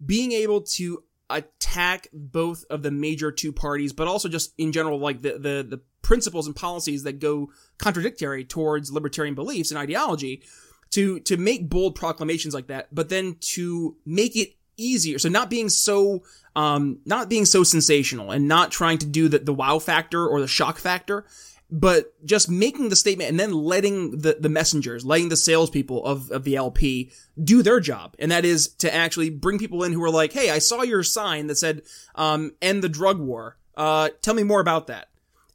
being 0.05 0.33
able 0.33 0.63
to 0.63 1.03
attack 1.31 2.09
both 2.13 2.65
of 2.71 2.83
the 2.83 2.91
major 2.91 3.31
two 3.31 3.53
parties, 3.53 3.93
but 3.93 4.09
also 4.09 4.29
just 4.29 4.55
in 4.59 4.73
general, 4.73 4.99
like 4.99 5.23
the, 5.23 5.33
the, 5.33 5.67
the 5.69 5.81
principles 6.03 6.47
and 6.47 6.57
policies 6.57 7.03
that 7.03 7.19
go 7.19 7.51
contradictory 7.79 8.45
towards 8.45 8.93
libertarian 8.93 9.35
beliefs 9.35 9.71
and 9.71 9.79
ideology 9.79 10.43
to, 10.91 11.21
to 11.21 11.37
make 11.37 11.69
bold 11.69 11.95
proclamations 11.95 12.55
like 12.55 12.69
that, 12.69 12.89
but 12.95 13.09
then 13.09 13.37
to 13.41 13.97
make 14.07 14.37
it 14.37 14.55
easier. 14.77 15.19
So 15.19 15.29
not 15.29 15.51
being 15.51 15.69
so, 15.69 16.23
um, 16.57 17.01
not 17.05 17.29
being 17.29 17.45
so 17.45 17.63
sensational 17.63 18.31
and 18.31 18.49
not 18.49 18.71
trying 18.71 18.99
to 18.99 19.07
do 19.07 19.29
the, 19.29 19.41
the 19.41 19.53
wow 19.53 19.79
factor 19.79 20.27
or 20.27 20.41
the 20.41 20.49
shock 20.49 20.79
factor, 20.79 21.27
but 21.71 22.15
just 22.25 22.49
making 22.49 22.89
the 22.89 22.97
statement 22.97 23.29
and 23.29 23.39
then 23.39 23.53
letting 23.53 24.13
the, 24.13 24.39
the 24.41 24.49
messengers, 24.49 25.05
letting 25.05 25.29
the 25.29 25.37
salespeople 25.37 26.05
of, 26.05 26.31
of 26.31 26.45
the 26.45 26.57
LP 26.57 27.11
do 27.43 27.63
their 27.63 27.79
job. 27.79 28.15
And 28.19 28.33
that 28.33 28.45
is 28.45 28.69
to 28.77 28.93
actually 28.93 29.31
bring 29.31 29.59
people 29.59 29.85
in 29.85 29.93
who 29.93 30.03
are 30.03 30.11
like, 30.11 30.33
Hey, 30.33 30.51
I 30.51 30.59
saw 30.59 30.83
your 30.83 31.03
sign 31.03 31.47
that 31.49 31.57
said, 31.57 31.83
um, 32.15 32.53
end 32.63 32.83
the 32.83 32.89
drug 32.89 33.19
war. 33.19 33.59
Uh, 33.77 34.09
tell 34.23 34.35
me 34.35 34.43
more 34.43 34.61
about 34.61 34.87
that. 34.87 35.09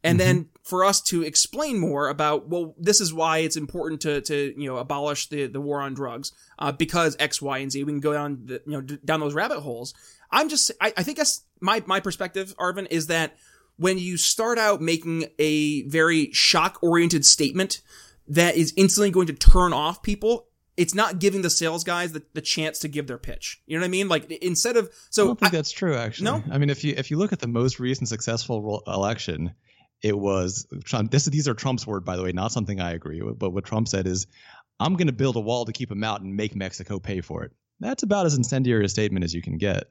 And 0.03 0.19
mm-hmm. 0.19 0.27
then 0.27 0.49
for 0.63 0.85
us 0.85 1.01
to 1.01 1.23
explain 1.23 1.79
more 1.79 2.09
about, 2.09 2.47
well, 2.47 2.75
this 2.77 3.01
is 3.01 3.13
why 3.13 3.39
it's 3.39 3.57
important 3.57 4.01
to, 4.01 4.21
to, 4.21 4.53
you 4.59 4.67
know, 4.69 4.77
abolish 4.77 5.29
the, 5.29 5.47
the 5.47 5.61
war 5.61 5.81
on 5.81 5.93
drugs, 5.93 6.31
uh, 6.59 6.71
because 6.71 7.15
X, 7.19 7.41
Y, 7.41 7.57
and 7.57 7.71
Z. 7.71 7.83
We 7.83 7.91
can 7.91 7.99
go 8.01 8.13
down, 8.13 8.41
the, 8.45 8.61
you 8.65 8.73
know, 8.73 8.81
down 8.81 9.19
those 9.19 9.33
rabbit 9.33 9.61
holes. 9.61 9.93
I'm 10.29 10.49
just, 10.49 10.71
I, 10.79 10.93
I 10.97 11.03
think 11.03 11.17
that's 11.17 11.43
my, 11.59 11.83
my 11.85 11.99
perspective, 11.99 12.55
Arvin, 12.57 12.87
is 12.89 13.07
that 13.07 13.35
when 13.77 13.97
you 13.97 14.17
start 14.17 14.57
out 14.57 14.81
making 14.81 15.25
a 15.39 15.83
very 15.83 16.31
shock 16.31 16.79
oriented 16.81 17.25
statement 17.25 17.81
that 18.27 18.55
is 18.55 18.73
instantly 18.77 19.11
going 19.11 19.27
to 19.27 19.33
turn 19.33 19.73
off 19.73 20.01
people, 20.03 20.47
it's 20.77 20.95
not 20.95 21.19
giving 21.19 21.41
the 21.41 21.49
sales 21.49 21.83
guys 21.83 22.13
the, 22.13 22.23
the 22.33 22.41
chance 22.41 22.79
to 22.79 22.87
give 22.87 23.07
their 23.07 23.17
pitch. 23.17 23.61
You 23.67 23.77
know 23.77 23.81
what 23.81 23.87
I 23.87 23.89
mean? 23.89 24.07
Like 24.07 24.31
instead 24.31 24.77
of 24.77 24.89
so 25.09 25.23
I 25.23 25.27
don't 25.27 25.39
think 25.39 25.53
I, 25.53 25.57
that's 25.57 25.71
true 25.71 25.95
actually. 25.95 26.25
No, 26.25 26.43
I 26.51 26.57
mean 26.57 26.69
if 26.69 26.83
you 26.83 26.93
if 26.97 27.11
you 27.11 27.17
look 27.17 27.33
at 27.33 27.39
the 27.39 27.47
most 27.47 27.79
recent 27.79 28.09
successful 28.09 28.83
election, 28.87 29.53
it 30.01 30.17
was 30.17 30.67
Trump. 30.83 31.11
This 31.11 31.25
these 31.25 31.47
are 31.47 31.53
Trump's 31.53 31.85
word 31.85 32.05
by 32.05 32.15
the 32.15 32.23
way, 32.23 32.31
not 32.31 32.51
something 32.51 32.79
I 32.79 32.93
agree 32.93 33.21
with. 33.21 33.37
But 33.37 33.51
what 33.51 33.65
Trump 33.65 33.87
said 33.87 34.07
is, 34.07 34.27
"I'm 34.79 34.95
going 34.95 35.07
to 35.07 35.13
build 35.13 35.35
a 35.35 35.41
wall 35.41 35.65
to 35.65 35.73
keep 35.73 35.89
them 35.89 36.03
out 36.03 36.21
and 36.21 36.35
make 36.35 36.55
Mexico 36.55 36.99
pay 36.99 37.21
for 37.21 37.43
it." 37.43 37.51
That's 37.79 38.03
about 38.03 38.25
as 38.25 38.35
incendiary 38.35 38.85
a 38.85 38.89
statement 38.89 39.25
as 39.25 39.33
you 39.33 39.41
can 39.41 39.57
get. 39.57 39.89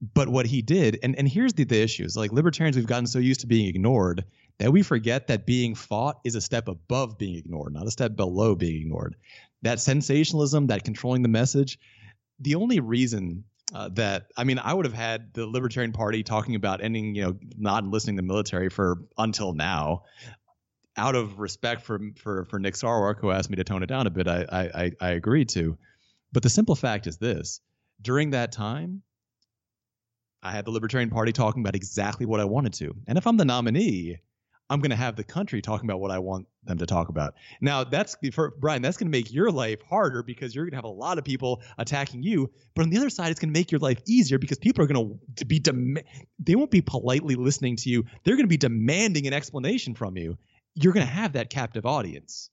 But 0.00 0.28
what 0.28 0.46
he 0.46 0.62
did, 0.62 0.98
and, 1.02 1.16
and 1.18 1.28
here's 1.28 1.52
the, 1.54 1.64
the 1.64 1.82
issues 1.82 2.16
like 2.16 2.32
libertarians, 2.32 2.76
we've 2.76 2.86
gotten 2.86 3.06
so 3.06 3.18
used 3.18 3.40
to 3.40 3.46
being 3.46 3.66
ignored 3.68 4.24
that 4.58 4.72
we 4.72 4.82
forget 4.82 5.26
that 5.26 5.46
being 5.46 5.74
fought 5.74 6.20
is 6.24 6.34
a 6.34 6.40
step 6.40 6.68
above 6.68 7.18
being 7.18 7.36
ignored, 7.36 7.72
not 7.72 7.86
a 7.86 7.90
step 7.90 8.14
below 8.14 8.54
being 8.54 8.82
ignored. 8.82 9.16
That 9.62 9.80
sensationalism, 9.80 10.68
that 10.68 10.84
controlling 10.84 11.22
the 11.22 11.28
message, 11.28 11.78
the 12.38 12.54
only 12.54 12.78
reason 12.78 13.44
uh, 13.74 13.88
that 13.90 14.30
I 14.36 14.44
mean, 14.44 14.58
I 14.58 14.72
would 14.72 14.86
have 14.86 14.94
had 14.94 15.34
the 15.34 15.46
Libertarian 15.46 15.92
Party 15.92 16.22
talking 16.22 16.54
about 16.54 16.82
ending, 16.82 17.14
you 17.14 17.22
know, 17.22 17.36
not 17.56 17.84
enlisting 17.84 18.16
the 18.16 18.22
military 18.22 18.68
for 18.68 19.04
until 19.18 19.52
now, 19.52 20.04
out 20.96 21.14
of 21.14 21.38
respect 21.38 21.82
for 21.82 22.00
for 22.16 22.44
for 22.46 22.58
Nick 22.58 22.74
Sarwark, 22.74 23.20
who 23.20 23.30
asked 23.30 23.50
me 23.50 23.56
to 23.56 23.64
tone 23.64 23.82
it 23.82 23.86
down 23.86 24.06
a 24.06 24.10
bit. 24.10 24.26
I 24.26 24.70
I 24.74 24.92
I 25.00 25.10
agreed 25.10 25.50
to, 25.50 25.76
but 26.32 26.42
the 26.42 26.48
simple 26.48 26.74
fact 26.76 27.06
is 27.06 27.18
this: 27.18 27.60
during 28.00 28.30
that 28.30 28.52
time, 28.52 29.02
I 30.42 30.52
had 30.52 30.64
the 30.64 30.70
Libertarian 30.70 31.10
Party 31.10 31.32
talking 31.32 31.62
about 31.62 31.74
exactly 31.74 32.26
what 32.26 32.40
I 32.40 32.44
wanted 32.44 32.72
to. 32.74 32.94
And 33.06 33.18
if 33.18 33.26
I'm 33.26 33.36
the 33.36 33.44
nominee, 33.44 34.18
I'm 34.70 34.80
going 34.80 34.90
to 34.90 34.96
have 34.96 35.16
the 35.16 35.24
country 35.24 35.62
talking 35.62 35.88
about 35.88 36.00
what 36.00 36.10
I 36.10 36.18
want 36.18 36.46
them 36.64 36.78
to 36.78 36.86
talk 36.86 37.08
about. 37.08 37.34
Now, 37.60 37.84
that's 37.84 38.16
for 38.32 38.52
Brian, 38.58 38.82
that's 38.82 38.98
going 38.98 39.10
to 39.10 39.18
make 39.18 39.32
your 39.32 39.50
life 39.50 39.80
harder 39.88 40.22
because 40.22 40.54
you're 40.54 40.64
going 40.64 40.72
to 40.72 40.76
have 40.76 40.84
a 40.84 40.88
lot 40.88 41.18
of 41.18 41.24
people 41.24 41.62
attacking 41.78 42.22
you. 42.22 42.50
But 42.74 42.82
on 42.82 42.90
the 42.90 42.98
other 42.98 43.10
side, 43.10 43.30
it's 43.30 43.40
going 43.40 43.52
to 43.52 43.58
make 43.58 43.72
your 43.72 43.78
life 43.78 44.00
easier 44.06 44.38
because 44.38 44.58
people 44.58 44.84
are 44.84 44.86
going 44.86 45.18
to 45.36 45.44
be, 45.44 45.58
dem- 45.58 45.96
they 46.38 46.54
won't 46.54 46.70
be 46.70 46.82
politely 46.82 47.34
listening 47.34 47.76
to 47.76 47.90
you. 47.90 48.04
They're 48.24 48.36
going 48.36 48.44
to 48.44 48.48
be 48.48 48.58
demanding 48.58 49.26
an 49.26 49.32
explanation 49.32 49.94
from 49.94 50.16
you. 50.16 50.36
You're 50.74 50.92
going 50.92 51.06
to 51.06 51.12
have 51.12 51.32
that 51.32 51.50
captive 51.50 51.86
audience. 51.86 52.50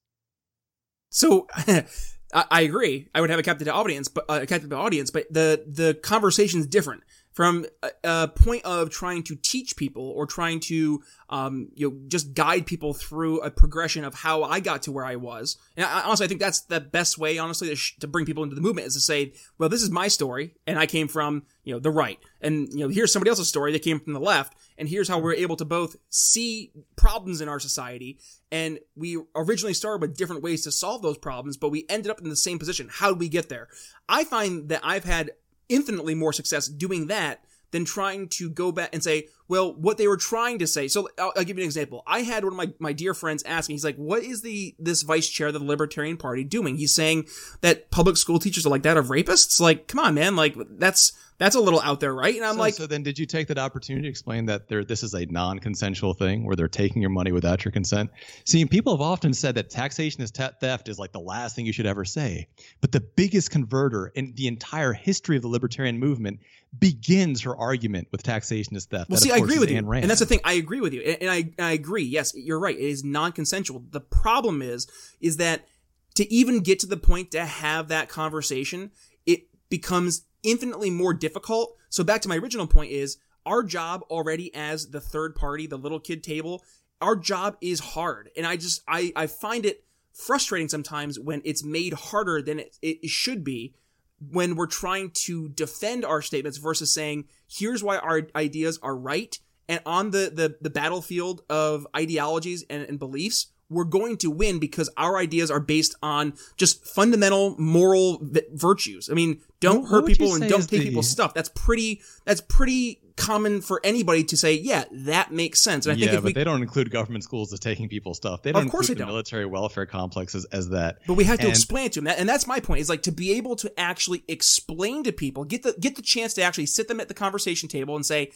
So, 1.10 1.48
I, 2.34 2.62
agree. 2.62 3.08
I 3.13 3.21
would 3.21 3.30
have 3.30 3.39
a 3.39 3.43
captive 3.43 3.67
audience, 3.67 4.08
but 4.08 4.26
uh, 4.30 4.39
a 4.41 4.45
captive 4.45 4.74
audience, 4.74 5.12
but 5.12 5.32
the 5.32 5.63
the 5.67 5.93
conversation 5.93 6.60
is 6.60 6.67
different 6.67 7.04
from 7.36 7.65
a, 7.84 7.89
a, 8.06 8.28
point 8.30 8.63
of 8.63 8.89
trying 8.89 9.21
to 9.21 9.36
teach 9.36 9.76
people 9.76 10.10
or 10.12 10.26
trying 10.26 10.62
to 10.62 11.04
um, 11.30 11.67
you 11.76 11.89
know 11.89 11.98
just 12.08 12.34
guide 12.34 12.65
people 12.65 12.93
through 12.93 13.41
a 13.41 13.52
progression 13.52 14.06
of 14.06 14.15
how 14.15 14.43
I 14.43 14.62
got 14.62 14.84
to 14.84 14.91
where 14.93 15.06
I 15.06 15.17
was. 15.17 15.58
And 15.76 15.86
I, 15.86 16.04
honestly, 16.04 16.24
I 16.24 16.28
think 16.30 16.39
that's 16.39 16.62
the 16.62 16.80
best 16.80 17.17
way, 17.17 17.38
honestly, 17.38 17.67
to, 17.67 17.76
sh- 17.76 17.98
to 18.00 18.08
bring 18.08 18.26
people 18.26 18.43
into 18.43 18.56
the 18.56 18.62
movement 18.62 18.88
is 18.88 18.93
to 18.93 19.02
say, 19.02 19.34
well, 19.58 19.67
this 19.67 19.84
is 19.84 19.91
my 19.91 20.08
story, 20.08 20.56
and 20.65 20.80
I 20.80 20.86
came 20.86 21.10
from 21.10 21.43
you 21.65 21.74
know 21.74 21.80
the 21.80 21.91
right, 21.91 22.17
and 22.41 22.69
you 22.71 22.80
know 22.80 22.88
here's 22.88 23.12
somebody 23.12 23.30
else's 23.30 23.50
story 23.50 23.74
that 23.74 23.84
came 23.84 24.00
from 24.00 24.13
the 24.13 24.19
left, 24.19 24.56
and 24.78 24.88
here's 24.88 25.10
how 25.10 25.19
we're 25.19 25.34
able 25.34 25.58
to 25.58 25.65
both 25.65 25.98
see 26.10 26.71
problems 26.95 27.41
in 27.41 27.50
our 27.50 27.60
society, 27.60 28.17
and 28.50 28.80
we 28.95 29.21
originally 29.36 29.74
started 29.74 30.00
with 30.00 30.17
different 30.17 30.41
ways 30.41 30.63
to 30.63 30.71
solve 30.71 31.02
those 31.02 31.17
problems, 31.17 31.58
but 31.58 31.69
we 31.69 31.86
ended 31.89 32.10
up 32.10 32.21
in 32.21 32.30
the 32.30 32.36
same 32.38 32.60
position. 32.60 32.88
How 32.89 33.10
did 33.10 33.19
we 33.19 33.28
get 33.28 33.50
there? 33.50 33.67
I 34.08 34.24
find 34.24 34.69
that 34.69 34.80
I've 34.84 35.04
had 35.04 35.32
infinitely 35.69 36.15
more 36.15 36.34
success 36.34 36.67
doing 36.67 37.08
that 37.08 37.43
than 37.71 37.86
trying 37.86 38.28
to 38.30 38.49
go 38.49 38.71
back 38.71 38.89
and 38.93 39.04
say, 39.04 39.28
well, 39.47 39.73
what 39.73 39.97
they 39.97 40.08
were 40.08 40.17
trying 40.17 40.60
to 40.60 40.67
say. 40.67 40.88
So 40.88 41.08
I'll, 41.17 41.34
I'll, 41.36 41.43
give 41.43 41.58
you 41.58 41.63
an 41.63 41.67
example. 41.67 42.03
I 42.08 42.21
had 42.21 42.43
one 42.43 42.53
of 42.53 42.58
my, 42.58 42.73
my 42.79 42.93
dear 42.93 43.13
friends 43.13 43.43
ask 43.43 43.69
me, 43.69 43.75
he's 43.75 43.86
like, 43.86 43.97
what 43.97 44.23
is 44.23 44.41
the, 44.41 44.75
this 44.79 45.03
vice 45.03 45.29
chair 45.29 45.47
of 45.47 45.53
the 45.53 45.63
Libertarian 45.63 46.17
Party 46.17 46.43
doing? 46.43 46.77
He's 46.77 46.95
saying 46.95 47.27
that 47.62 47.91
public 47.91 48.17
school 48.17 48.39
teachers 48.39 48.65
are 48.65 48.69
like 48.69 48.84
that 48.84 48.97
of 48.97 49.08
rapists. 49.08 49.60
Like, 49.60 49.88
come 49.88 49.99
on, 49.99 50.15
man. 50.15 50.36
Like, 50.36 50.55
that's, 50.77 51.13
that's 51.38 51.55
a 51.55 51.60
little 51.60 51.81
out 51.81 51.99
there, 51.99 52.13
right? 52.13 52.36
And 52.36 52.45
I'm 52.45 52.55
so, 52.55 52.60
like, 52.60 52.73
so 52.75 52.88
then 52.88 53.03
did 53.03 53.19
you 53.19 53.25
take 53.25 53.47
that 53.49 53.58
opportunity 53.58 54.03
to 54.03 54.10
explain 54.10 54.45
that 54.45 54.69
there, 54.69 54.86
this 54.86 55.03
is 55.03 55.13
a 55.13 55.25
non-consensual 55.25 56.13
thing 56.13 56.45
where 56.45 56.55
they're 56.55 56.69
taking 56.69 57.01
your 57.01 57.12
money 57.12 57.31
without 57.34 57.65
your 57.65 57.73
consent? 57.73 58.10
See, 58.45 58.65
people 58.65 58.93
have 58.93 59.01
often 59.01 59.34
said 59.34 59.55
that 59.55 59.69
taxation 59.69 60.23
is 60.23 60.31
te- 60.31 60.47
theft 60.62 60.88
is 60.88 60.97
like 60.97 61.12
the 61.12 61.19
last 61.19 61.55
thing 61.55 61.65
you 61.65 61.73
should 61.73 61.86
ever 61.86 62.05
say. 62.05 62.47
But 62.79 62.93
the 62.93 63.01
biggest 63.01 63.51
converter 63.51 64.12
in 64.15 64.34
the 64.36 64.47
entire 64.47 64.93
history 64.93 65.36
of 65.36 65.41
the 65.41 65.49
libertarian 65.49 65.99
movement 65.99 66.39
begins 66.79 67.41
her 67.41 67.55
argument 67.55 68.08
with 68.12 68.23
taxation 68.23 68.75
is 68.75 68.86
theft. 68.86 69.10
Well, 69.10 69.19
that, 69.19 69.25
see, 69.25 69.31
I 69.36 69.43
agree 69.43 69.60
with 69.60 69.69
you, 69.69 69.82
Rand. 69.82 70.04
and 70.04 70.10
that's 70.10 70.19
the 70.19 70.26
thing. 70.26 70.41
I 70.43 70.54
agree 70.54 70.82
with 70.82 70.93
you, 70.93 71.02
and, 71.02 71.21
and 71.21 71.30
I, 71.30 71.52
I 71.60 71.71
agree. 71.71 72.04
Yes, 72.04 72.34
you're 72.36 72.60
right. 72.60 72.78
It 72.78 72.84
is 72.84 73.04
non-consensual. 73.04 73.86
The 73.91 74.02
problem 74.02 74.62
is, 74.62 74.88
is 75.19 75.38
that 75.38 75.67
to 76.15 76.32
even 76.34 76.62
get 76.62 76.80
to 76.80 76.88
the 76.88 76.98
point 76.98 77.32
to 77.32 77.45
have 77.45 77.89
that 77.89 78.10
conversation, 78.10 78.91
it 79.26 79.48
becomes 79.69 80.24
infinitely 80.43 80.89
more 80.89 81.13
difficult. 81.13 81.76
So 81.89 82.04
back 82.04 82.21
to 82.21 82.30
my 82.30 82.38
original 82.38 82.67
point 82.67 82.91
is 82.91 83.17
our 83.45 83.63
job 83.63 84.02
already 84.10 84.54
as 84.56 84.88
the 84.88 85.02
third 85.02 85.36
party, 85.36 85.67
the 85.67 85.78
little 85.78 86.00
kid 86.00 86.24
table, 86.24 86.63
our 87.02 87.15
job 87.15 87.58
is 87.62 87.80
hard. 87.80 88.30
And 88.38 88.45
I 88.45 88.56
just, 88.56 88.82
I, 88.88 89.12
I 89.15 89.28
find 89.28 89.65
it 89.65 89.84
frustrating 90.13 90.69
sometimes 90.69 91.19
when 91.19 91.41
it's 91.43 91.63
made 91.63 91.93
harder 91.93 92.41
than 92.41 92.60
it, 92.60 92.78
it 92.82 93.10
should 93.10 93.43
be 93.43 93.76
when 94.19 94.56
we're 94.56 94.67
trying 94.67 95.12
to 95.12 95.49
defend 95.49 96.06
our 96.06 96.21
statements 96.21 96.58
versus 96.58 96.93
saying, 96.93 97.25
here's 97.47 97.84
why 97.84 97.97
our 97.97 98.28
ideas 98.36 98.80
are 98.82 98.95
right. 98.95 99.38
And 99.67 99.82
on 99.86 100.12
the, 100.12 100.32
the, 100.34 100.58
the 100.62 100.69
battlefield 100.69 101.41
of 101.49 101.88
ideologies 101.95 102.63
and, 102.69 102.84
and 102.84 102.99
beliefs, 102.99 103.47
we're 103.69 103.84
going 103.84 104.17
to 104.17 104.30
win 104.30 104.60
because 104.60 104.89
our 104.95 105.17
ideas 105.17 105.49
are 105.49 105.60
based 105.60 105.95
on 106.04 106.34
just 106.56 106.86
fundamental 106.86 107.56
moral 107.60 108.19
v- 108.21 108.43
virtues. 108.54 109.10
I 109.10 109.15
mean, 109.15 109.41
don't 109.60 109.82
what, 109.82 109.89
hurt 109.89 110.06
people 110.06 110.36
and 110.36 110.47
don't 110.47 110.62
take 110.62 110.82
the... 110.82 110.86
people's 110.86 111.10
stuff. 111.10 111.34
That's 111.34 111.49
pretty, 111.49 112.01
that's 112.25 112.41
pretty 112.41 113.01
common 113.15 113.62
for 113.62 113.80
anybody 113.84 114.23
to 114.25 114.38
say, 114.38 114.54
yeah, 114.54 114.86
that 114.91 115.32
makes 115.32 115.62
sense. 115.62 115.86
And 115.86 115.95
I 115.95 115.97
yeah, 115.97 116.12
think 116.12 116.17
but 116.17 116.25
we... 116.25 116.34
they 116.34 116.43
don't 116.43 116.62
include 116.62 116.91
government 116.91 117.23
schools 117.23 117.54
as 117.54 117.60
taking 117.60 117.88
people's 117.88 118.17
stuff. 118.17 118.41
They 118.43 118.51
don't 118.51 118.65
of 118.65 118.71
course 118.71 118.89
include 118.89 118.97
they 118.97 118.99
the 118.99 119.06
don't. 119.06 119.13
military 119.13 119.45
welfare 119.45 119.86
complex 119.86 120.36
as, 120.51 120.69
that. 120.69 120.99
But 121.08 121.13
we 121.13 121.23
have 121.23 121.39
to 121.39 121.45
and... 121.45 121.51
explain 121.51 121.86
it 121.86 121.93
to 121.93 122.01
them. 122.01 122.13
And 122.17 122.28
that's 122.28 122.47
my 122.47 122.60
point 122.60 122.82
is 122.82 122.89
like 122.89 123.04
to 123.04 123.12
be 123.12 123.34
able 123.34 123.56
to 123.58 123.80
actually 123.80 124.23
explain 124.28 125.04
to 125.04 125.12
people, 125.12 125.45
get 125.45 125.63
the, 125.63 125.75
get 125.80 125.95
the 125.95 126.01
chance 126.01 126.34
to 126.36 126.41
actually 126.41 126.65
sit 126.65 126.88
them 126.88 126.99
at 126.99 127.08
the 127.08 127.13
conversation 127.13 127.69
table 127.69 127.95
and 127.95 128.06
say, 128.06 128.32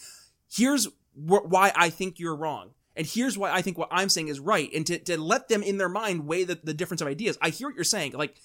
here's 0.50 0.86
wh- 1.14 1.44
why 1.44 1.72
I 1.76 1.90
think 1.90 2.18
you're 2.18 2.36
wrong 2.36 2.70
and 2.96 3.06
here's 3.06 3.38
why 3.38 3.52
I 3.52 3.62
think 3.62 3.78
what 3.78 3.88
I'm 3.90 4.08
saying 4.08 4.28
is 4.28 4.40
right. 4.40 4.70
And 4.74 4.86
to, 4.86 4.98
to 4.98 5.20
let 5.20 5.48
them 5.48 5.62
in 5.62 5.78
their 5.78 5.88
mind 5.88 6.26
weigh 6.26 6.44
the, 6.44 6.58
the 6.62 6.74
difference 6.74 7.00
of 7.00 7.08
ideas. 7.08 7.38
I 7.40 7.50
hear 7.50 7.68
what 7.68 7.74
you're 7.74 7.84
saying. 7.84 8.12
Like, 8.12 8.36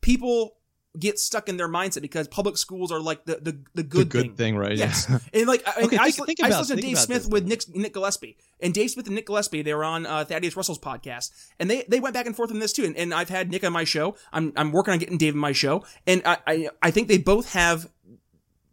people 0.00 0.56
get 0.98 1.18
stuck 1.18 1.48
in 1.48 1.56
their 1.56 1.68
mindset 1.68 2.02
because 2.02 2.28
public 2.28 2.56
schools 2.56 2.92
are 2.92 3.00
like 3.00 3.24
the 3.24 3.36
the, 3.36 3.58
the 3.74 3.82
good, 3.82 4.00
the 4.00 4.04
good 4.04 4.22
thing. 4.22 4.34
thing. 4.34 4.56
right? 4.56 4.76
Yes, 4.76 5.06
and 5.32 5.46
like 5.46 5.66
I, 5.66 5.82
okay, 5.82 5.98
I, 5.98 6.10
think, 6.10 6.22
I, 6.22 6.26
think 6.26 6.38
about, 6.40 6.52
I 6.52 6.58
listened 6.58 6.80
to 6.80 6.86
Dave 6.86 6.98
Smith 6.98 7.28
with 7.28 7.46
Nick, 7.46 7.62
Nick 7.74 7.94
Gillespie, 7.94 8.36
and 8.60 8.72
Dave 8.72 8.90
Smith 8.90 9.06
and 9.06 9.14
Nick 9.14 9.26
Gillespie 9.26 9.62
they 9.62 9.74
were 9.74 9.84
on 9.84 10.06
uh, 10.06 10.24
Thaddeus 10.24 10.56
Russell's 10.56 10.78
podcast, 10.78 11.30
and 11.58 11.70
they 11.70 11.84
they 11.88 12.00
went 12.00 12.14
back 12.14 12.26
and 12.26 12.36
forth 12.36 12.50
on 12.50 12.58
this 12.58 12.72
too. 12.72 12.84
And, 12.84 12.96
and 12.96 13.14
I've 13.14 13.28
had 13.28 13.50
Nick 13.50 13.64
on 13.64 13.72
my 13.72 13.84
show. 13.84 14.16
I'm 14.32 14.52
I'm 14.56 14.72
working 14.72 14.92
on 14.92 14.98
getting 14.98 15.18
Dave 15.18 15.34
on 15.34 15.40
my 15.40 15.52
show, 15.52 15.84
and 16.06 16.22
I, 16.24 16.38
I 16.46 16.68
I 16.82 16.90
think 16.90 17.08
they 17.08 17.18
both 17.18 17.52
have 17.52 17.90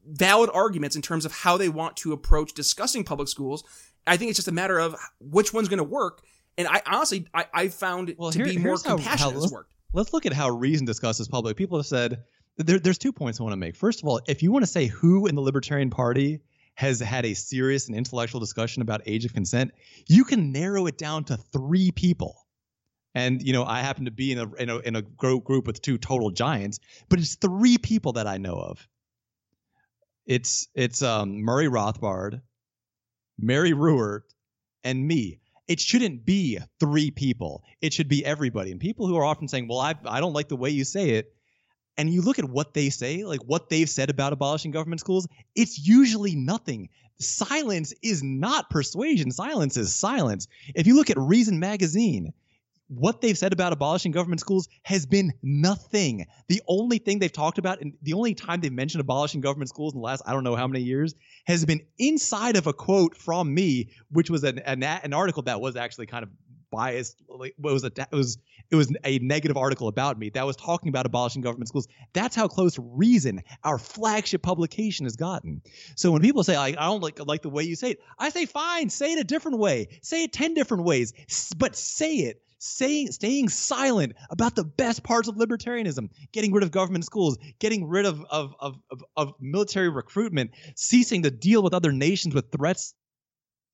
valid 0.05 0.49
arguments 0.53 0.97
in 0.97 1.01
terms 1.01 1.23
of 1.23 1.31
how 1.31 1.55
they 1.55 1.69
want 1.69 1.95
to 1.95 2.11
approach 2.11 2.53
discussing 2.53 3.05
public 3.05 3.29
schools 3.29 3.63
I 4.05 4.17
think 4.17 4.29
it's 4.29 4.37
just 4.37 4.47
a 4.47 4.53
matter 4.53 4.79
of 4.79 4.95
which 5.19 5.53
one's 5.53 5.69
going 5.69 5.77
to 5.79 5.83
work. 5.83 6.21
And 6.57 6.67
I 6.67 6.81
honestly, 6.85 7.27
I, 7.33 7.45
I 7.53 7.67
found 7.69 8.13
well, 8.17 8.31
to 8.31 8.37
here, 8.37 8.45
be 8.45 8.57
more 8.57 8.77
compassionate 8.77 9.33
how, 9.33 9.41
has 9.41 9.51
worked. 9.51 9.72
Let's 9.93 10.11
look 10.13 10.25
at 10.25 10.33
how 10.33 10.49
reason 10.49 10.85
discusses 10.85 11.27
public. 11.27 11.55
People 11.55 11.77
have 11.77 11.85
said 11.85 12.23
there, 12.57 12.79
there's 12.79 12.97
two 12.97 13.13
points 13.13 13.39
I 13.39 13.43
want 13.43 13.53
to 13.53 13.57
make. 13.57 13.75
First 13.75 14.01
of 14.01 14.07
all, 14.07 14.19
if 14.27 14.43
you 14.43 14.51
want 14.51 14.63
to 14.63 14.71
say 14.71 14.87
who 14.87 15.27
in 15.27 15.35
the 15.35 15.41
Libertarian 15.41 15.89
Party 15.89 16.41
has 16.75 16.99
had 16.99 17.25
a 17.25 17.33
serious 17.33 17.87
and 17.87 17.95
intellectual 17.95 18.39
discussion 18.39 18.81
about 18.81 19.01
age 19.05 19.25
of 19.25 19.33
consent, 19.33 19.71
you 20.07 20.23
can 20.23 20.51
narrow 20.51 20.87
it 20.87 20.97
down 20.97 21.23
to 21.25 21.37
three 21.37 21.91
people. 21.91 22.35
And 23.15 23.43
you 23.43 23.53
know, 23.53 23.63
I 23.63 23.81
happen 23.81 24.05
to 24.05 24.11
be 24.11 24.31
in 24.31 24.39
a 24.39 24.53
in 24.53 24.69
a, 24.69 24.79
in 24.79 24.95
a 24.95 25.01
group 25.03 25.67
with 25.67 25.81
two 25.81 25.99
total 25.99 26.31
giants, 26.31 26.79
but 27.09 27.19
it's 27.19 27.35
three 27.35 27.77
people 27.77 28.13
that 28.13 28.25
I 28.25 28.37
know 28.37 28.55
of. 28.55 28.87
It's 30.25 30.67
it's 30.73 31.03
um, 31.03 31.43
Murray 31.43 31.67
Rothbard, 31.67 32.41
Mary 33.37 33.71
Ruwart, 33.71 34.21
and 34.83 35.05
me. 35.05 35.41
It 35.67 35.79
shouldn't 35.79 36.25
be 36.25 36.59
three 36.79 37.11
people. 37.11 37.63
It 37.81 37.93
should 37.93 38.09
be 38.09 38.25
everybody. 38.25 38.71
And 38.71 38.79
people 38.79 39.07
who 39.07 39.15
are 39.17 39.23
often 39.23 39.47
saying, 39.47 39.67
"Well, 39.67 39.79
I 39.79 39.95
I 40.05 40.19
don't 40.19 40.33
like 40.33 40.49
the 40.49 40.55
way 40.57 40.69
you 40.69 40.83
say 40.83 41.11
it," 41.11 41.33
and 41.97 42.09
you 42.09 42.21
look 42.21 42.39
at 42.39 42.49
what 42.49 42.73
they 42.73 42.89
say, 42.89 43.23
like 43.23 43.41
what 43.45 43.69
they've 43.69 43.89
said 43.89 44.09
about 44.09 44.33
abolishing 44.33 44.71
government 44.71 44.99
schools, 44.99 45.27
it's 45.55 45.79
usually 45.79 46.35
nothing. 46.35 46.89
Silence 47.19 47.93
is 48.01 48.23
not 48.23 48.69
persuasion. 48.69 49.31
Silence 49.31 49.77
is 49.77 49.95
silence. 49.95 50.47
If 50.75 50.87
you 50.87 50.95
look 50.95 51.09
at 51.09 51.17
Reason 51.17 51.59
Magazine, 51.59 52.33
what 52.87 53.21
they've 53.21 53.37
said 53.37 53.53
about 53.53 53.73
abolishing 53.73 54.11
government 54.11 54.39
schools 54.39 54.67
has 54.83 55.05
been 55.05 55.33
nothing. 55.41 56.25
The 56.47 56.61
only 56.67 56.97
thing 56.97 57.19
they've 57.19 57.31
talked 57.31 57.57
about, 57.57 57.81
and 57.81 57.93
the 58.01 58.13
only 58.13 58.33
time 58.35 58.61
they've 58.61 58.71
mentioned 58.71 59.01
abolishing 59.01 59.41
government 59.41 59.69
schools 59.69 59.93
in 59.93 59.99
the 59.99 60.05
last 60.05 60.23
I 60.25 60.33
don't 60.33 60.43
know 60.43 60.55
how 60.55 60.67
many 60.67 60.83
years, 60.83 61.15
has 61.45 61.65
been 61.65 61.81
inside 61.97 62.57
of 62.57 62.67
a 62.67 62.73
quote 62.73 63.17
from 63.17 63.53
me, 63.53 63.89
which 64.11 64.29
was 64.29 64.43
an 64.43 64.59
an, 64.59 64.83
an 64.83 65.13
article 65.13 65.43
that 65.43 65.61
was 65.61 65.75
actually 65.75 66.07
kind 66.07 66.23
of 66.23 66.29
biased. 66.71 67.21
Like, 67.29 67.55
was 67.57 67.83
a 67.83 67.91
it 67.95 68.11
was 68.11 68.37
it 68.69 68.75
was 68.75 68.93
a 69.03 69.19
negative 69.19 69.57
article 69.57 69.87
about 69.87 70.17
me 70.17 70.29
that 70.31 70.45
was 70.45 70.55
talking 70.55 70.89
about 70.89 71.05
abolishing 71.05 71.41
government 71.41 71.69
schools. 71.69 71.87
That's 72.13 72.35
how 72.35 72.47
close 72.47 72.77
Reason, 72.79 73.41
our 73.63 73.77
flagship 73.77 74.41
publication, 74.41 75.05
has 75.05 75.15
gotten. 75.15 75.61
So 75.95 76.11
when 76.11 76.21
people 76.21 76.43
say 76.43 76.57
like 76.57 76.77
I 76.77 76.85
don't 76.85 77.01
like 77.01 77.25
like 77.25 77.43
the 77.43 77.49
way 77.49 77.63
you 77.63 77.75
say 77.75 77.91
it, 77.91 77.99
I 78.19 78.29
say 78.29 78.45
fine, 78.45 78.89
say 78.89 79.13
it 79.13 79.19
a 79.19 79.23
different 79.23 79.59
way, 79.59 79.99
say 80.01 80.23
it 80.23 80.33
ten 80.33 80.53
different 80.53 80.83
ways, 80.83 81.13
but 81.57 81.75
say 81.75 82.15
it 82.15 82.41
saying, 82.63 83.11
staying 83.11 83.49
silent 83.49 84.13
about 84.29 84.55
the 84.55 84.63
best 84.63 85.03
parts 85.03 85.27
of 85.27 85.35
libertarianism, 85.35 86.09
getting 86.31 86.53
rid 86.53 86.63
of 86.63 86.71
government 86.71 87.03
schools, 87.03 87.37
getting 87.59 87.85
rid 87.85 88.05
of, 88.05 88.23
of, 88.29 88.55
of, 88.59 88.79
of, 88.89 89.03
of 89.17 89.33
military 89.41 89.89
recruitment, 89.89 90.51
ceasing 90.75 91.23
to 91.23 91.29
deal 91.29 91.61
with 91.61 91.73
other 91.73 91.91
nations 91.91 92.33
with 92.33 92.51
threats 92.51 92.95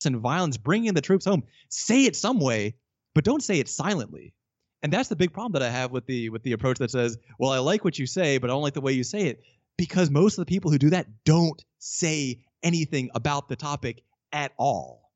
and 0.04 0.17
violence, 0.17 0.58
bringing 0.58 0.93
the 0.95 1.02
troops 1.02 1.25
home. 1.25 1.43
Say 1.69 2.06
it 2.06 2.15
some 2.15 2.39
way, 2.39 2.75
but 3.13 3.23
don't 3.23 3.43
say 3.43 3.60
it 3.60 3.69
silently. 3.69 4.34
And 4.82 4.91
that's 4.91 5.10
the 5.10 5.15
big 5.15 5.34
problem 5.34 5.52
that 5.54 5.62
I 5.62 5.69
have 5.69 5.91
with 5.91 6.08
the 6.08 6.30
with 6.30 6.41
the 6.41 6.54
approach 6.54 6.80
that 6.80 6.89
says, 6.89 7.17
"Well, 7.38 7.52
I 7.52 7.60
like 7.60 7.84
what 7.84 7.99
you 7.99 8.08
say, 8.08 8.38
but 8.38 8.49
I 8.49 8.54
don't 8.54 8.63
like 8.63 8.73
the 8.73 8.82
way 8.82 8.93
you 8.93 9.04
say 9.04 9.28
it," 9.28 9.43
because 9.78 10.10
most 10.10 10.38
of 10.38 10.45
the 10.45 10.49
people 10.49 10.71
who 10.71 10.78
do 10.78 10.89
that 10.91 11.06
don't 11.25 11.63
say 11.80 12.39
anything 12.63 13.10
about 13.13 13.49
the 13.49 13.58
topic 13.58 14.02
at 14.32 14.54
all. 14.58 15.12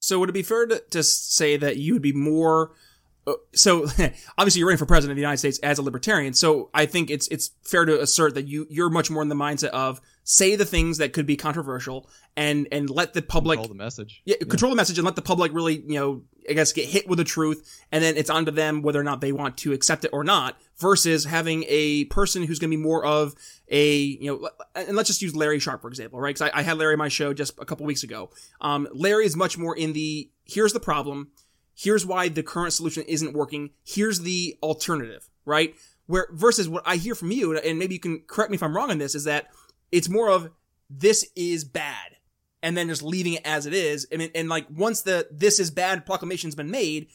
So 0.00 0.18
would 0.18 0.30
it 0.30 0.32
be 0.32 0.42
fair 0.42 0.66
to, 0.66 0.82
to 0.90 1.02
say 1.02 1.58
that 1.58 1.76
you 1.76 1.92
would 1.92 2.02
be 2.02 2.12
more 2.12 2.72
so 3.54 3.84
obviously 4.38 4.60
you're 4.60 4.68
running 4.68 4.78
for 4.78 4.86
president 4.86 5.12
of 5.12 5.16
the 5.16 5.22
United 5.22 5.38
States 5.38 5.58
as 5.60 5.78
a 5.78 5.82
libertarian. 5.82 6.34
So 6.34 6.70
I 6.72 6.86
think 6.86 7.10
it's 7.10 7.28
it's 7.28 7.50
fair 7.62 7.84
to 7.84 8.00
assert 8.00 8.34
that 8.34 8.46
you 8.46 8.66
you're 8.70 8.90
much 8.90 9.10
more 9.10 9.22
in 9.22 9.28
the 9.28 9.34
mindset 9.34 9.68
of 9.68 10.00
say 10.24 10.56
the 10.56 10.64
things 10.64 10.98
that 10.98 11.12
could 11.12 11.26
be 11.26 11.36
controversial 11.36 12.08
and 12.36 12.68
and 12.70 12.90
let 12.90 13.14
the 13.14 13.22
public 13.22 13.58
control 13.58 13.76
the 13.76 13.82
message. 13.82 14.22
Yeah, 14.24 14.36
control 14.48 14.70
the 14.70 14.76
message 14.76 14.98
and 14.98 15.04
let 15.04 15.16
the 15.16 15.22
public 15.22 15.52
really 15.52 15.82
you 15.86 15.98
know 15.98 16.22
I 16.48 16.52
guess 16.52 16.72
get 16.72 16.86
hit 16.88 17.08
with 17.08 17.18
the 17.18 17.24
truth, 17.24 17.82
and 17.90 18.02
then 18.02 18.16
it's 18.16 18.30
on 18.30 18.44
to 18.44 18.52
them 18.52 18.82
whether 18.82 19.00
or 19.00 19.04
not 19.04 19.20
they 19.20 19.32
want 19.32 19.56
to 19.58 19.72
accept 19.72 20.04
it 20.04 20.10
or 20.12 20.22
not. 20.24 20.56
Versus 20.78 21.24
having 21.24 21.64
a 21.68 22.04
person 22.04 22.42
who's 22.42 22.58
going 22.58 22.70
to 22.70 22.76
be 22.76 22.82
more 22.82 23.02
of 23.02 23.34
a 23.68 23.96
you 23.96 24.30
know, 24.30 24.50
and 24.74 24.94
let's 24.94 25.08
just 25.08 25.22
use 25.22 25.34
Larry 25.34 25.58
Sharpe 25.58 25.80
for 25.80 25.88
example, 25.88 26.20
right? 26.20 26.34
Because 26.34 26.50
I, 26.54 26.58
I, 26.58 26.62
had 26.62 26.76
Larry 26.76 26.92
on 26.92 26.98
my 26.98 27.08
show 27.08 27.32
just 27.32 27.58
a 27.58 27.64
couple 27.64 27.86
weeks 27.86 28.02
ago. 28.02 28.28
Um, 28.60 28.86
Larry 28.92 29.24
is 29.24 29.36
much 29.36 29.56
more 29.56 29.74
in 29.74 29.94
the 29.94 30.30
here's 30.44 30.74
the 30.74 30.80
problem 30.80 31.30
Here's 31.78 32.06
why 32.06 32.28
the 32.28 32.42
current 32.42 32.72
solution 32.72 33.02
isn't 33.06 33.34
working. 33.34 33.70
Here's 33.84 34.20
the 34.20 34.56
alternative, 34.62 35.28
right? 35.44 35.74
Where 36.06 36.26
versus 36.32 36.68
what 36.68 36.82
I 36.86 36.96
hear 36.96 37.14
from 37.14 37.30
you, 37.30 37.56
and 37.58 37.78
maybe 37.78 37.94
you 37.94 38.00
can 38.00 38.22
correct 38.26 38.50
me 38.50 38.54
if 38.54 38.62
I'm 38.62 38.74
wrong 38.74 38.90
on 38.90 38.98
this, 38.98 39.14
is 39.14 39.24
that 39.24 39.48
it's 39.92 40.08
more 40.08 40.30
of 40.30 40.50
this 40.88 41.30
is 41.36 41.64
bad, 41.64 42.16
and 42.62 42.76
then 42.76 42.88
just 42.88 43.02
leaving 43.02 43.34
it 43.34 43.42
as 43.44 43.66
it 43.66 43.74
is. 43.74 44.06
I 44.12 44.16
mean, 44.16 44.30
and 44.34 44.48
like 44.48 44.66
once 44.70 45.02
the 45.02 45.28
this 45.30 45.60
is 45.60 45.70
bad 45.70 46.06
proclamation's 46.06 46.54
been 46.54 46.70
made, 46.70 47.08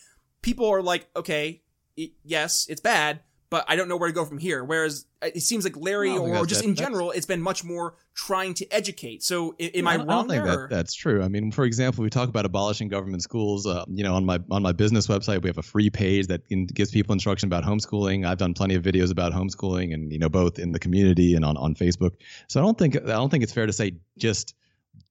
people 0.43 0.67
are 0.67 0.83
like, 0.83 1.07
okay, 1.15 1.63
it, 1.97 2.11
yes, 2.23 2.67
it's 2.69 2.81
bad, 2.81 3.21
but 3.51 3.65
I 3.67 3.75
don't 3.75 3.89
know 3.89 3.97
where 3.97 4.07
to 4.07 4.15
go 4.15 4.23
from 4.23 4.37
here. 4.37 4.63
Whereas 4.63 5.05
uh, 5.21 5.27
it 5.35 5.41
seems 5.41 5.65
like 5.65 5.75
Larry, 5.75 6.17
or 6.17 6.45
just 6.45 6.61
that, 6.61 6.69
in 6.69 6.73
general, 6.73 7.11
it's 7.11 7.25
been 7.25 7.41
much 7.41 7.65
more 7.65 7.95
trying 8.15 8.53
to 8.55 8.67
educate. 8.73 9.23
So 9.23 9.53
am 9.59 9.87
I, 9.87 9.93
I 9.93 9.97
wrong 9.97 10.09
I 10.09 10.13
don't 10.13 10.29
think 10.29 10.43
there? 10.45 10.55
That, 10.55 10.69
that's 10.69 10.95
true. 10.95 11.21
I 11.21 11.27
mean, 11.27 11.51
for 11.51 11.65
example, 11.65 12.01
we 12.01 12.09
talk 12.09 12.29
about 12.29 12.45
abolishing 12.45 12.87
government 12.87 13.21
schools. 13.21 13.67
Uh, 13.67 13.83
you 13.89 14.03
know, 14.03 14.15
on 14.15 14.25
my 14.25 14.39
on 14.49 14.63
my 14.63 14.71
business 14.71 15.07
website, 15.07 15.43
we 15.43 15.49
have 15.49 15.57
a 15.57 15.63
free 15.63 15.89
page 15.89 16.27
that 16.27 16.47
gives 16.73 16.91
people 16.91 17.11
instruction 17.11 17.47
about 17.47 17.65
homeschooling. 17.65 18.25
I've 18.25 18.37
done 18.37 18.53
plenty 18.53 18.75
of 18.75 18.83
videos 18.83 19.11
about 19.11 19.33
homeschooling, 19.33 19.93
and 19.93 20.11
you 20.13 20.17
know, 20.17 20.29
both 20.29 20.57
in 20.57 20.71
the 20.71 20.79
community 20.79 21.35
and 21.35 21.43
on 21.43 21.57
on 21.57 21.75
Facebook. 21.75 22.11
So 22.47 22.61
I 22.61 22.63
don't 22.63 22.77
think 22.77 22.95
I 22.95 22.99
don't 22.99 23.29
think 23.29 23.43
it's 23.43 23.53
fair 23.53 23.65
to 23.65 23.73
say 23.73 23.97
just 24.17 24.55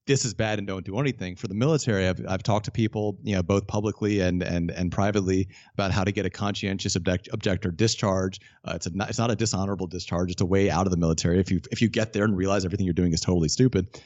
this 0.07 0.25
is 0.25 0.33
bad 0.33 0.57
and 0.57 0.67
don't 0.67 0.85
do 0.85 0.99
anything. 0.99 1.35
For 1.35 1.47
the 1.47 1.53
military, 1.53 2.07
I've, 2.07 2.25
I've 2.27 2.43
talked 2.43 2.65
to 2.65 2.71
people, 2.71 3.17
you 3.23 3.35
know, 3.35 3.43
both 3.43 3.67
publicly 3.67 4.19
and 4.19 4.41
and 4.41 4.71
and 4.71 4.91
privately 4.91 5.47
about 5.73 5.91
how 5.91 6.03
to 6.03 6.11
get 6.11 6.25
a 6.25 6.29
conscientious 6.29 6.95
object, 6.95 7.29
objector 7.31 7.71
discharge. 7.71 8.39
Uh, 8.65 8.73
it's 8.75 8.87
a 8.87 8.91
it's 9.07 9.19
not 9.19 9.31
a 9.31 9.35
dishonorable 9.35 9.87
discharge. 9.87 10.31
It's 10.31 10.41
a 10.41 10.45
way 10.45 10.69
out 10.69 10.87
of 10.87 10.91
the 10.91 10.97
military 10.97 11.39
if 11.39 11.51
you 11.51 11.61
if 11.71 11.81
you 11.81 11.87
get 11.87 12.13
there 12.13 12.23
and 12.23 12.35
realize 12.35 12.65
everything 12.65 12.85
you're 12.85 12.93
doing 12.93 13.13
is 13.13 13.21
totally 13.21 13.49
stupid. 13.49 14.01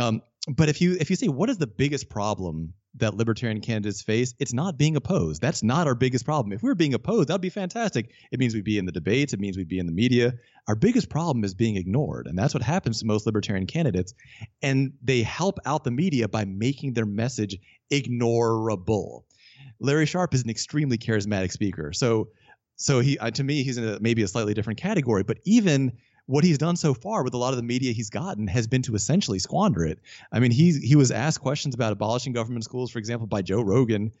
Um, 0.00 0.20
but 0.46 0.68
if 0.68 0.80
you 0.80 0.96
if 1.00 1.10
you 1.10 1.16
say 1.16 1.28
what 1.28 1.50
is 1.50 1.58
the 1.58 1.66
biggest 1.66 2.08
problem 2.08 2.72
that 2.98 3.14
libertarian 3.14 3.60
candidates 3.60 4.00
face, 4.00 4.34
it's 4.38 4.54
not 4.54 4.78
being 4.78 4.96
opposed. 4.96 5.42
That's 5.42 5.62
not 5.62 5.86
our 5.86 5.94
biggest 5.94 6.24
problem. 6.24 6.52
If 6.52 6.62
we 6.62 6.68
were 6.68 6.74
being 6.74 6.94
opposed, 6.94 7.28
that'd 7.28 7.40
be 7.40 7.50
fantastic. 7.50 8.10
It 8.30 8.38
means 8.38 8.54
we'd 8.54 8.64
be 8.64 8.78
in 8.78 8.86
the 8.86 8.92
debates. 8.92 9.32
It 9.32 9.40
means 9.40 9.56
we'd 9.56 9.68
be 9.68 9.78
in 9.78 9.86
the 9.86 9.92
media. 9.92 10.34
Our 10.66 10.76
biggest 10.76 11.10
problem 11.10 11.44
is 11.44 11.54
being 11.54 11.76
ignored, 11.76 12.26
and 12.26 12.38
that's 12.38 12.54
what 12.54 12.62
happens 12.62 13.00
to 13.00 13.06
most 13.06 13.26
libertarian 13.26 13.66
candidates. 13.66 14.14
And 14.62 14.92
they 15.02 15.22
help 15.22 15.58
out 15.66 15.84
the 15.84 15.90
media 15.90 16.28
by 16.28 16.44
making 16.44 16.94
their 16.94 17.06
message 17.06 17.58
ignorable. 17.92 19.24
Larry 19.80 20.06
Sharpe 20.06 20.34
is 20.34 20.42
an 20.42 20.50
extremely 20.50 20.96
charismatic 20.96 21.52
speaker, 21.52 21.92
so 21.92 22.28
so 22.76 23.00
he 23.00 23.18
uh, 23.18 23.30
to 23.30 23.44
me 23.44 23.62
he's 23.62 23.78
in 23.78 23.88
a, 23.88 24.00
maybe 24.00 24.22
a 24.22 24.28
slightly 24.28 24.54
different 24.54 24.78
category. 24.78 25.22
But 25.22 25.38
even 25.44 25.92
what 26.26 26.44
he's 26.44 26.58
done 26.58 26.76
so 26.76 26.92
far 26.92 27.22
with 27.22 27.34
a 27.34 27.38
lot 27.38 27.52
of 27.52 27.56
the 27.56 27.62
media 27.62 27.92
he's 27.92 28.10
gotten 28.10 28.46
has 28.48 28.66
been 28.66 28.82
to 28.82 28.94
essentially 28.94 29.38
squander 29.38 29.84
it. 29.84 30.00
I 30.30 30.40
mean, 30.40 30.50
he 30.50 30.78
he 30.78 30.96
was 30.96 31.10
asked 31.10 31.40
questions 31.40 31.74
about 31.74 31.92
abolishing 31.92 32.32
government 32.32 32.64
schools, 32.64 32.90
for 32.90 32.98
example, 32.98 33.26
by 33.26 33.42
Joe 33.42 33.62
Rogan, 33.62 34.12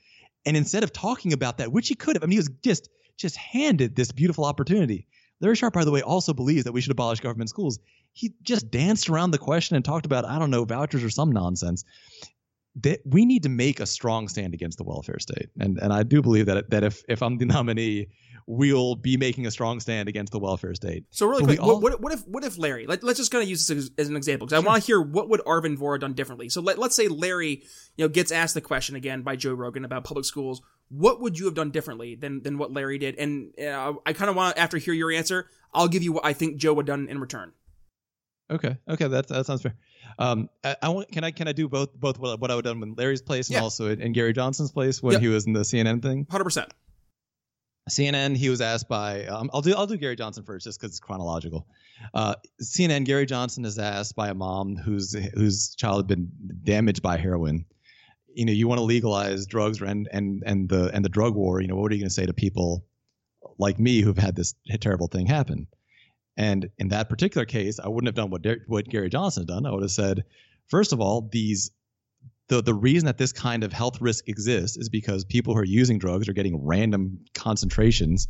and 0.44 0.56
instead 0.56 0.84
of 0.84 0.92
talking 0.92 1.32
about 1.32 1.58
that, 1.58 1.72
which 1.72 1.88
he 1.88 1.94
could 1.94 2.16
have, 2.16 2.22
I 2.22 2.26
mean, 2.26 2.32
he 2.32 2.38
was 2.38 2.50
just 2.62 2.88
just 3.16 3.36
handed 3.36 3.96
this 3.96 4.12
beautiful 4.12 4.44
opportunity. 4.44 5.06
Larry 5.40 5.56
Sharpe, 5.56 5.74
by 5.74 5.84
the 5.84 5.90
way, 5.90 6.02
also 6.02 6.32
believes 6.32 6.64
that 6.64 6.72
we 6.72 6.80
should 6.80 6.92
abolish 6.92 7.20
government 7.20 7.50
schools. 7.50 7.78
He 8.12 8.34
just 8.42 8.70
danced 8.70 9.10
around 9.10 9.32
the 9.32 9.38
question 9.38 9.76
and 9.76 9.84
talked 9.84 10.06
about 10.06 10.24
I 10.24 10.38
don't 10.38 10.50
know 10.50 10.64
vouchers 10.64 11.04
or 11.04 11.10
some 11.10 11.32
nonsense. 11.32 11.84
That 12.82 13.00
we 13.04 13.24
need 13.24 13.42
to 13.44 13.48
make 13.48 13.80
a 13.80 13.86
strong 13.86 14.28
stand 14.28 14.54
against 14.54 14.78
the 14.78 14.84
welfare 14.84 15.18
state, 15.18 15.48
and 15.58 15.78
and 15.78 15.92
I 15.92 16.02
do 16.02 16.20
believe 16.22 16.46
that 16.46 16.70
that 16.70 16.84
if 16.84 17.02
if 17.08 17.22
I'm 17.22 17.38
the 17.38 17.46
nominee, 17.46 18.08
we'll 18.46 18.94
be 18.94 19.16
making 19.16 19.46
a 19.46 19.50
strong 19.50 19.80
stand 19.80 20.08
against 20.08 20.32
the 20.32 20.38
welfare 20.38 20.74
state. 20.74 21.04
So 21.10 21.26
really 21.26 21.44
quick, 21.44 21.60
all... 21.60 21.80
what, 21.80 22.00
what, 22.00 22.12
if 22.12 22.26
what 22.26 22.44
if 22.44 22.58
Larry? 22.58 22.86
Let, 22.86 23.02
us 23.02 23.16
just 23.16 23.30
kind 23.30 23.42
of 23.42 23.48
use 23.48 23.66
this 23.66 23.76
as, 23.76 23.90
as 23.98 24.08
an 24.08 24.16
example 24.16 24.46
because 24.46 24.60
sure. 24.60 24.68
I 24.68 24.70
want 24.70 24.82
to 24.82 24.86
hear 24.86 25.00
what 25.00 25.28
would 25.28 25.40
Arvin 25.40 25.76
Vohra 25.76 25.98
done 25.98 26.14
differently. 26.14 26.48
So 26.48 26.60
let, 26.60 26.78
let's 26.78 26.94
say 26.94 27.08
Larry, 27.08 27.62
you 27.96 28.04
know, 28.04 28.08
gets 28.08 28.30
asked 28.30 28.54
the 28.54 28.60
question 28.60 28.94
again 28.94 29.22
by 29.22 29.36
Joe 29.36 29.52
Rogan 29.52 29.84
about 29.84 30.04
public 30.04 30.24
schools. 30.24 30.62
What 30.88 31.20
would 31.20 31.38
you 31.38 31.46
have 31.46 31.54
done 31.54 31.70
differently 31.70 32.14
than 32.14 32.42
than 32.42 32.58
what 32.58 32.72
Larry 32.72 32.98
did? 32.98 33.16
And 33.16 33.58
uh, 33.58 33.94
I 34.06 34.12
kind 34.12 34.30
of 34.30 34.36
want 34.36 34.56
after 34.56 34.78
hear 34.78 34.94
your 34.94 35.10
answer, 35.10 35.48
I'll 35.74 35.88
give 35.88 36.04
you 36.04 36.12
what 36.12 36.24
I 36.24 36.32
think 36.32 36.58
Joe 36.58 36.74
would 36.74 36.88
have 36.88 36.98
done 36.98 37.08
in 37.08 37.18
return. 37.18 37.52
Okay, 38.48 38.76
okay, 38.88 39.08
that 39.08 39.26
that 39.26 39.46
sounds 39.46 39.62
fair. 39.62 39.74
Um, 40.18 40.48
I, 40.64 40.76
I, 40.82 40.88
want 40.88 41.10
can 41.10 41.24
I 41.24 41.30
can 41.30 41.48
I 41.48 41.52
do 41.52 41.68
both 41.68 41.94
both 41.94 42.18
what, 42.18 42.40
what 42.40 42.50
I 42.50 42.54
would 42.54 42.64
have 42.64 42.74
done 42.74 42.82
in 42.82 42.94
Larry's 42.94 43.22
place 43.22 43.48
and 43.48 43.54
yeah. 43.54 43.62
also 43.62 43.88
in 43.88 44.12
Gary 44.12 44.32
Johnson's 44.32 44.72
place 44.72 45.02
when 45.02 45.14
yep. 45.14 45.22
he 45.22 45.28
was 45.28 45.46
in 45.46 45.52
the 45.52 45.60
CNN 45.60 46.02
thing. 46.02 46.26
Hundred 46.30 46.44
percent. 46.44 46.72
CNN, 47.88 48.36
he 48.36 48.48
was 48.48 48.60
asked 48.60 48.88
by 48.88 49.26
um, 49.26 49.48
I'll 49.52 49.60
do 49.60 49.74
I'll 49.74 49.86
do 49.86 49.96
Gary 49.96 50.16
Johnson 50.16 50.42
first 50.42 50.64
just 50.64 50.80
because 50.80 50.92
it's 50.92 51.00
chronological. 51.00 51.68
Uh, 52.12 52.34
CNN, 52.60 53.04
Gary 53.04 53.26
Johnson 53.26 53.64
is 53.64 53.78
asked 53.78 54.16
by 54.16 54.28
a 54.28 54.34
mom 54.34 54.76
whose 54.76 55.14
whose 55.34 55.74
child 55.76 55.98
had 55.98 56.06
been 56.06 56.30
damaged 56.64 57.02
by 57.02 57.16
heroin. 57.16 57.64
You 58.34 58.44
know, 58.44 58.52
you 58.52 58.66
want 58.66 58.80
to 58.80 58.84
legalize 58.84 59.46
drugs 59.46 59.80
and 59.80 60.08
and 60.10 60.42
and 60.44 60.68
the 60.68 60.90
and 60.92 61.04
the 61.04 61.08
drug 61.08 61.34
war. 61.36 61.60
You 61.60 61.68
know, 61.68 61.76
what 61.76 61.92
are 61.92 61.94
you 61.94 62.00
going 62.00 62.08
to 62.08 62.14
say 62.14 62.26
to 62.26 62.34
people 62.34 62.84
like 63.58 63.78
me 63.78 64.00
who've 64.00 64.18
had 64.18 64.34
this 64.34 64.54
terrible 64.80 65.06
thing 65.06 65.26
happen? 65.26 65.68
And 66.36 66.68
in 66.78 66.88
that 66.88 67.08
particular 67.08 67.46
case, 67.46 67.80
I 67.80 67.88
wouldn't 67.88 68.08
have 68.08 68.14
done 68.14 68.30
what 68.30 68.44
what 68.66 68.88
Gary 68.88 69.08
Johnson 69.08 69.42
had 69.42 69.48
done. 69.48 69.66
I 69.66 69.70
would 69.70 69.82
have 69.82 69.90
said, 69.90 70.24
first 70.68 70.92
of 70.92 71.00
all, 71.00 71.28
these 71.32 71.70
the 72.48 72.62
the 72.62 72.74
reason 72.74 73.06
that 73.06 73.18
this 73.18 73.32
kind 73.32 73.64
of 73.64 73.72
health 73.72 74.00
risk 74.00 74.28
exists 74.28 74.76
is 74.76 74.88
because 74.88 75.24
people 75.24 75.54
who 75.54 75.60
are 75.60 75.64
using 75.64 75.98
drugs 75.98 76.28
are 76.28 76.34
getting 76.34 76.64
random 76.64 77.20
concentrations 77.34 78.28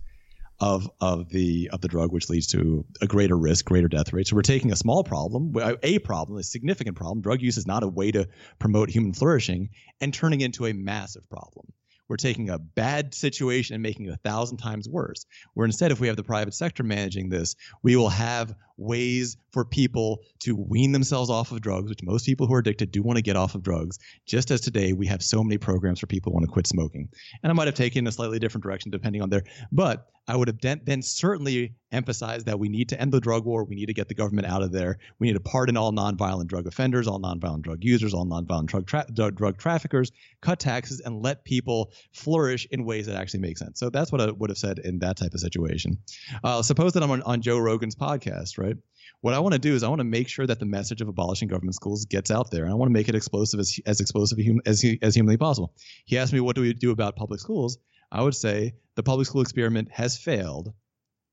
of 0.58 0.90
of 1.00 1.28
the 1.28 1.70
of 1.72 1.80
the 1.80 1.88
drug, 1.88 2.12
which 2.12 2.30
leads 2.30 2.46
to 2.48 2.86
a 3.02 3.06
greater 3.06 3.36
risk, 3.36 3.64
greater 3.64 3.88
death 3.88 4.12
rate. 4.12 4.26
So 4.26 4.36
we're 4.36 4.42
taking 4.42 4.72
a 4.72 4.76
small 4.76 5.04
problem, 5.04 5.52
a 5.82 5.98
problem, 5.98 6.38
a 6.38 6.42
significant 6.42 6.96
problem. 6.96 7.20
Drug 7.20 7.42
use 7.42 7.58
is 7.58 7.66
not 7.66 7.82
a 7.82 7.88
way 7.88 8.10
to 8.12 8.28
promote 8.58 8.88
human 8.88 9.12
flourishing, 9.12 9.70
and 10.00 10.14
turning 10.14 10.40
into 10.40 10.66
a 10.66 10.72
massive 10.72 11.28
problem. 11.28 11.66
We're 12.08 12.16
taking 12.16 12.50
a 12.50 12.58
bad 12.58 13.14
situation 13.14 13.74
and 13.74 13.82
making 13.82 14.06
it 14.06 14.12
a 14.12 14.16
thousand 14.16 14.58
times 14.58 14.88
worse. 14.88 15.26
Where 15.54 15.66
instead, 15.66 15.92
if 15.92 16.00
we 16.00 16.06
have 16.06 16.16
the 16.16 16.22
private 16.22 16.54
sector 16.54 16.82
managing 16.82 17.28
this, 17.28 17.56
we 17.82 17.96
will 17.96 18.08
have 18.08 18.54
ways 18.76 19.36
for 19.56 19.64
people 19.64 20.20
to 20.38 20.54
wean 20.54 20.92
themselves 20.92 21.30
off 21.30 21.50
of 21.50 21.62
drugs, 21.62 21.88
which 21.88 22.02
most 22.02 22.26
people 22.26 22.46
who 22.46 22.52
are 22.52 22.58
addicted 22.58 22.90
do 22.90 23.02
want 23.02 23.16
to 23.16 23.22
get 23.22 23.36
off 23.36 23.54
of 23.54 23.62
drugs, 23.62 23.98
just 24.26 24.50
as 24.50 24.60
today 24.60 24.92
we 24.92 25.06
have 25.06 25.22
so 25.22 25.42
many 25.42 25.56
programs 25.56 25.98
for 25.98 26.06
people 26.06 26.30
who 26.30 26.34
want 26.34 26.44
to 26.44 26.52
quit 26.52 26.66
smoking. 26.66 27.08
And 27.42 27.50
I 27.50 27.54
might 27.54 27.68
have 27.68 27.74
taken 27.74 28.06
a 28.06 28.12
slightly 28.12 28.38
different 28.38 28.64
direction 28.64 28.90
depending 28.90 29.22
on 29.22 29.30
their, 29.30 29.44
but 29.72 30.10
I 30.28 30.36
would 30.36 30.48
have 30.48 30.60
then, 30.60 30.82
then 30.84 31.00
certainly 31.02 31.74
emphasized 31.92 32.46
that 32.46 32.58
we 32.58 32.68
need 32.68 32.88
to 32.90 33.00
end 33.00 33.12
the 33.12 33.20
drug 33.20 33.46
war. 33.46 33.64
We 33.64 33.76
need 33.76 33.86
to 33.86 33.94
get 33.94 34.08
the 34.08 34.14
government 34.14 34.48
out 34.48 34.60
of 34.60 34.72
there. 34.72 34.98
We 35.20 35.28
need 35.28 35.34
to 35.34 35.40
pardon 35.40 35.76
all 35.76 35.92
nonviolent 35.92 36.48
drug 36.48 36.66
offenders, 36.66 37.06
all 37.06 37.20
nonviolent 37.20 37.62
drug 37.62 37.84
users, 37.84 38.12
all 38.12 38.26
nonviolent 38.26 38.66
drug, 38.66 38.86
tra- 38.86 39.06
drug 39.12 39.56
traffickers, 39.56 40.10
cut 40.42 40.58
taxes, 40.58 41.00
and 41.00 41.22
let 41.22 41.44
people 41.44 41.92
flourish 42.12 42.66
in 42.72 42.84
ways 42.84 43.06
that 43.06 43.16
actually 43.16 43.40
make 43.40 43.56
sense. 43.56 43.78
So 43.78 43.88
that's 43.88 44.10
what 44.10 44.20
I 44.20 44.32
would 44.32 44.50
have 44.50 44.58
said 44.58 44.80
in 44.80 44.98
that 44.98 45.16
type 45.16 45.32
of 45.32 45.40
situation. 45.40 45.98
Uh, 46.42 46.60
suppose 46.60 46.92
that 46.94 47.04
I'm 47.04 47.10
on, 47.12 47.22
on 47.22 47.40
Joe 47.40 47.58
Rogan's 47.58 47.94
podcast, 47.94 48.58
right? 48.58 48.76
What 49.20 49.34
I 49.34 49.38
want 49.38 49.52
to 49.54 49.58
do 49.58 49.74
is 49.74 49.82
I 49.82 49.88
want 49.88 50.00
to 50.00 50.04
make 50.04 50.28
sure 50.28 50.46
that 50.46 50.60
the 50.60 50.66
message 50.66 51.00
of 51.00 51.08
abolishing 51.08 51.48
government 51.48 51.74
schools 51.74 52.04
gets 52.04 52.30
out 52.30 52.50
there, 52.50 52.64
and 52.64 52.72
I 52.72 52.76
want 52.76 52.88
to 52.88 52.92
make 52.92 53.08
it 53.08 53.14
explosive 53.14 53.60
as 53.60 53.78
as 53.86 54.00
explosive 54.00 54.38
as 54.66 54.84
as 55.02 55.14
humanly 55.14 55.36
possible. 55.36 55.74
He 56.04 56.18
asked 56.18 56.32
me, 56.32 56.40
"What 56.40 56.56
do 56.56 56.62
we 56.62 56.72
do 56.72 56.90
about 56.90 57.16
public 57.16 57.40
schools?" 57.40 57.78
I 58.10 58.22
would 58.22 58.34
say 58.34 58.74
the 58.94 59.02
public 59.02 59.26
school 59.26 59.42
experiment 59.42 59.88
has 59.90 60.16
failed. 60.16 60.72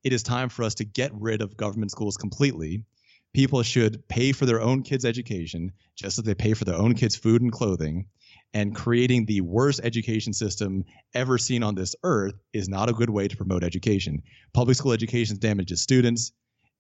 It 0.04 0.12
is 0.12 0.24
time 0.24 0.50
for 0.50 0.64
us 0.64 0.76
to 0.76 0.86
get 0.86 1.12
rid 1.14 1.42
of 1.42 1.56
government 1.56 1.92
schools 1.92 2.18
completely. 2.18 2.84
People 3.34 3.64
should 3.64 4.08
pay 4.08 4.32
for 4.32 4.46
their 4.46 4.62
own 4.62 4.84
kids' 4.84 5.06
education, 5.06 5.72
just 5.96 6.20
as 6.20 6.24
they 6.24 6.36
pay 6.36 6.54
for 6.54 6.66
their 6.66 6.76
own 6.76 6.94
kids' 6.94 7.16
food 7.16 7.42
and 7.42 7.52
clothing 7.52 8.08
and 8.54 8.76
creating 8.76 9.26
the 9.26 9.42
worst 9.42 9.82
education 9.84 10.34
system 10.34 10.84
ever 11.14 11.38
seen 11.38 11.64
on 11.64 11.76
this 11.76 11.96
earth 12.04 12.36
is 12.54 12.70
not 12.70 12.90
a 12.90 12.94
good 12.94 13.10
way 13.10 13.28
to 13.28 13.38
promote 13.38 13.64
education. 13.64 14.22
Public 14.54 14.78
school 14.78 14.92
education 14.92 15.38
damages 15.40 15.82
students, 15.82 16.32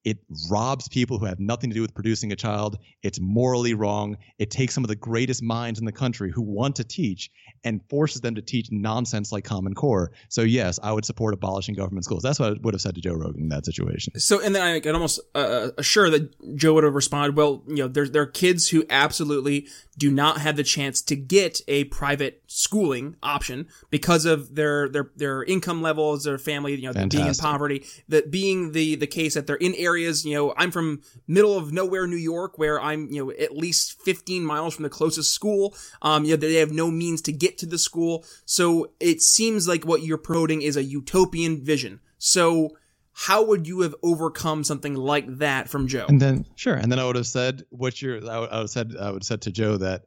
it 0.03 0.17
robs 0.49 0.87
people 0.87 1.17
who 1.17 1.25
have 1.25 1.39
nothing 1.39 1.69
to 1.69 1.73
do 1.73 1.81
with 1.81 1.93
producing 1.93 2.31
a 2.31 2.35
child. 2.35 2.77
It's 3.03 3.19
morally 3.19 3.73
wrong. 3.73 4.17
It 4.37 4.51
takes 4.51 4.73
some 4.73 4.83
of 4.83 4.89
the 4.89 4.95
greatest 4.95 5.41
minds 5.41 5.79
in 5.79 5.85
the 5.85 5.91
country 5.91 6.31
who 6.31 6.41
want 6.41 6.75
to 6.77 6.83
teach 6.83 7.31
and 7.63 7.81
forces 7.89 8.21
them 8.21 8.35
to 8.35 8.41
teach 8.41 8.69
nonsense 8.71 9.31
like 9.31 9.45
Common 9.45 9.73
Core. 9.73 10.11
So 10.29 10.41
yes, 10.41 10.79
I 10.83 10.91
would 10.91 11.05
support 11.05 11.33
abolishing 11.33 11.75
government 11.75 12.05
schools. 12.05 12.23
That's 12.23 12.39
what 12.39 12.49
I 12.49 12.55
would 12.61 12.73
have 12.73 12.81
said 12.81 12.95
to 12.95 13.01
Joe 13.01 13.13
Rogan 13.13 13.43
in 13.43 13.49
that 13.49 13.65
situation. 13.65 14.19
So, 14.19 14.41
and 14.41 14.53
then 14.53 14.61
I 14.61 14.79
can 14.79 14.93
almost 14.93 15.19
uh, 15.35 15.37
uh, 15.37 15.69
assure 15.77 16.09
that 16.09 16.55
Joe 16.55 16.73
would 16.73 16.83
have 16.83 16.95
responded, 16.95 17.37
well, 17.37 17.63
you 17.67 17.75
know, 17.75 17.87
there, 17.87 18.07
there 18.07 18.21
are 18.23 18.27
kids 18.27 18.69
who 18.69 18.83
absolutely 18.89 19.67
do 19.97 20.09
not 20.09 20.39
have 20.39 20.55
the 20.55 20.63
chance 20.63 21.01
to 21.03 21.15
get 21.15 21.61
a 21.67 21.83
private 21.85 22.41
schooling 22.47 23.15
option 23.21 23.67
because 23.89 24.25
of 24.25 24.55
their 24.55 24.89
their 24.89 25.11
their 25.15 25.43
income 25.43 25.81
levels, 25.81 26.23
their 26.23 26.37
family, 26.37 26.75
you 26.75 26.87
know, 26.87 26.93
Fantastic. 26.93 27.19
being 27.19 27.27
in 27.27 27.35
poverty. 27.35 27.85
That 28.07 28.31
being 28.31 28.71
the 28.71 28.95
the 28.95 29.07
case 29.07 29.35
that 29.35 29.45
they're 29.45 29.55
in 29.55 29.75
areas, 29.75 30.25
you 30.25 30.33
know, 30.33 30.53
I'm 30.57 30.71
from 30.71 31.01
middle 31.27 31.57
of 31.57 31.71
nowhere, 31.71 32.07
New 32.07 32.15
York, 32.15 32.57
where 32.57 32.81
I'm 32.81 33.07
you 33.11 33.25
know 33.25 33.31
at 33.31 33.55
least 33.55 34.01
15 34.01 34.43
miles 34.43 34.73
from 34.73 34.83
the 34.83 34.89
closest 34.89 35.31
school. 35.33 35.75
Um, 36.01 36.25
you 36.25 36.31
know, 36.31 36.37
they 36.37 36.55
have 36.55 36.71
no 36.71 36.89
means 36.89 37.21
to 37.23 37.31
get 37.31 37.57
to 37.59 37.65
the 37.65 37.77
school, 37.77 38.25
so 38.45 38.91
it 38.99 39.21
seems 39.21 39.67
like 39.67 39.85
what 39.85 40.01
you're 40.01 40.17
promoting 40.17 40.61
is 40.61 40.75
a 40.75 40.83
utopian 40.83 41.63
vision. 41.63 41.99
So 42.17 42.69
how 43.14 43.45
would 43.45 43.68
you 43.68 43.82
have 43.82 43.95
overcome 44.03 44.64
something 44.64 44.95
like 44.95 45.38
that 45.38 45.70
from 45.70 45.88
Joe? 45.88 46.05
And 46.07 46.20
then 46.20 46.45
sure, 46.55 46.76
and 46.76 46.91
then 46.91 46.99
I 46.99 47.05
would 47.05 47.16
have 47.16 47.28
said 47.28 47.64
what 47.70 48.01
you're. 48.01 48.18
I 48.30 48.39
would, 48.39 48.51
have 48.51 48.70
said 48.70 48.95
I 48.99 49.07
would 49.07 49.22
have 49.22 49.24
said 49.24 49.41
to 49.43 49.51
Joe 49.51 49.78
that 49.78 50.05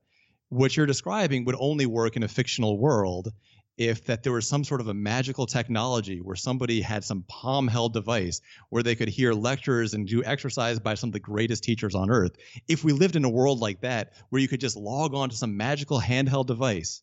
what 0.49 0.77
you're 0.77 0.87
describing 0.87 1.45
would 1.45 1.57
only 1.59 1.87
work 1.87 2.17
in 2.17 2.23
a 2.23 2.29
fictional 2.29 2.79
world 2.79 3.33
if 3.77 4.05
that 4.07 4.23
there 4.23 4.33
was 4.33 4.49
some 4.49 4.65
sort 4.65 4.81
of 4.81 4.89
a 4.89 4.95
magical 4.95 5.47
technology 5.47 6.21
where 6.21 6.37
somebody 6.37 6.81
had 6.81 7.05
some 7.05 7.23
palm 7.29 7.69
held 7.69 7.93
device 7.93 8.41
where 8.71 8.83
they 8.83 8.95
could 8.95 9.09
hear 9.09 9.35
lectures 9.35 9.93
and 9.93 10.09
do 10.09 10.25
exercise 10.25 10.79
by 10.79 10.95
some 10.95 11.11
of 11.11 11.13
the 11.13 11.21
greatest 11.21 11.63
teachers 11.63 11.95
on 11.95 12.11
earth 12.11 12.37
if 12.69 12.85
we 12.85 12.93
lived 12.93 13.17
in 13.17 13.25
a 13.25 13.29
world 13.29 13.61
like 13.61 13.81
that 13.83 14.13
where 14.31 14.41
you 14.41 14.49
could 14.49 14.61
just 14.61 14.77
log 14.77 15.15
on 15.15 15.29
to 15.29 15.37
some 15.37 15.57
magical 15.57 16.01
handheld 16.01 16.47
device 16.47 17.03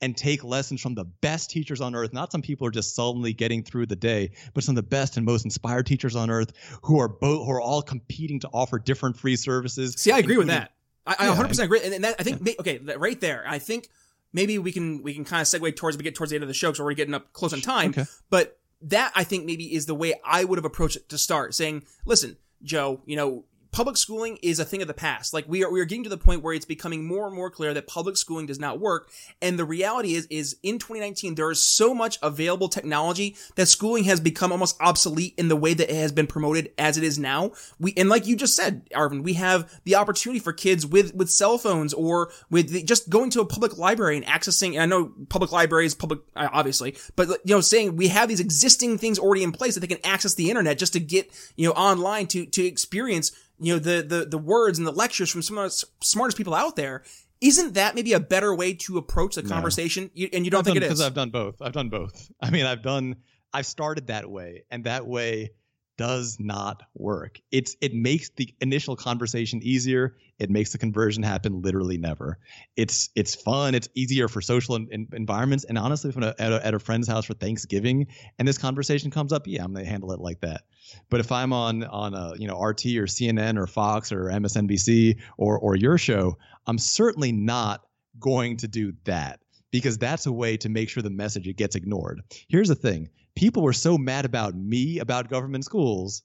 and 0.00 0.16
take 0.16 0.44
lessons 0.44 0.80
from 0.80 0.94
the 0.94 1.04
best 1.04 1.50
teachers 1.50 1.80
on 1.80 1.94
earth. 1.94 2.12
Not 2.12 2.32
some 2.32 2.42
people 2.42 2.66
are 2.66 2.70
just 2.70 2.94
sullenly 2.94 3.32
getting 3.32 3.62
through 3.62 3.86
the 3.86 3.96
day, 3.96 4.32
but 4.52 4.64
some 4.64 4.72
of 4.72 4.76
the 4.76 4.88
best 4.88 5.16
and 5.16 5.24
most 5.24 5.44
inspired 5.44 5.86
teachers 5.86 6.16
on 6.16 6.30
earth 6.30 6.52
who 6.82 6.98
are 7.00 7.08
both 7.08 7.46
who 7.46 7.52
are 7.52 7.60
all 7.60 7.82
competing 7.82 8.40
to 8.40 8.48
offer 8.48 8.78
different 8.78 9.16
free 9.16 9.36
services. 9.36 9.94
See, 9.96 10.12
I 10.12 10.18
agree 10.18 10.36
with 10.36 10.48
that. 10.48 10.72
I, 11.06 11.16
I 11.18 11.26
100% 11.34 11.62
agree, 11.62 11.80
and, 11.84 11.94
and 11.94 12.04
that 12.04 12.16
I 12.18 12.22
think 12.22 12.40
yeah. 12.44 12.54
okay, 12.60 12.78
right 12.78 13.20
there. 13.20 13.44
I 13.46 13.58
think 13.58 13.88
maybe 14.32 14.58
we 14.58 14.72
can 14.72 15.02
we 15.02 15.14
can 15.14 15.24
kind 15.24 15.42
of 15.42 15.46
segue 15.46 15.76
towards 15.76 15.96
we 15.96 16.02
get 16.02 16.14
towards 16.14 16.30
the 16.30 16.36
end 16.36 16.42
of 16.42 16.48
the 16.48 16.54
show 16.54 16.68
because 16.68 16.84
we're 16.84 16.94
getting 16.94 17.14
up 17.14 17.32
close 17.32 17.52
on 17.52 17.60
time. 17.60 17.90
Okay. 17.90 18.04
But 18.30 18.58
that 18.82 19.12
I 19.14 19.24
think 19.24 19.44
maybe 19.44 19.74
is 19.74 19.86
the 19.86 19.94
way 19.94 20.14
I 20.24 20.44
would 20.44 20.58
have 20.58 20.64
approached 20.64 20.96
it 20.96 21.08
to 21.10 21.18
start, 21.18 21.54
saying, 21.54 21.84
"Listen, 22.04 22.36
Joe, 22.62 23.00
you 23.06 23.16
know, 23.16 23.44
public 23.74 23.96
schooling 23.96 24.38
is 24.40 24.60
a 24.60 24.64
thing 24.64 24.82
of 24.82 24.88
the 24.88 24.94
past. 24.94 25.34
Like 25.34 25.46
we 25.48 25.64
are, 25.64 25.70
we 25.70 25.80
are 25.80 25.84
getting 25.84 26.04
to 26.04 26.08
the 26.08 26.16
point 26.16 26.42
where 26.42 26.54
it's 26.54 26.64
becoming 26.64 27.04
more 27.04 27.26
and 27.26 27.34
more 27.34 27.50
clear 27.50 27.74
that 27.74 27.88
public 27.88 28.16
schooling 28.16 28.46
does 28.46 28.60
not 28.60 28.78
work. 28.78 29.10
And 29.42 29.58
the 29.58 29.64
reality 29.64 30.14
is, 30.14 30.28
is 30.30 30.56
in 30.62 30.78
2019, 30.78 31.34
there 31.34 31.50
is 31.50 31.62
so 31.62 31.92
much 31.92 32.16
available 32.22 32.68
technology 32.68 33.36
that 33.56 33.66
schooling 33.66 34.04
has 34.04 34.20
become 34.20 34.52
almost 34.52 34.80
obsolete 34.80 35.34
in 35.36 35.48
the 35.48 35.56
way 35.56 35.74
that 35.74 35.90
it 35.90 35.96
has 35.96 36.12
been 36.12 36.28
promoted 36.28 36.70
as 36.78 36.96
it 36.96 37.02
is 37.02 37.18
now. 37.18 37.50
We, 37.80 37.92
and 37.96 38.08
like 38.08 38.28
you 38.28 38.36
just 38.36 38.54
said, 38.54 38.88
Arvin, 38.90 39.24
we 39.24 39.32
have 39.32 39.80
the 39.82 39.96
opportunity 39.96 40.38
for 40.38 40.52
kids 40.52 40.86
with, 40.86 41.12
with 41.12 41.28
cell 41.28 41.58
phones 41.58 41.92
or 41.92 42.30
with 42.50 42.70
the, 42.70 42.84
just 42.84 43.10
going 43.10 43.30
to 43.30 43.40
a 43.40 43.44
public 43.44 43.76
library 43.76 44.16
and 44.16 44.24
accessing, 44.24 44.74
and 44.74 44.82
I 44.82 44.86
know 44.86 45.12
public 45.28 45.50
libraries, 45.50 45.96
public, 45.96 46.20
uh, 46.36 46.48
obviously, 46.52 46.96
but 47.16 47.28
you 47.44 47.56
know, 47.56 47.60
saying 47.60 47.96
we 47.96 48.06
have 48.06 48.28
these 48.28 48.38
existing 48.38 48.98
things 48.98 49.18
already 49.18 49.42
in 49.42 49.50
place 49.50 49.74
that 49.74 49.80
they 49.80 49.88
can 49.88 50.04
access 50.04 50.34
the 50.34 50.48
internet 50.48 50.78
just 50.78 50.92
to 50.92 51.00
get, 51.00 51.28
you 51.56 51.66
know, 51.66 51.74
online 51.74 52.28
to, 52.28 52.46
to 52.46 52.64
experience 52.64 53.32
you 53.58 53.72
know 53.74 53.78
the 53.78 54.02
the 54.02 54.24
the 54.24 54.38
words 54.38 54.78
and 54.78 54.86
the 54.86 54.92
lectures 54.92 55.30
from 55.30 55.42
some 55.42 55.58
of 55.58 55.70
the 55.70 55.86
smartest 56.02 56.36
people 56.36 56.54
out 56.54 56.76
there 56.76 57.02
isn't 57.40 57.74
that 57.74 57.94
maybe 57.94 58.14
a 58.14 58.20
better 58.20 58.54
way 58.54 58.72
to 58.72 58.96
approach 58.96 59.34
the 59.34 59.42
conversation? 59.42 60.10
You, 60.14 60.30
and 60.32 60.46
you 60.46 60.50
don't 60.50 60.60
I've 60.60 60.64
think 60.64 60.76
done, 60.76 60.84
it 60.84 60.86
is? 60.86 60.92
because 60.92 61.06
i've 61.06 61.14
done 61.14 61.30
both. 61.30 61.60
I've 61.60 61.72
done 61.72 61.90
both. 61.90 62.30
I 62.40 62.50
mean 62.50 62.64
i've 62.66 62.82
done 62.82 63.16
i've 63.52 63.66
started 63.66 64.06
that 64.06 64.30
way 64.30 64.64
and 64.70 64.84
that 64.84 65.06
way 65.06 65.50
does 65.96 66.38
not 66.40 66.82
work. 66.94 67.40
It's 67.50 67.76
it 67.80 67.94
makes 67.94 68.30
the 68.30 68.54
initial 68.60 68.96
conversation 68.96 69.62
easier 69.62 70.16
it 70.38 70.50
makes 70.50 70.72
the 70.72 70.78
conversion 70.78 71.22
happen 71.22 71.62
literally 71.62 71.98
never. 71.98 72.38
It's 72.76 73.10
it's 73.14 73.34
fun. 73.34 73.74
It's 73.74 73.88
easier 73.94 74.28
for 74.28 74.40
social 74.40 74.76
in, 74.76 74.88
in, 74.90 75.08
environments. 75.12 75.64
And 75.64 75.78
honestly 75.78 76.10
if 76.10 76.16
i'm 76.16 76.24
at 76.24 76.38
a, 76.38 76.66
at 76.66 76.74
a 76.74 76.78
friend's 76.78 77.08
house 77.08 77.26
for 77.26 77.34
thanksgiving 77.34 78.08
and 78.38 78.46
this 78.46 78.58
conversation 78.58 79.10
comes 79.10 79.32
up 79.32 79.46
yeah 79.46 79.62
i'm 79.62 79.72
gonna 79.72 79.84
handle 79.84 80.12
it 80.12 80.20
like 80.20 80.40
that. 80.40 80.62
But 81.10 81.20
if 81.20 81.32
I'm 81.32 81.52
on 81.52 81.84
on 81.84 82.14
a 82.14 82.34
you 82.36 82.46
know 82.46 82.60
RT 82.60 82.86
or 82.86 83.06
CNN 83.06 83.58
or 83.58 83.66
Fox 83.66 84.12
or 84.12 84.24
MSNBC 84.24 85.18
or 85.38 85.58
or 85.58 85.76
your 85.76 85.98
show, 85.98 86.38
I'm 86.66 86.78
certainly 86.78 87.32
not 87.32 87.84
going 88.18 88.56
to 88.58 88.68
do 88.68 88.92
that 89.04 89.40
because 89.70 89.98
that's 89.98 90.26
a 90.26 90.32
way 90.32 90.56
to 90.58 90.68
make 90.68 90.88
sure 90.88 91.02
the 91.02 91.10
message 91.10 91.48
it 91.48 91.56
gets 91.56 91.74
ignored. 91.74 92.22
Here's 92.48 92.68
the 92.68 92.74
thing: 92.74 93.08
people 93.34 93.62
were 93.62 93.72
so 93.72 93.96
mad 93.98 94.24
about 94.24 94.54
me 94.54 94.98
about 94.98 95.30
government 95.30 95.64
schools 95.64 96.22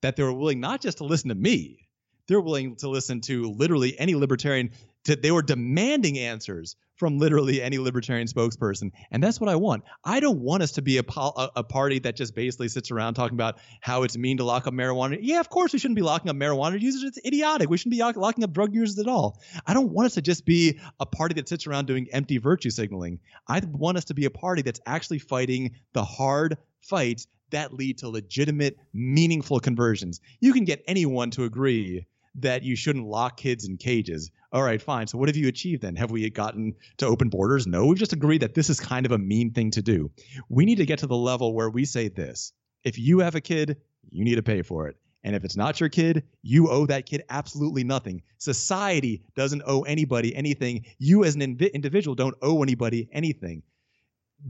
that 0.00 0.16
they 0.16 0.22
were 0.22 0.32
willing 0.32 0.60
not 0.60 0.80
just 0.82 0.98
to 0.98 1.04
listen 1.04 1.30
to 1.30 1.34
me, 1.34 1.83
they're 2.28 2.40
willing 2.40 2.76
to 2.76 2.88
listen 2.88 3.20
to 3.22 3.50
literally 3.50 3.98
any 3.98 4.14
libertarian. 4.14 4.70
To, 5.04 5.16
they 5.16 5.30
were 5.30 5.42
demanding 5.42 6.18
answers 6.18 6.76
from 6.96 7.18
literally 7.18 7.60
any 7.60 7.78
libertarian 7.78 8.26
spokesperson. 8.26 8.92
And 9.10 9.22
that's 9.22 9.40
what 9.40 9.50
I 9.50 9.56
want. 9.56 9.84
I 10.04 10.20
don't 10.20 10.40
want 10.40 10.62
us 10.62 10.72
to 10.72 10.82
be 10.82 10.98
a, 10.98 11.02
a, 11.02 11.50
a, 11.56 11.64
party 11.64 11.98
that 12.00 12.16
just 12.16 12.34
basically 12.34 12.68
sits 12.68 12.90
around 12.90 13.14
talking 13.14 13.34
about 13.34 13.58
how 13.80 14.04
it's 14.04 14.16
mean 14.16 14.36
to 14.36 14.44
lock 14.44 14.66
up 14.66 14.74
marijuana. 14.74 15.18
Yeah, 15.20 15.40
of 15.40 15.48
course 15.48 15.72
we 15.72 15.78
shouldn't 15.78 15.96
be 15.96 16.02
locking 16.02 16.30
up 16.30 16.36
marijuana 16.36 16.80
users. 16.80 17.02
It's 17.02 17.26
idiotic. 17.26 17.68
We 17.68 17.76
shouldn't 17.76 17.96
be 17.96 18.18
locking 18.18 18.44
up 18.44 18.52
drug 18.52 18.74
users 18.74 18.98
at 18.98 19.08
all. 19.08 19.40
I 19.66 19.74
don't 19.74 19.90
want 19.90 20.06
us 20.06 20.14
to 20.14 20.22
just 20.22 20.44
be 20.44 20.78
a 21.00 21.06
party 21.06 21.34
that 21.34 21.48
sits 21.48 21.66
around 21.66 21.86
doing 21.86 22.06
empty 22.12 22.38
virtue 22.38 22.70
signaling. 22.70 23.18
I 23.48 23.60
want 23.60 23.98
us 23.98 24.06
to 24.06 24.14
be 24.14 24.24
a 24.24 24.30
party 24.30 24.62
that's 24.62 24.80
actually 24.86 25.18
fighting 25.18 25.72
the 25.92 26.04
hard 26.04 26.58
fights 26.80 27.26
that 27.50 27.72
lead 27.72 27.98
to 27.98 28.08
legitimate, 28.08 28.78
meaningful 28.92 29.60
conversions. 29.60 30.20
You 30.40 30.52
can 30.52 30.64
get 30.64 30.82
anyone 30.86 31.30
to 31.32 31.44
agree 31.44 32.06
that 32.36 32.62
you 32.62 32.76
shouldn't 32.76 33.06
lock 33.06 33.36
kids 33.36 33.64
in 33.64 33.76
cages. 33.76 34.30
All 34.52 34.62
right, 34.62 34.80
fine. 34.80 35.06
So 35.06 35.18
what 35.18 35.28
have 35.28 35.36
you 35.36 35.48
achieved 35.48 35.82
then? 35.82 35.96
Have 35.96 36.10
we 36.10 36.28
gotten 36.30 36.74
to 36.98 37.06
open 37.06 37.28
borders? 37.28 37.66
No, 37.66 37.86
we've 37.86 37.98
just 37.98 38.12
agreed 38.12 38.42
that 38.42 38.54
this 38.54 38.70
is 38.70 38.80
kind 38.80 39.06
of 39.06 39.12
a 39.12 39.18
mean 39.18 39.52
thing 39.52 39.70
to 39.72 39.82
do. 39.82 40.10
We 40.48 40.64
need 40.64 40.78
to 40.78 40.86
get 40.86 41.00
to 41.00 41.06
the 41.06 41.16
level 41.16 41.54
where 41.54 41.70
we 41.70 41.84
say 41.84 42.08
this. 42.08 42.52
If 42.84 42.98
you 42.98 43.20
have 43.20 43.34
a 43.34 43.40
kid, 43.40 43.78
you 44.10 44.24
need 44.24 44.36
to 44.36 44.42
pay 44.42 44.62
for 44.62 44.88
it. 44.88 44.96
And 45.24 45.34
if 45.34 45.42
it's 45.42 45.56
not 45.56 45.80
your 45.80 45.88
kid, 45.88 46.24
you 46.42 46.68
owe 46.68 46.86
that 46.86 47.06
kid 47.06 47.24
absolutely 47.30 47.82
nothing. 47.82 48.22
Society 48.36 49.22
doesn't 49.34 49.62
owe 49.64 49.80
anybody 49.82 50.36
anything. 50.36 50.84
You 50.98 51.24
as 51.24 51.34
an 51.34 51.42
individual 51.42 52.14
don't 52.14 52.36
owe 52.42 52.62
anybody 52.62 53.08
anything. 53.10 53.62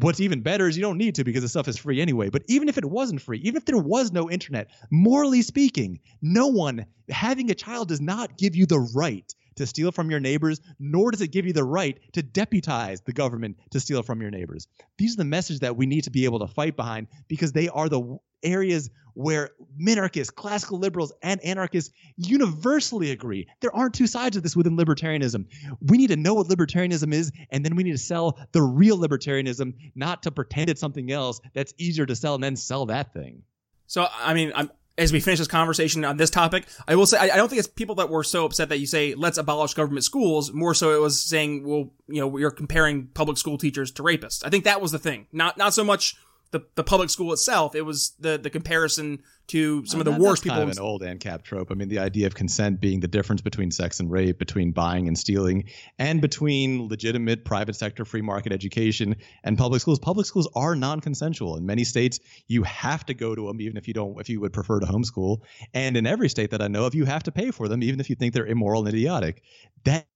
What's 0.01 0.21
even 0.21 0.41
better 0.41 0.69
is 0.69 0.77
you 0.77 0.83
don't 0.83 0.99
need 0.99 1.15
to 1.17 1.25
because 1.25 1.43
the 1.43 1.49
stuff 1.49 1.69
is 1.69 1.79
free 1.79 2.01
anyway. 2.01 2.29
But 2.29 2.43
even 2.49 2.69
if 2.69 2.79
it 2.79 2.85
wasn't 2.85 3.21
free, 3.21 3.39
even 3.39 3.57
if 3.57 3.65
there 3.65 3.79
was 3.79 4.13
no 4.13 4.31
internet, 4.31 4.71
morally 4.91 5.43
speaking, 5.43 6.01
no 6.21 6.49
one 6.49 6.87
having 7.09 7.51
a 7.51 7.55
child 7.55 7.89
does 7.89 8.01
not 8.01 8.37
give 8.37 8.57
you 8.57 8.67
the 8.67 8.81
right 8.95 9.33
to 9.57 9.67
steal 9.67 9.93
from 9.93 10.11
your 10.11 10.21
neighbors, 10.21 10.61
nor 10.79 11.11
does 11.11 11.21
it 11.21 11.29
give 11.29 11.47
you 11.47 11.53
the 11.53 11.65
right 11.65 12.01
to 12.13 12.23
deputize 12.23 13.01
the 13.03 13.13
government 13.13 13.57
to 13.71 13.79
steal 13.79 14.03
from 14.03 14.21
your 14.21 14.31
neighbors. 14.31 14.67
These 14.99 15.15
are 15.15 15.19
the 15.19 15.25
message 15.25 15.61
that 15.61 15.77
we 15.77 15.87
need 15.87 16.05
to 16.05 16.11
be 16.11 16.25
able 16.25 16.41
to 16.41 16.49
fight 16.49 16.77
behind 16.77 17.07
because 17.29 17.53
they 17.53 17.69
are 17.69 17.89
the 17.89 18.19
areas 18.45 18.91
where 19.15 19.51
minarchists, 19.81 20.35
classical 20.35 20.79
liberals, 20.79 21.13
and 21.23 21.43
anarchists 21.45 21.93
universally 22.17 23.13
agree. 23.13 23.47
There 23.61 23.75
aren't 23.75 23.95
two 23.95 24.07
sides 24.07 24.37
of 24.37 24.43
this 24.43 24.57
within 24.57 24.77
libertarianism. 24.77 25.47
We 25.81 25.97
need 25.97 26.09
to 26.09 26.17
know 26.17 26.35
what 26.35 26.49
libertarianism 26.49 27.13
is, 27.13 27.33
and 27.51 27.65
then 27.65 27.77
we 27.77 27.85
need 27.85 27.93
to 27.93 27.99
sell 27.99 28.39
the 28.53 28.63
real 28.63 28.99
libertarianism, 28.99 29.75
not 29.95 30.23
to 30.25 30.31
pretend 30.31 30.69
it's 30.69 30.81
something 30.81 31.11
else 31.11 31.41
that's 31.55 31.73
easier 31.79 32.07
to 32.07 32.17
sell 32.17 32.35
and 32.35 32.43
then 32.43 32.57
sell 32.57 32.87
that 32.87 33.13
thing. 33.13 33.43
So, 33.87 34.07
I 34.13 34.35
mean, 34.35 34.53
I'm, 34.55 34.71
as 34.97 35.13
we 35.13 35.21
finish 35.21 35.39
this 35.39 35.49
conversation 35.49 36.05
on 36.05 36.17
this 36.17 36.31
topic, 36.31 36.67
I 36.87 36.95
will 36.95 37.07
say 37.07 37.19
I, 37.19 37.35
I 37.35 37.37
don't 37.37 37.49
think 37.49 37.59
it's 37.59 37.69
people 37.69 37.97
that 37.97 38.11
were 38.11 38.23
so 38.23 38.45
upset 38.45 38.69
that 38.69 38.79
you 38.79 38.87
say 38.87 39.15
let's 39.15 39.39
abolish 39.39 39.75
government 39.75 40.05
schools. 40.05 40.53
More 40.53 40.75
so, 40.75 40.95
it 40.95 41.01
was 41.01 41.21
saying, 41.21 41.67
well, 41.67 41.93
you 42.07 42.21
know, 42.21 42.37
you're 42.37 42.51
comparing 42.51 43.09
public 43.09 43.37
school 43.37 43.59
teachers 43.59 43.91
to 43.93 44.03
rapists. 44.03 44.45
I 44.45 44.51
think 44.51 44.65
that 44.65 44.81
was 44.81 44.93
the 44.93 44.99
thing. 44.99 45.27
Not 45.33 45.59
not 45.59 45.75
so 45.75 45.85
much 45.85 46.17
the, 46.55 46.65
the 46.77 46.85
public 46.85 47.11
school 47.11 47.33
itself. 47.33 47.75
It 47.75 47.83
was 47.83 48.15
the 48.21 48.39
the 48.39 48.49
comparison 48.49 49.25
to 49.49 49.85
some 49.87 50.01
of 50.01 50.07
the 50.07 50.13
worst 50.13 50.45
people. 50.45 50.59
Kind 50.59 50.71
of 50.71 50.77
an 50.77 50.83
old 50.83 51.03
ANCAP 51.03 51.43
trope. 51.43 51.73
I 51.73 51.75
mean, 51.75 51.89
the 51.89 51.99
idea 51.99 52.29
of 52.29 52.35
consent 52.37 52.81
being 52.81 53.01
the 53.01 53.09
difference 53.09 53.43
between 53.43 53.73
sex 53.73 53.99
and 53.99 54.09
rape, 54.09 54.39
between 54.39 54.71
buying 54.71 55.09
and 55.09 55.19
stealing, 55.19 55.65
and 55.99 56.21
between 56.21 56.89
legitimate 56.89 57.45
private 57.45 57.75
sector 57.75 58.05
free 58.05 58.23
market 58.23 58.53
education 58.53 59.17
and 59.43 59.59
public 59.59 59.83
schools. 59.83 59.99
Public 59.99 60.27
schools 60.27 60.49
are 60.55 60.77
non-consensual 60.77 61.57
in 61.57 61.67
many 61.67 61.83
states. 61.83 62.21
You 62.47 62.63
have 62.63 63.05
to 63.07 63.15
go 63.15 63.35
to 63.35 63.49
them, 63.49 63.61
even 63.61 63.77
if 63.77 63.89
you 63.89 63.95
don't, 63.95 64.19
if 64.21 64.29
you 64.29 64.41
would 64.41 64.53
prefer 64.53 64.79
to 64.79 64.87
homeschool. 64.87 65.41
And 65.75 65.97
in 65.97 66.07
every 66.07 66.29
state 66.29 66.53
that 66.53 66.63
I 66.63 66.69
know 66.69 66.85
of, 66.87 66.95
you 66.95 67.05
have 67.05 67.25
to 67.25 67.33
pay 67.33 67.51
for 67.51 67.67
them, 67.67 67.83
even 67.83 67.99
if 67.99 68.09
you 68.09 68.15
think 68.15 68.33
they're 68.33 68.47
immoral 68.47 68.87
and 68.87 68.95
idiotic. 68.95 69.43
That 69.85 70.07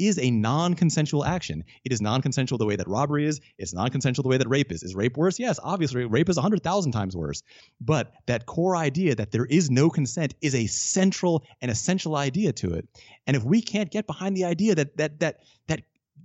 is 0.00 0.18
a 0.18 0.30
non-consensual 0.30 1.24
action. 1.24 1.64
It 1.84 1.92
is 1.92 2.00
non-consensual 2.00 2.58
the 2.58 2.66
way 2.66 2.76
that 2.76 2.88
robbery 2.88 3.26
is. 3.26 3.40
It's 3.58 3.74
non-consensual 3.74 4.22
the 4.22 4.28
way 4.28 4.38
that 4.38 4.48
rape 4.48 4.72
is. 4.72 4.82
Is 4.82 4.94
rape 4.94 5.16
worse? 5.16 5.38
Yes, 5.38 5.60
obviously, 5.62 6.04
rape 6.04 6.28
is 6.28 6.38
hundred 6.38 6.62
thousand 6.62 6.92
times 6.92 7.16
worse. 7.16 7.42
But 7.80 8.12
that 8.26 8.46
core 8.46 8.76
idea 8.76 9.14
that 9.14 9.30
there 9.30 9.46
is 9.46 9.70
no 9.70 9.90
consent 9.90 10.34
is 10.40 10.54
a 10.54 10.66
central 10.66 11.44
and 11.60 11.70
essential 11.70 12.16
idea 12.16 12.52
to 12.54 12.74
it. 12.74 12.88
And 13.26 13.36
if 13.36 13.44
we 13.44 13.60
can't 13.60 13.90
get 13.90 14.06
behind 14.06 14.36
the 14.36 14.44
idea 14.44 14.74
that 14.74 14.96
that 14.96 15.20
that 15.20 15.42
that 15.68 15.82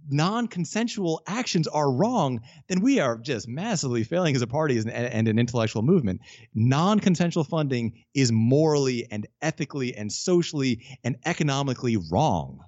non-consensual 0.10 1.22
actions 1.28 1.68
are 1.68 1.92
wrong, 1.92 2.40
then 2.68 2.82
we 2.82 3.00
are 3.00 3.18
just 3.18 3.48
massively 3.48 4.04
failing 4.04 4.36
as 4.36 4.42
a 4.42 4.48
party 4.48 4.78
and, 4.78 4.90
and 4.90 5.28
an 5.28 5.40
intellectual 5.40 5.82
movement. 5.82 6.22
Non-consensual 6.54 7.44
funding 7.44 7.94
is 8.14 8.32
morally 8.32 9.08
and 9.12 9.28
ethically 9.42 9.96
and 9.96 10.12
socially 10.12 10.86
and 11.04 11.18
economically 11.26 11.98
wrong. 12.12 12.60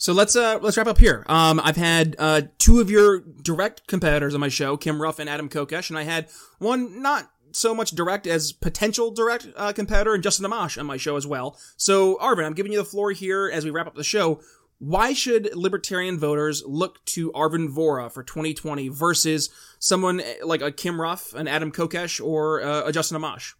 So 0.00 0.14
let's 0.14 0.34
uh 0.34 0.58
let's 0.62 0.78
wrap 0.78 0.86
up 0.86 0.96
here. 0.96 1.24
Um, 1.26 1.60
I've 1.62 1.76
had 1.76 2.16
uh 2.18 2.42
two 2.56 2.80
of 2.80 2.88
your 2.88 3.20
direct 3.20 3.86
competitors 3.86 4.32
on 4.32 4.40
my 4.40 4.48
show, 4.48 4.78
Kim 4.78 4.98
Ruwart 4.98 5.18
and 5.18 5.28
Adam 5.28 5.50
Kokesh, 5.50 5.90
and 5.90 5.98
I 5.98 6.04
had 6.04 6.28
one 6.58 7.02
not 7.02 7.30
so 7.52 7.74
much 7.74 7.90
direct 7.90 8.26
as 8.26 8.50
potential 8.50 9.10
direct 9.10 9.48
uh, 9.56 9.74
competitor, 9.74 10.14
and 10.14 10.22
Justin 10.22 10.46
Amash 10.46 10.78
on 10.78 10.86
my 10.86 10.96
show 10.96 11.16
as 11.16 11.26
well. 11.26 11.58
So 11.76 12.16
Arvin, 12.16 12.46
I'm 12.46 12.54
giving 12.54 12.72
you 12.72 12.78
the 12.78 12.84
floor 12.84 13.12
here 13.12 13.50
as 13.52 13.66
we 13.66 13.70
wrap 13.70 13.86
up 13.86 13.94
the 13.94 14.02
show. 14.02 14.40
Why 14.78 15.12
should 15.12 15.54
libertarian 15.54 16.18
voters 16.18 16.62
look 16.64 17.04
to 17.06 17.30
Arvin 17.32 17.68
Vohra 17.68 18.10
for 18.10 18.22
2020 18.22 18.88
versus 18.88 19.50
someone 19.78 20.22
like 20.42 20.62
a 20.62 20.72
Kim 20.72 20.96
Ruwart, 20.96 21.34
an 21.34 21.46
Adam 21.46 21.70
Kokesh, 21.72 22.24
or 22.24 22.62
uh, 22.62 22.86
a 22.86 22.92
Justin 22.92 23.20
Amash? 23.20 23.52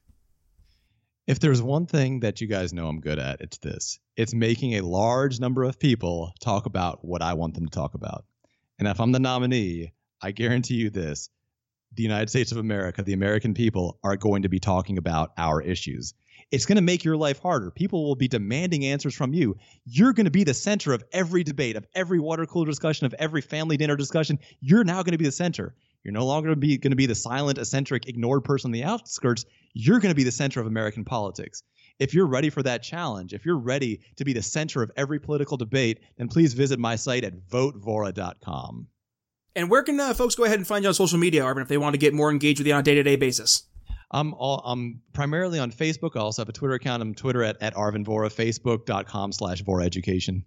If 1.31 1.39
there's 1.39 1.63
one 1.63 1.87
thing 1.87 2.21
that 2.21 2.41
you 2.41 2.49
guys 2.49 2.73
know 2.73 2.89
I'm 2.89 2.99
good 2.99 3.21
at, 3.21 3.41
it's 3.41 3.59
this. 3.59 4.01
It's 4.17 4.35
making 4.35 4.75
a 4.75 4.81
large 4.81 5.39
number 5.39 5.63
of 5.63 5.79
people 5.79 6.33
talk 6.41 6.67
about 6.67 7.05
what 7.05 7.23
I 7.23 7.35
want 7.35 7.55
them 7.55 7.67
to 7.67 7.71
talk 7.71 7.95
about. 7.95 8.25
And 8.81 8.89
if 8.89 8.99
I'm 8.99 9.13
the 9.13 9.21
nominee, 9.21 9.93
I 10.21 10.33
guarantee 10.33 10.75
you 10.75 10.91
this. 10.91 11.31
The 11.95 12.03
United 12.03 12.31
States 12.31 12.51
of 12.51 12.59
America, 12.59 13.05
the 13.05 13.13
American 13.13 13.55
people 13.55 14.01
are 14.03 14.17
going 14.17 14.43
to 14.43 14.49
be 14.49 14.59
talking 14.59 14.99
about 14.99 15.31
our 15.39 15.63
issues. 15.63 16.15
It's 16.51 16.67
going 16.67 16.77
to 16.77 16.83
make 16.83 17.05
your 17.05 17.17
life 17.17 17.39
harder. 17.39 17.71
People 17.71 18.09
will 18.09 18.17
be 18.17 18.27
demanding 18.27 18.85
answers 18.87 19.15
from 19.15 19.33
you. 19.33 19.57
You're 19.85 20.15
going 20.15 20.25
to 20.25 20.33
be 20.33 20.43
the 20.43 20.53
center 20.53 20.93
of 20.93 21.05
every 21.13 21.45
debate, 21.45 21.77
of 21.77 21.87
every 21.95 22.19
water 22.19 22.45
cooler 22.45 22.67
discussion, 22.67 23.07
of 23.07 23.15
every 23.21 23.41
family 23.41 23.77
dinner 23.77 23.95
discussion. 23.95 24.41
You're 24.59 24.83
now 24.83 25.05
going 25.05 25.13
to 25.13 25.19
be 25.19 25.27
the 25.27 25.31
center. 25.31 25.77
You're 26.05 26.13
no 26.13 26.27
longer 26.27 26.55
be, 26.57 26.79
going 26.79 26.93
to 26.93 26.97
be 26.97 27.07
the 27.07 27.15
silent, 27.15 27.59
eccentric, 27.59 28.09
ignored 28.09 28.45
person 28.45 28.69
on 28.69 28.73
the 28.73 28.85
outskirts. 28.85 29.45
You're 29.75 30.01
going 30.01 30.11
to 30.11 30.17
be 30.17 30.25
the 30.25 30.33
center 30.33 30.61
of 30.61 30.67
American 30.67 31.05
politics. 31.05 31.63
If 31.99 32.15
you're 32.15 32.27
ready 32.27 32.49
for 32.49 32.63
that 32.63 32.83
challenge, 32.83 33.35
if 33.35 33.45
you're 33.45 33.59
ready 33.59 34.01
to 34.17 34.25
be 34.25 34.33
the 34.33 34.43
center 34.43 34.83
of 34.83 34.91
every 34.97 35.21
political 35.21 35.59
debate, 35.59 36.01
then 36.17 36.29
please 36.29 36.55
visit 36.55 36.79
my 36.79 36.97
site 36.97 37.25
at 37.25 37.47
votevohra.com. 37.49 38.87
And 39.55 39.69
where 39.69 39.83
can 39.83 40.01
uh, 40.01 40.15
folks 40.15 40.35
go 40.35 40.45
ahead 40.45 40.59
and 40.59 40.67
find 40.67 40.85
you 40.85 40.89
on 40.89 40.95
social 40.95 41.19
media, 41.19 41.43
Arvin, 41.43 41.63
if 41.63 41.69
they 41.69 41.77
want 41.77 41.93
to 41.95 41.99
get 41.99 42.15
more 42.15 42.31
engaged 42.31 42.61
with 42.61 42.67
you 42.67 42.73
on 42.73 42.81
a 42.81 42.83
day 42.83 42.95
to 42.95 43.03
day 43.03 43.17
basis? 43.17 43.65
I'm 44.11 44.33
all, 44.35 44.63
I'm 44.65 45.03
primarily 45.13 45.59
on 45.59 45.71
Facebook. 45.71 46.17
I 46.17 46.21
also 46.21 46.43
have 46.43 46.49
a 46.49 46.53
Twitter 46.53 46.75
account. 46.75 47.03
I'm 47.03 47.15
Twitter 47.15 47.45
at, 47.45 47.61
at 47.61 47.75
Arvin 47.75 48.05
Vohra, 48.05 48.33
Facebook.com 48.33 49.33
slash 49.33 49.63
Vohra 49.63 49.85
Education. 49.85 50.45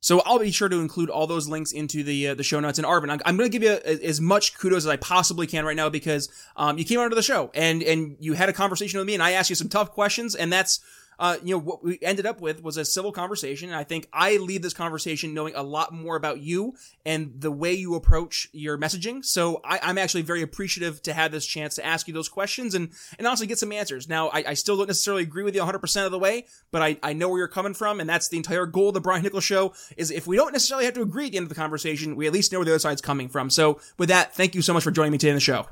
So 0.00 0.20
I'll 0.20 0.38
be 0.38 0.50
sure 0.50 0.68
to 0.68 0.80
include 0.80 1.10
all 1.10 1.26
those 1.26 1.48
links 1.48 1.72
into 1.72 2.02
the 2.04 2.28
uh, 2.28 2.34
the 2.34 2.44
show 2.44 2.60
notes. 2.60 2.78
And 2.78 2.86
Arvin, 2.86 3.20
I'm, 3.24 3.36
going 3.36 3.50
to 3.50 3.58
give 3.58 3.62
you 3.62 3.78
a, 3.84 4.06
as 4.06 4.20
much 4.20 4.56
kudos 4.58 4.84
as 4.84 4.86
I 4.86 4.96
possibly 4.96 5.46
can 5.46 5.64
right 5.64 5.76
now 5.76 5.88
because 5.88 6.28
um, 6.56 6.78
you 6.78 6.84
came 6.84 7.00
onto 7.00 7.16
the 7.16 7.22
show 7.22 7.50
and 7.54 7.82
and 7.82 8.16
you 8.20 8.34
had 8.34 8.48
a 8.48 8.52
conversation 8.52 8.98
with 8.98 9.06
me, 9.06 9.14
and 9.14 9.22
I 9.22 9.32
asked 9.32 9.50
you 9.50 9.56
some 9.56 9.68
tough 9.68 9.92
questions, 9.92 10.34
and 10.34 10.52
that's. 10.52 10.80
Uh, 11.18 11.36
you 11.42 11.54
know 11.54 11.58
what 11.58 11.82
we 11.82 11.98
ended 12.02 12.26
up 12.26 12.40
with 12.40 12.62
was 12.62 12.76
a 12.76 12.84
civil 12.84 13.12
conversation, 13.12 13.68
and 13.68 13.76
I 13.76 13.84
think 13.84 14.08
I 14.12 14.36
leave 14.36 14.62
this 14.62 14.74
conversation 14.74 15.34
knowing 15.34 15.54
a 15.54 15.62
lot 15.62 15.92
more 15.92 16.16
about 16.16 16.40
you 16.40 16.74
and 17.04 17.32
the 17.38 17.50
way 17.50 17.72
you 17.72 17.94
approach 17.94 18.48
your 18.52 18.78
messaging. 18.78 19.24
So 19.24 19.60
I, 19.64 19.80
I'm 19.82 19.98
actually 19.98 20.22
very 20.22 20.42
appreciative 20.42 21.02
to 21.02 21.12
have 21.12 21.32
this 21.32 21.46
chance 21.46 21.74
to 21.76 21.84
ask 21.84 22.06
you 22.06 22.14
those 22.14 22.28
questions 22.28 22.74
and 22.74 22.90
and 23.18 23.26
honestly 23.26 23.46
get 23.46 23.58
some 23.58 23.72
answers. 23.72 24.08
Now 24.08 24.28
I, 24.28 24.44
I 24.48 24.54
still 24.54 24.76
don't 24.76 24.86
necessarily 24.86 25.22
agree 25.22 25.42
with 25.42 25.54
you 25.54 25.60
100 25.60 25.78
percent 25.78 26.06
of 26.06 26.12
the 26.12 26.18
way, 26.18 26.46
but 26.70 26.82
I, 26.82 26.98
I 27.02 27.12
know 27.12 27.28
where 27.28 27.38
you're 27.38 27.48
coming 27.48 27.74
from, 27.74 28.00
and 28.00 28.08
that's 28.08 28.28
the 28.28 28.36
entire 28.36 28.66
goal 28.66 28.88
of 28.88 28.94
the 28.94 29.00
Brian 29.00 29.22
Nichols 29.22 29.44
show. 29.44 29.72
Is 29.96 30.10
if 30.10 30.26
we 30.26 30.36
don't 30.36 30.52
necessarily 30.52 30.84
have 30.84 30.94
to 30.94 31.02
agree 31.02 31.26
at 31.26 31.32
the 31.32 31.38
end 31.38 31.44
of 31.44 31.48
the 31.48 31.54
conversation, 31.54 32.16
we 32.16 32.26
at 32.26 32.32
least 32.32 32.52
know 32.52 32.58
where 32.58 32.66
the 32.66 32.72
other 32.72 32.78
side's 32.78 33.02
coming 33.02 33.28
from. 33.28 33.50
So 33.50 33.80
with 33.98 34.08
that, 34.08 34.34
thank 34.34 34.54
you 34.54 34.62
so 34.62 34.72
much 34.72 34.84
for 34.84 34.90
joining 34.90 35.12
me 35.12 35.18
today 35.18 35.30
in 35.30 35.36
the 35.36 35.40
show. 35.40 35.66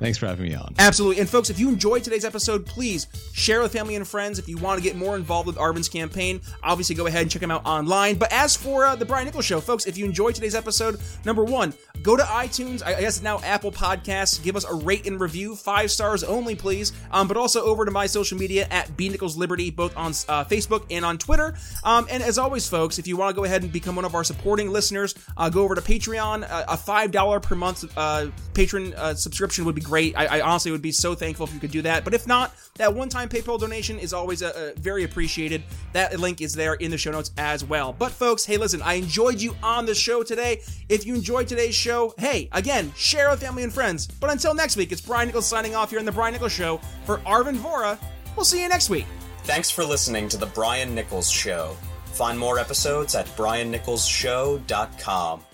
Thanks 0.00 0.16
for 0.16 0.26
having 0.26 0.48
me 0.48 0.54
on. 0.54 0.74
Absolutely. 0.78 1.20
And 1.20 1.28
folks, 1.28 1.50
if 1.50 1.58
you 1.58 1.68
enjoyed 1.68 2.02
today's 2.02 2.24
episode, 2.24 2.64
please 2.64 3.06
share 3.34 3.60
with 3.60 3.72
family 3.72 3.96
and 3.96 4.08
friends. 4.08 4.38
If 4.38 4.48
you 4.48 4.56
want 4.56 4.79
to 4.80 4.88
get 4.88 4.96
more 4.96 5.16
involved 5.16 5.46
with 5.46 5.56
Arvin's 5.56 5.88
campaign, 5.88 6.40
obviously 6.62 6.94
go 6.94 7.06
ahead 7.06 7.22
and 7.22 7.30
check 7.30 7.42
him 7.42 7.50
out 7.50 7.64
online. 7.64 8.16
But 8.16 8.32
as 8.32 8.56
for 8.56 8.84
uh, 8.84 8.96
the 8.96 9.04
Brian 9.04 9.26
Nichols 9.26 9.44
Show, 9.44 9.60
folks, 9.60 9.86
if 9.86 9.96
you 9.98 10.04
enjoyed 10.04 10.34
today's 10.34 10.54
episode, 10.54 11.00
number 11.24 11.44
one, 11.44 11.74
go 12.02 12.16
to 12.16 12.22
iTunes. 12.22 12.84
I 12.84 13.00
guess 13.00 13.22
now 13.22 13.40
Apple 13.40 13.72
Podcasts. 13.72 14.42
Give 14.42 14.56
us 14.56 14.64
a 14.64 14.74
rate 14.74 15.06
and 15.06 15.20
review, 15.20 15.54
five 15.56 15.90
stars 15.90 16.24
only, 16.24 16.54
please. 16.54 16.92
Um, 17.10 17.28
but 17.28 17.36
also 17.36 17.62
over 17.62 17.84
to 17.84 17.90
my 17.90 18.06
social 18.06 18.38
media 18.38 18.66
at 18.70 18.96
B 18.96 19.08
Nichols 19.08 19.36
Liberty, 19.36 19.70
both 19.70 19.96
on 19.96 20.10
uh, 20.28 20.44
Facebook 20.44 20.86
and 20.90 21.04
on 21.04 21.18
Twitter. 21.18 21.54
Um, 21.84 22.06
and 22.10 22.22
as 22.22 22.38
always, 22.38 22.68
folks, 22.68 22.98
if 22.98 23.06
you 23.06 23.16
want 23.16 23.34
to 23.34 23.36
go 23.36 23.44
ahead 23.44 23.62
and 23.62 23.72
become 23.72 23.96
one 23.96 24.04
of 24.04 24.14
our 24.14 24.24
supporting 24.24 24.70
listeners, 24.70 25.14
uh, 25.36 25.50
go 25.50 25.62
over 25.62 25.74
to 25.74 25.80
Patreon. 25.80 26.48
Uh, 26.50 26.64
a 26.68 26.76
five 26.76 27.10
dollar 27.10 27.40
per 27.40 27.54
month 27.54 27.84
uh, 27.96 28.28
patron 28.54 28.94
uh, 28.94 29.14
subscription 29.14 29.64
would 29.64 29.74
be 29.74 29.80
great. 29.80 30.16
I, 30.16 30.38
I 30.38 30.40
honestly 30.40 30.70
would 30.72 30.82
be 30.82 30.92
so 30.92 31.14
thankful 31.14 31.46
if 31.46 31.54
you 31.54 31.60
could 31.60 31.70
do 31.70 31.82
that. 31.82 32.04
But 32.04 32.14
if 32.14 32.26
not, 32.26 32.54
that 32.76 32.94
one-time 32.94 33.28
PayPal 33.28 33.58
donation 33.58 33.98
is 33.98 34.12
always 34.12 34.42
uh, 34.42 34.69
very 34.76 35.04
appreciated. 35.04 35.62
That 35.92 36.18
link 36.18 36.40
is 36.40 36.52
there 36.52 36.74
in 36.74 36.90
the 36.90 36.98
show 36.98 37.10
notes 37.10 37.30
as 37.38 37.64
well. 37.64 37.92
But 37.92 38.12
folks, 38.12 38.44
hey, 38.44 38.56
listen, 38.56 38.82
I 38.82 38.94
enjoyed 38.94 39.40
you 39.40 39.56
on 39.62 39.86
the 39.86 39.94
show 39.94 40.22
today. 40.22 40.60
If 40.88 41.06
you 41.06 41.14
enjoyed 41.14 41.48
today's 41.48 41.74
show, 41.74 42.14
hey, 42.18 42.48
again, 42.52 42.92
share 42.96 43.30
with 43.30 43.40
family 43.40 43.62
and 43.62 43.72
friends. 43.72 44.06
But 44.06 44.30
until 44.30 44.54
next 44.54 44.76
week, 44.76 44.92
it's 44.92 45.00
Brian 45.00 45.28
Nichols 45.28 45.46
signing 45.46 45.74
off 45.74 45.90
here 45.90 45.98
on 45.98 46.04
the 46.04 46.12
Brian 46.12 46.32
Nichols 46.32 46.52
Show 46.52 46.80
for 47.04 47.18
Arvin 47.18 47.56
Vohra. 47.56 47.98
We'll 48.36 48.44
see 48.44 48.62
you 48.62 48.68
next 48.68 48.90
week. 48.90 49.06
Thanks 49.44 49.70
for 49.70 49.84
listening 49.84 50.28
to 50.28 50.36
The 50.36 50.46
Brian 50.46 50.94
Nichols 50.94 51.30
Show. 51.30 51.76
Find 52.12 52.38
more 52.38 52.58
episodes 52.58 53.14
at 53.14 53.26
briannicholsshow.com. 53.28 55.44